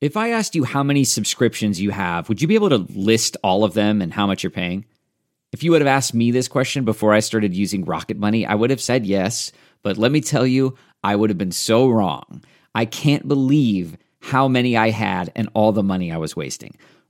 If 0.00 0.16
I 0.16 0.30
asked 0.30 0.54
you 0.54 0.64
how 0.64 0.82
many 0.82 1.04
subscriptions 1.04 1.80
you 1.80 1.90
have, 1.90 2.28
would 2.28 2.42
you 2.42 2.48
be 2.48 2.54
able 2.54 2.70
to 2.70 2.86
list 2.94 3.36
all 3.44 3.62
of 3.62 3.74
them 3.74 4.02
and 4.02 4.12
how 4.12 4.26
much 4.26 4.42
you're 4.42 4.50
paying? 4.50 4.84
If 5.52 5.62
you 5.62 5.70
would 5.70 5.82
have 5.82 5.88
asked 5.88 6.14
me 6.14 6.30
this 6.30 6.48
question 6.48 6.84
before 6.84 7.12
I 7.12 7.20
started 7.20 7.54
using 7.54 7.84
Rocket 7.84 8.16
Money, 8.16 8.46
I 8.46 8.54
would 8.54 8.70
have 8.70 8.80
said 8.80 9.04
yes. 9.04 9.52
But 9.82 9.98
let 9.98 10.10
me 10.10 10.22
tell 10.22 10.46
you, 10.46 10.76
I 11.04 11.14
would 11.14 11.30
have 11.30 11.38
been 11.38 11.52
so 11.52 11.88
wrong. 11.88 12.42
I 12.74 12.86
can't 12.86 13.28
believe 13.28 13.98
how 14.20 14.48
many 14.48 14.76
I 14.76 14.90
had 14.90 15.30
and 15.36 15.48
all 15.52 15.72
the 15.72 15.82
money 15.82 16.10
I 16.10 16.16
was 16.16 16.34
wasting. 16.34 16.76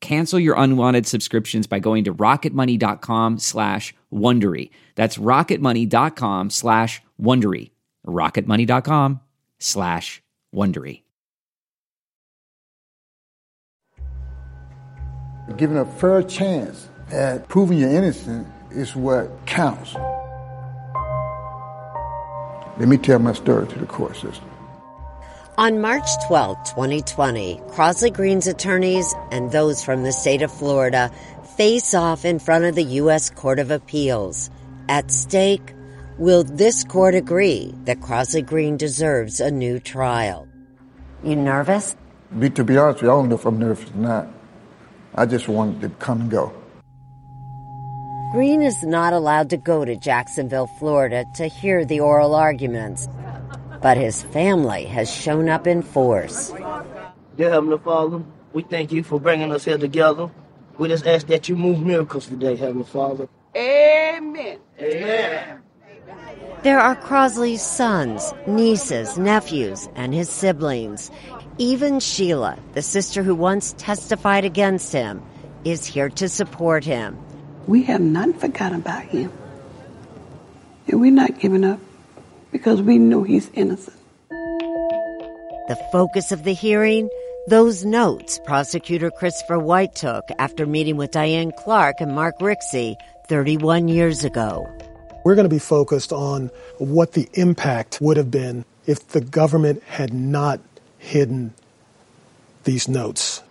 Cancel 0.00 0.38
your 0.38 0.56
unwanted 0.56 1.06
subscriptions 1.06 1.66
by 1.66 1.78
going 1.78 2.04
to 2.04 2.14
rocketmoney.com 2.14 3.38
slash 3.38 3.94
Wondery. 4.12 4.70
That's 4.94 5.18
rocketmoney.com 5.18 6.50
slash 6.50 7.02
Wondery. 7.20 7.70
rocketmoney.com 8.06 9.20
slash 9.58 10.22
Wondery. 10.54 11.02
Giving 15.56 15.78
a 15.78 15.84
fair 15.84 16.22
chance 16.22 16.88
at 17.10 17.48
proving 17.48 17.78
you're 17.78 17.90
innocent 17.90 18.48
is 18.70 18.96
what 18.96 19.30
counts. 19.46 19.94
Let 22.78 22.88
me 22.88 22.98
tell 22.98 23.18
my 23.20 23.32
story 23.32 23.66
to 23.68 23.78
the 23.78 23.86
court 23.86 24.16
system. 24.16 24.50
On 25.58 25.80
March 25.80 26.06
12, 26.26 26.64
2020, 26.64 27.62
Crosley 27.68 28.12
Green's 28.12 28.46
attorneys 28.46 29.14
and 29.30 29.50
those 29.50 29.82
from 29.82 30.02
the 30.02 30.12
state 30.12 30.42
of 30.42 30.52
Florida 30.52 31.10
face 31.56 31.94
off 31.94 32.26
in 32.26 32.38
front 32.38 32.66
of 32.66 32.74
the 32.74 32.84
U.S. 33.00 33.30
Court 33.30 33.58
of 33.58 33.70
Appeals. 33.70 34.50
At 34.90 35.10
stake, 35.10 35.72
will 36.18 36.44
this 36.44 36.84
court 36.84 37.14
agree 37.14 37.72
that 37.84 38.00
Crosley 38.00 38.44
Green 38.44 38.76
deserves 38.76 39.40
a 39.40 39.50
new 39.50 39.80
trial? 39.80 40.46
You 41.24 41.36
nervous? 41.36 41.96
Be, 42.38 42.50
to 42.50 42.62
be 42.62 42.76
honest 42.76 42.96
with 42.96 43.04
you, 43.04 43.12
I 43.12 43.14
don't 43.14 43.30
know 43.30 43.36
if 43.36 43.46
I'm 43.46 43.58
nervous 43.58 43.90
or 43.92 43.96
not. 43.96 44.28
I 45.14 45.24
just 45.24 45.48
wanted 45.48 45.80
to 45.80 45.88
come 45.88 46.20
and 46.20 46.30
go. 46.30 46.52
Green 48.32 48.60
is 48.60 48.82
not 48.82 49.14
allowed 49.14 49.48
to 49.48 49.56
go 49.56 49.86
to 49.86 49.96
Jacksonville, 49.96 50.66
Florida 50.78 51.24
to 51.36 51.46
hear 51.46 51.86
the 51.86 52.00
oral 52.00 52.34
arguments, 52.34 53.08
but 53.86 53.96
his 53.96 54.24
family 54.34 54.84
has 54.84 55.08
shown 55.08 55.48
up 55.48 55.64
in 55.64 55.80
force. 55.80 56.50
Dear 57.36 57.50
Heavenly 57.50 57.78
Father, 57.78 58.20
we 58.52 58.64
thank 58.64 58.90
you 58.90 59.04
for 59.04 59.20
bringing 59.20 59.52
us 59.52 59.64
here 59.64 59.78
together. 59.78 60.28
We 60.76 60.88
just 60.88 61.06
ask 61.06 61.28
that 61.28 61.48
you 61.48 61.54
move 61.54 61.78
miracles 61.78 62.26
today, 62.26 62.56
Heavenly 62.56 62.82
Father. 62.82 63.28
Amen. 63.54 64.58
Amen. 64.80 65.62
There 66.64 66.80
are 66.80 66.96
Crosley's 66.96 67.62
sons, 67.62 68.34
nieces, 68.48 69.18
nephews, 69.18 69.88
and 69.94 70.12
his 70.12 70.28
siblings. 70.28 71.12
Even 71.58 72.00
Sheila, 72.00 72.58
the 72.72 72.82
sister 72.82 73.22
who 73.22 73.36
once 73.36 73.72
testified 73.78 74.44
against 74.44 74.92
him, 74.92 75.22
is 75.64 75.86
here 75.86 76.08
to 76.08 76.28
support 76.28 76.82
him. 76.82 77.16
We 77.68 77.84
have 77.84 78.00
not 78.00 78.34
forgotten 78.40 78.80
about 78.80 79.04
him. 79.04 79.32
And 80.88 81.00
we're 81.00 81.12
not 81.12 81.38
giving 81.38 81.62
up 81.62 81.78
because 82.56 82.80
we 82.80 82.96
know 82.96 83.22
he's 83.22 83.50
innocent. 83.52 83.94
The 84.30 85.78
focus 85.92 86.32
of 86.32 86.42
the 86.44 86.54
hearing 86.54 87.10
those 87.48 87.84
notes 87.84 88.40
prosecutor 88.46 89.10
Christopher 89.10 89.58
White 89.58 89.94
took 89.94 90.24
after 90.38 90.64
meeting 90.64 90.96
with 90.96 91.10
Diane 91.10 91.52
Clark 91.52 91.96
and 92.00 92.14
Mark 92.14 92.38
Rixey 92.38 92.96
31 93.28 93.88
years 93.88 94.24
ago. 94.24 94.66
We're 95.22 95.34
going 95.34 95.44
to 95.44 95.54
be 95.54 95.58
focused 95.58 96.14
on 96.14 96.50
what 96.78 97.12
the 97.12 97.28
impact 97.34 98.00
would 98.00 98.16
have 98.16 98.30
been 98.30 98.64
if 98.86 99.06
the 99.08 99.20
government 99.20 99.82
had 99.82 100.14
not 100.14 100.58
hidden 100.98 101.52
these 102.64 102.88
notes. 102.88 103.42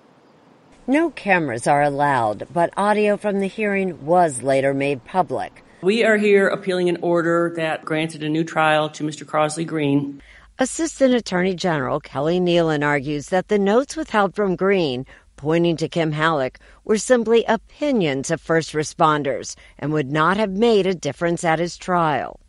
No 0.88 1.12
cameras 1.12 1.68
are 1.68 1.84
allowed, 1.84 2.47
but 2.51 2.74
audio 2.76 3.18
from 3.18 3.39
the 3.39 3.47
hearing 3.47 4.03
was 4.03 4.41
later 4.41 4.74
made 4.74 5.06
public. 5.06 5.62
We 5.86 6.03
are 6.03 6.17
here 6.17 6.47
appealing 6.47 6.89
an 6.89 6.97
order 7.03 7.53
that 7.57 7.86
granted 7.86 8.23
a 8.23 8.27
new 8.27 8.43
trial 8.43 8.89
to 8.89 9.03
Mr. 9.03 9.23
Crosley 9.23 9.67
Green. 9.67 10.19
Assistant 10.57 11.13
Attorney 11.13 11.53
General 11.53 11.99
Kelly 11.99 12.39
Nealon 12.39 12.83
argues 12.83 13.27
that 13.29 13.49
the 13.49 13.59
notes 13.59 13.95
withheld 13.95 14.33
from 14.33 14.55
Green, 14.55 15.05
pointing 15.36 15.77
to 15.77 15.88
Kim 15.88 16.11
Hallock, 16.11 16.57
were 16.86 16.97
simply 16.97 17.45
opinions 17.47 18.31
of 18.31 18.41
first 18.41 18.73
responders 18.73 19.55
and 19.77 19.93
would 19.93 20.11
not 20.11 20.38
have 20.38 20.49
made 20.49 20.88
a 20.88 20.95
difference 20.95 21.43
at 21.43 21.59
his 21.59 21.77
trial. 21.77 22.39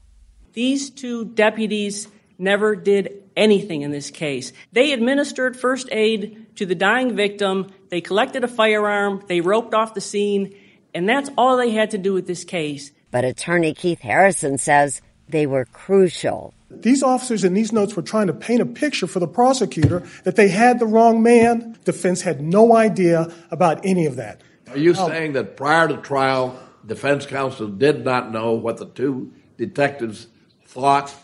These 0.55 0.89
two 0.89 1.26
deputies 1.26 2.09
never 2.39 2.74
did 2.74 3.22
anything 3.37 3.82
in 3.82 3.91
this 3.91 4.11
case. 4.11 4.55
They 4.72 4.93
administered 4.93 5.59
first 5.59 5.91
aid 5.93 6.57
to 6.57 6.64
the 6.64 6.74
dying 6.74 7.14
victim, 7.14 7.70
they 7.91 8.01
collected 8.01 8.45
a 8.45 8.49
firearm, 8.49 9.22
they 9.28 9.43
roped 9.43 9.74
off 9.74 9.93
the 9.93 10.01
scene, 10.01 10.57
and 10.95 11.07
that's 11.07 11.28
all 11.37 11.59
they 11.59 11.72
had 11.72 11.91
to 11.91 11.99
do 11.99 12.14
with 12.14 12.26
this 12.26 12.43
case. 12.43 12.93
But 13.11 13.25
attorney 13.25 13.75
Keith 13.75 14.01
Harrison 14.01 14.59
says 14.59 15.01
they 15.29 15.47
were 15.47 15.65
crucial. 15.65 16.55
These 16.71 17.03
officers 17.03 17.45
in 17.45 17.55
these 17.55 17.73
notes 17.73 17.95
were 17.97 18.03
trying 18.03 18.27
to 18.27 18.33
paint 18.33 18.61
a 18.61 18.67
picture 18.67 19.07
for 19.07 19.21
the 19.21 19.29
prosecutor 19.29 20.03
that 20.25 20.37
they 20.37 20.49
had 20.49 20.79
the 20.79 20.87
wrong 20.87 21.23
man. 21.23 21.79
Defense 21.85 22.23
had 22.23 22.41
no 22.41 22.77
idea 22.77 23.33
about 23.51 23.85
any 23.85 24.07
of 24.07 24.17
that. 24.17 24.43
Are 24.69 24.79
you 24.79 24.95
saying 24.95 25.35
that 25.35 25.57
prior 25.57 25.89
to 25.89 25.97
trial, 25.99 26.59
defense 26.85 27.25
counsel 27.25 27.69
did 27.69 28.05
not 28.05 28.33
know 28.33 28.53
what 28.53 28.79
the 28.79 28.87
two 28.87 29.33
detectives 29.57 30.27
thought? 30.65 31.15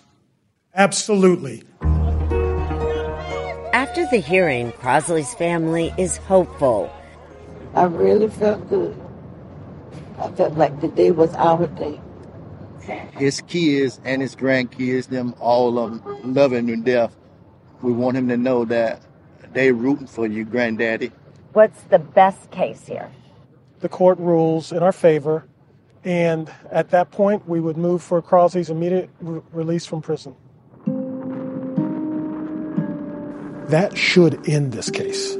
Absolutely. 0.75 1.65
After 3.73 4.07
the 4.07 4.23
hearing, 4.25 4.73
Crosley's 4.73 5.35
family 5.35 5.93
is 5.99 6.19
hopeful. 6.19 6.91
I 7.75 7.85
really 7.85 8.29
felt 8.29 8.69
good. 8.71 8.97
I 10.23 10.31
felt 10.31 10.55
like 10.57 10.81
the 10.81 10.89
day 10.89 11.11
was 11.11 11.35
our 11.35 11.67
day. 11.67 12.01
His 13.13 13.41
kids 13.41 14.01
and 14.05 14.23
his 14.23 14.37
grandkids, 14.37 15.09
them 15.09 15.35
all 15.41 15.79
of 15.79 16.05
them 16.05 16.35
loving 16.35 16.69
him 16.69 16.85
to 16.85 16.91
death. 16.91 17.17
We 17.81 17.93
want 17.93 18.17
him 18.17 18.29
to 18.29 18.37
know 18.37 18.65
that 18.67 19.03
they 19.53 19.73
rooting 19.73 20.07
for 20.07 20.27
you, 20.27 20.45
granddaddy. 20.45 21.11
What's 21.53 21.83
the 21.85 21.99
best 21.99 22.51
case 22.53 22.87
here? 22.87 23.11
The 23.81 23.89
court 23.89 24.19
rules 24.19 24.71
in 24.71 24.83
our 24.83 24.93
favor, 24.93 25.45
and 26.05 26.49
at 26.71 26.91
that 26.91 27.11
point, 27.11 27.49
we 27.49 27.59
would 27.59 27.77
move 27.77 28.01
for 28.01 28.23
Crosley's 28.23 28.71
immediate 28.71 29.11
re- 29.21 29.43
release 29.53 29.85
from 29.85 30.03
prison. 30.03 30.37
That 33.71 33.97
should 33.97 34.49
end 34.49 34.73
this 34.73 34.89
case 34.89 35.37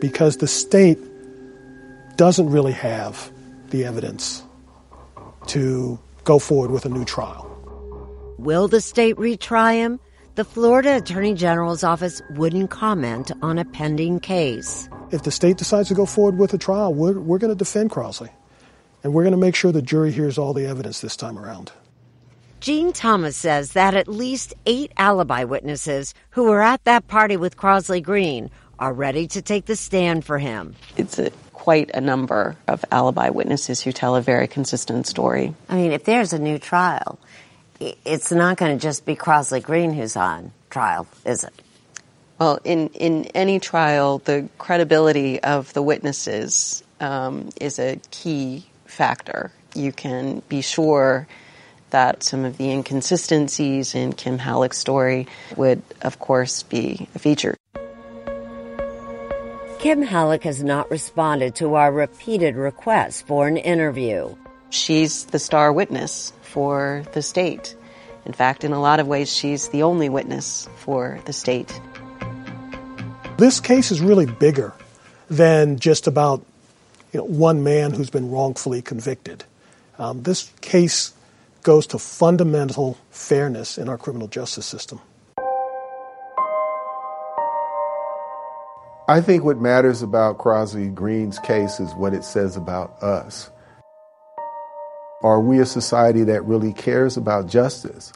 because 0.00 0.38
the 0.38 0.48
state 0.48 0.98
doesn't 2.16 2.50
really 2.50 2.72
have 2.72 3.30
the 3.72 3.84
evidence 3.84 4.44
to 5.48 5.98
go 6.24 6.38
forward 6.38 6.70
with 6.70 6.86
a 6.86 6.88
new 6.88 7.04
trial. 7.04 7.48
Will 8.38 8.68
the 8.68 8.80
state 8.80 9.16
retry 9.16 9.74
him? 9.74 9.98
The 10.34 10.44
Florida 10.44 10.96
Attorney 10.96 11.34
General's 11.34 11.84
office 11.84 12.22
wouldn't 12.30 12.70
comment 12.70 13.32
on 13.42 13.58
a 13.58 13.64
pending 13.64 14.20
case. 14.20 14.88
If 15.10 15.24
the 15.24 15.30
state 15.30 15.58
decides 15.58 15.88
to 15.88 15.94
go 15.94 16.06
forward 16.06 16.38
with 16.38 16.54
a 16.54 16.58
trial, 16.58 16.94
we're, 16.94 17.18
we're 17.18 17.38
going 17.38 17.52
to 17.52 17.58
defend 17.58 17.90
Crosley. 17.90 18.30
And 19.04 19.12
we're 19.12 19.24
going 19.24 19.32
to 19.32 19.38
make 19.38 19.54
sure 19.54 19.72
the 19.72 19.82
jury 19.82 20.12
hears 20.12 20.38
all 20.38 20.54
the 20.54 20.64
evidence 20.64 21.00
this 21.00 21.16
time 21.16 21.38
around. 21.38 21.72
Jeane 22.60 22.92
Thomas 22.92 23.36
says 23.36 23.72
that 23.72 23.94
at 23.94 24.06
least 24.06 24.54
eight 24.64 24.92
alibi 24.96 25.44
witnesses 25.44 26.14
who 26.30 26.44
were 26.44 26.62
at 26.62 26.84
that 26.84 27.08
party 27.08 27.36
with 27.36 27.56
Crosley 27.56 28.02
Green 28.02 28.50
are 28.78 28.92
ready 28.92 29.26
to 29.28 29.42
take 29.42 29.66
the 29.66 29.76
stand 29.76 30.24
for 30.24 30.38
him. 30.38 30.74
It's 30.96 31.18
a, 31.18 31.30
quite 31.62 31.92
a 31.94 32.00
number 32.00 32.56
of 32.66 32.84
alibi 32.90 33.30
witnesses 33.30 33.80
who 33.80 33.92
tell 33.92 34.16
a 34.16 34.20
very 34.20 34.48
consistent 34.48 35.06
story. 35.06 35.54
I 35.68 35.76
mean, 35.76 35.92
if 35.92 36.02
there's 36.02 36.32
a 36.32 36.38
new 36.40 36.58
trial, 36.58 37.20
it's 38.04 38.32
not 38.32 38.56
going 38.56 38.76
to 38.76 38.82
just 38.82 39.06
be 39.06 39.14
Crosley 39.14 39.62
Green 39.62 39.92
who's 39.92 40.16
on 40.16 40.50
trial, 40.70 41.06
is 41.24 41.44
it? 41.44 41.54
Well, 42.40 42.58
in, 42.64 42.88
in 42.88 43.26
any 43.26 43.60
trial, 43.60 44.18
the 44.18 44.48
credibility 44.58 45.40
of 45.40 45.72
the 45.72 45.82
witnesses 45.82 46.82
um, 46.98 47.50
is 47.60 47.78
a 47.78 48.00
key 48.10 48.66
factor. 48.86 49.52
You 49.76 49.92
can 49.92 50.42
be 50.48 50.62
sure 50.62 51.28
that 51.90 52.24
some 52.24 52.44
of 52.44 52.58
the 52.58 52.72
inconsistencies 52.72 53.94
in 53.94 54.14
Kim 54.14 54.38
Hallock's 54.38 54.78
story 54.78 55.28
would, 55.54 55.82
of 56.00 56.18
course, 56.18 56.64
be 56.64 57.06
a 57.14 57.20
feature. 57.20 57.54
Kim 59.82 60.00
Hallock 60.00 60.44
has 60.44 60.62
not 60.62 60.88
responded 60.92 61.56
to 61.56 61.74
our 61.74 61.90
repeated 61.90 62.54
requests 62.54 63.20
for 63.20 63.48
an 63.48 63.56
interview. 63.56 64.32
She's 64.70 65.24
the 65.24 65.40
star 65.40 65.72
witness 65.72 66.32
for 66.42 67.02
the 67.14 67.20
state. 67.20 67.74
In 68.24 68.32
fact, 68.32 68.62
in 68.62 68.70
a 68.70 68.80
lot 68.80 69.00
of 69.00 69.08
ways, 69.08 69.28
she's 69.28 69.70
the 69.70 69.82
only 69.82 70.08
witness 70.08 70.68
for 70.76 71.18
the 71.24 71.32
state. 71.32 71.80
This 73.38 73.58
case 73.58 73.90
is 73.90 74.00
really 74.00 74.26
bigger 74.26 74.72
than 75.28 75.80
just 75.80 76.06
about 76.06 76.46
you 77.12 77.18
know, 77.18 77.24
one 77.24 77.64
man 77.64 77.90
who's 77.90 78.08
been 78.08 78.30
wrongfully 78.30 78.82
convicted. 78.82 79.42
Um, 79.98 80.22
this 80.22 80.52
case 80.60 81.12
goes 81.64 81.88
to 81.88 81.98
fundamental 81.98 82.98
fairness 83.10 83.78
in 83.78 83.88
our 83.88 83.98
criminal 83.98 84.28
justice 84.28 84.64
system. 84.64 85.00
I 89.12 89.20
think 89.20 89.44
what 89.44 89.60
matters 89.60 90.00
about 90.00 90.38
Crosley 90.38 90.94
Green's 90.94 91.38
case 91.38 91.80
is 91.80 91.94
what 91.96 92.14
it 92.14 92.24
says 92.24 92.56
about 92.56 93.02
us. 93.02 93.50
Are 95.22 95.38
we 95.38 95.58
a 95.58 95.66
society 95.66 96.24
that 96.24 96.46
really 96.46 96.72
cares 96.72 97.18
about 97.18 97.46
justice? 97.46 98.10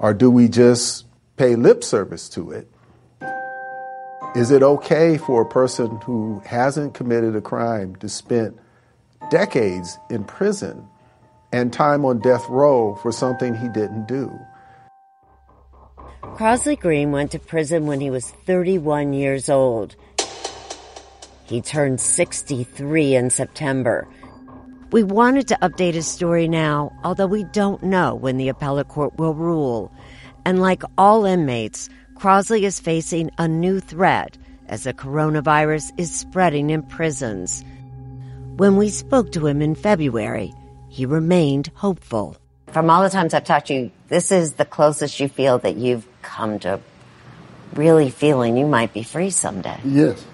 Or 0.00 0.12
do 0.12 0.32
we 0.32 0.48
just 0.48 1.06
pay 1.36 1.54
lip 1.54 1.84
service 1.84 2.28
to 2.30 2.50
it? 2.50 2.68
Is 4.34 4.50
it 4.50 4.64
okay 4.64 5.18
for 5.18 5.42
a 5.42 5.48
person 5.48 6.00
who 6.04 6.42
hasn't 6.44 6.94
committed 6.94 7.36
a 7.36 7.40
crime 7.40 7.94
to 8.00 8.08
spend 8.08 8.58
decades 9.30 9.96
in 10.10 10.24
prison 10.24 10.84
and 11.52 11.72
time 11.72 12.04
on 12.04 12.18
death 12.18 12.44
row 12.48 12.96
for 12.96 13.12
something 13.12 13.54
he 13.54 13.68
didn't 13.68 14.08
do? 14.08 14.36
Crosley 16.22 16.76
Green 16.76 17.12
went 17.12 17.30
to 17.30 17.38
prison 17.38 17.86
when 17.86 18.00
he 18.00 18.10
was 18.10 18.28
31 18.28 19.12
years 19.12 19.48
old. 19.48 19.94
He 21.44 21.60
turned 21.60 22.00
63 22.00 23.14
in 23.14 23.30
September. 23.30 24.08
We 24.90 25.02
wanted 25.02 25.48
to 25.48 25.58
update 25.60 25.94
his 25.94 26.06
story 26.06 26.48
now, 26.48 26.92
although 27.04 27.26
we 27.26 27.44
don't 27.44 27.82
know 27.82 28.14
when 28.14 28.36
the 28.36 28.48
appellate 28.48 28.88
court 28.88 29.16
will 29.18 29.34
rule. 29.34 29.92
And 30.44 30.60
like 30.60 30.82
all 30.96 31.24
inmates, 31.24 31.88
Crosley 32.14 32.62
is 32.62 32.80
facing 32.80 33.30
a 33.38 33.48
new 33.48 33.80
threat 33.80 34.38
as 34.68 34.84
the 34.84 34.94
coronavirus 34.94 35.92
is 35.98 36.14
spreading 36.14 36.70
in 36.70 36.82
prisons. 36.82 37.64
When 38.56 38.76
we 38.76 38.88
spoke 38.88 39.32
to 39.32 39.46
him 39.46 39.60
in 39.60 39.74
February, 39.74 40.54
he 40.88 41.06
remained 41.06 41.70
hopeful. 41.74 42.36
From 42.68 42.88
all 42.88 43.02
the 43.02 43.10
times 43.10 43.34
I've 43.34 43.44
talked 43.44 43.66
to 43.66 43.74
you, 43.74 43.90
this 44.08 44.32
is 44.32 44.54
the 44.54 44.64
closest 44.64 45.20
you 45.20 45.28
feel 45.28 45.58
that 45.58 45.76
you've 45.76 46.06
come 46.22 46.58
to 46.60 46.80
really 47.74 48.10
feeling 48.10 48.56
you 48.56 48.66
might 48.66 48.92
be 48.92 49.02
free 49.02 49.30
someday. 49.30 49.78
Yes. 49.84 50.24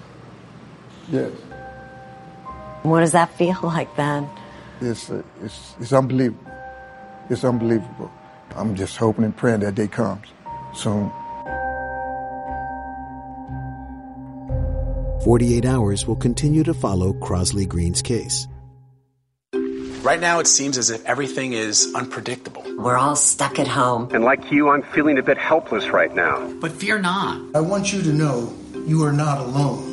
Yes. 1.11 1.33
What 2.83 3.01
does 3.01 3.13
that 3.13 3.31
feel 3.35 3.59
like 3.63 3.95
then? 3.97 4.29
It's, 4.81 5.11
uh, 5.11 5.23
it's, 5.43 5.75
it's 5.81 5.93
unbelievable. 5.93 6.51
It's 7.29 7.45
unbelievable. 7.45 8.11
I'm 8.57 8.75
just 8.75 8.97
hoping 8.97 9.25
and 9.25 9.37
praying 9.37 9.61
that 9.61 9.75
day 9.75 9.87
comes 9.87 10.27
soon. 10.75 11.13
48 15.25 15.67
Hours 15.67 16.07
will 16.07 16.17
continue 16.17 16.65
to 16.65 16.73
follow 16.73 17.13
Crosley 17.13 17.69
Green's 17.69 18.01
case. 18.01 18.49
Right 20.03 20.19
now, 20.19 20.41
it 20.41 20.47
seems 20.47 20.79
as 20.79 20.89
if 20.89 21.05
everything 21.05 21.53
is 21.53 21.93
unpredictable. 21.95 22.65
We're 22.79 22.97
all 22.97 23.17
stuck 23.17 23.59
at 23.59 23.69
home. 23.69 24.09
And 24.15 24.25
like 24.25 24.51
you, 24.51 24.71
I'm 24.71 24.81
feeling 24.81 25.19
a 25.19 25.23
bit 25.23 25.37
helpless 25.37 25.91
right 25.91 26.13
now. 26.15 26.51
But 26.55 26.73
fear 26.73 26.99
not. 26.99 27.39
I 27.55 27.61
want 27.61 27.93
you 27.93 28.03
to 28.03 28.13
know 28.13 28.51
you 28.87 29.05
are 29.05 29.13
not 29.13 29.39
alone. 29.39 29.90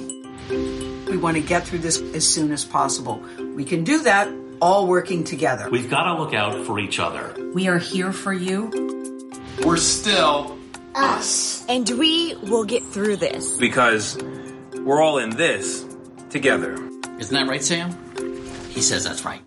We 1.18 1.24
want 1.24 1.38
to 1.38 1.42
get 1.42 1.66
through 1.66 1.80
this 1.80 2.00
as 2.14 2.32
soon 2.32 2.52
as 2.52 2.64
possible. 2.64 3.24
We 3.56 3.66
can 3.66 3.84
do 3.84 4.04
that 4.04 4.32
all 4.62 4.86
working 4.86 5.24
together. 5.24 5.68
We've 5.68 5.90
got 5.90 6.04
to 6.04 6.22
look 6.22 6.36
out 6.36 6.64
for 6.68 6.78
each 6.78 7.00
other. 7.00 7.34
We 7.56 7.68
are 7.70 7.80
here 7.80 8.12
for 8.14 8.32
you. 8.32 9.32
We're 9.66 9.78
still 9.78 10.60
Us. 10.94 11.66
And 11.68 11.90
we 11.90 12.36
will 12.36 12.66
get 12.66 12.86
through 12.86 13.16
this. 13.18 13.58
Because 13.58 14.16
we're 14.76 15.02
all 15.02 15.18
in 15.18 15.32
this 15.32 15.88
together. 16.30 16.74
Isn't 17.18 17.34
that 17.34 17.48
right, 17.48 17.64
Sam? 17.64 17.98
He 18.70 18.84
says 18.84 19.04
that's 19.04 19.26
right. 19.26 19.42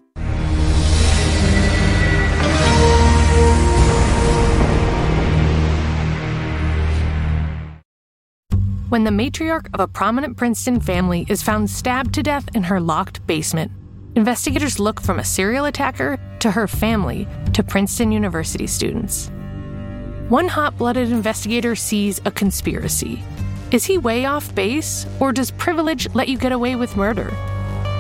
When 8.91 9.05
the 9.05 9.13
matriarch 9.13 9.69
of 9.73 9.79
a 9.79 9.87
prominent 9.87 10.37
Princeton 10.37 10.81
family 10.81 11.25
is 11.29 11.45
found 11.45 11.71
stabbed 11.71 12.13
to 12.15 12.25
death 12.25 12.49
in 12.57 12.65
her 12.65 12.81
locked 12.81 13.25
basement, 13.25 13.71
investigators 14.17 14.81
look 14.81 15.01
from 15.01 15.21
a 15.21 15.25
serial 15.25 15.67
attacker 15.67 16.19
to 16.41 16.51
her 16.51 16.67
family 16.67 17.29
to 17.53 17.63
Princeton 17.63 18.11
University 18.11 18.67
students. 18.67 19.31
One 20.29 20.49
hot 20.49 20.77
blooded 20.77 21.13
investigator 21.13 21.77
sees 21.77 22.21
a 22.25 22.33
conspiracy. 22.33 23.23
Is 23.71 23.85
he 23.85 23.97
way 23.97 24.25
off 24.25 24.53
base, 24.57 25.07
or 25.21 25.33
does 25.33 25.53
privilege 25.53 26.13
let 26.13 26.27
you 26.27 26.37
get 26.37 26.51
away 26.51 26.75
with 26.75 26.97
murder? 26.97 27.33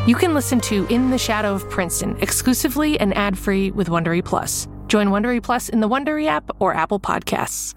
You 0.08 0.16
can 0.16 0.34
listen 0.34 0.58
to 0.62 0.88
In 0.92 1.12
the 1.12 1.18
Shadow 1.18 1.54
of 1.54 1.70
Princeton 1.70 2.16
exclusively 2.20 2.98
and 2.98 3.16
ad 3.16 3.38
free 3.38 3.70
with 3.70 3.86
Wondery 3.86 4.24
Plus. 4.24 4.66
Join 4.88 5.10
Wondery 5.10 5.40
Plus 5.40 5.68
in 5.68 5.78
the 5.78 5.88
Wondery 5.88 6.26
app 6.26 6.50
or 6.58 6.74
Apple 6.74 6.98
Podcasts. 6.98 7.76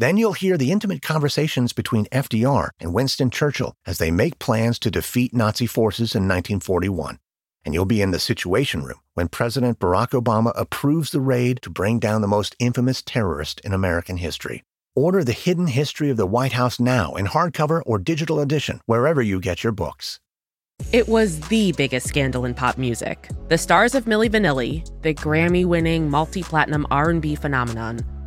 Then 0.00 0.16
you'll 0.16 0.32
hear 0.32 0.56
the 0.56 0.72
intimate 0.72 1.02
conversations 1.02 1.74
between 1.74 2.06
FDR 2.06 2.70
and 2.80 2.94
Winston 2.94 3.28
Churchill 3.28 3.74
as 3.86 3.98
they 3.98 4.10
make 4.10 4.38
plans 4.38 4.78
to 4.78 4.90
defeat 4.90 5.34
Nazi 5.34 5.66
forces 5.66 6.14
in 6.14 6.22
1941. 6.22 7.18
And 7.66 7.74
you'll 7.74 7.84
be 7.84 8.00
in 8.00 8.10
the 8.10 8.18
Situation 8.18 8.82
Room 8.82 9.00
when 9.12 9.28
President 9.28 9.78
Barack 9.78 10.18
Obama 10.18 10.52
approves 10.58 11.10
the 11.10 11.20
raid 11.20 11.60
to 11.60 11.68
bring 11.68 11.98
down 11.98 12.22
the 12.22 12.26
most 12.26 12.56
infamous 12.58 13.02
terrorist 13.02 13.60
in 13.60 13.74
American 13.74 14.16
history. 14.16 14.64
Order 14.96 15.22
The 15.22 15.32
Hidden 15.32 15.66
History 15.66 16.08
of 16.08 16.16
the 16.16 16.24
White 16.26 16.52
House 16.52 16.80
now 16.80 17.12
in 17.16 17.26
hardcover 17.26 17.82
or 17.84 17.98
digital 17.98 18.40
edition, 18.40 18.80
wherever 18.86 19.20
you 19.20 19.38
get 19.38 19.62
your 19.62 19.72
books. 19.72 20.18
It 20.92 21.08
was 21.08 21.40
the 21.48 21.72
biggest 21.72 22.08
scandal 22.08 22.46
in 22.46 22.54
pop 22.54 22.78
music. 22.78 23.28
The 23.48 23.58
stars 23.58 23.94
of 23.94 24.06
Milli 24.06 24.30
Vanilli, 24.30 24.82
the 25.02 25.12
Grammy-winning 25.12 26.08
multi-platinum 26.08 26.86
R&B 26.90 27.34
phenomenon, 27.34 28.00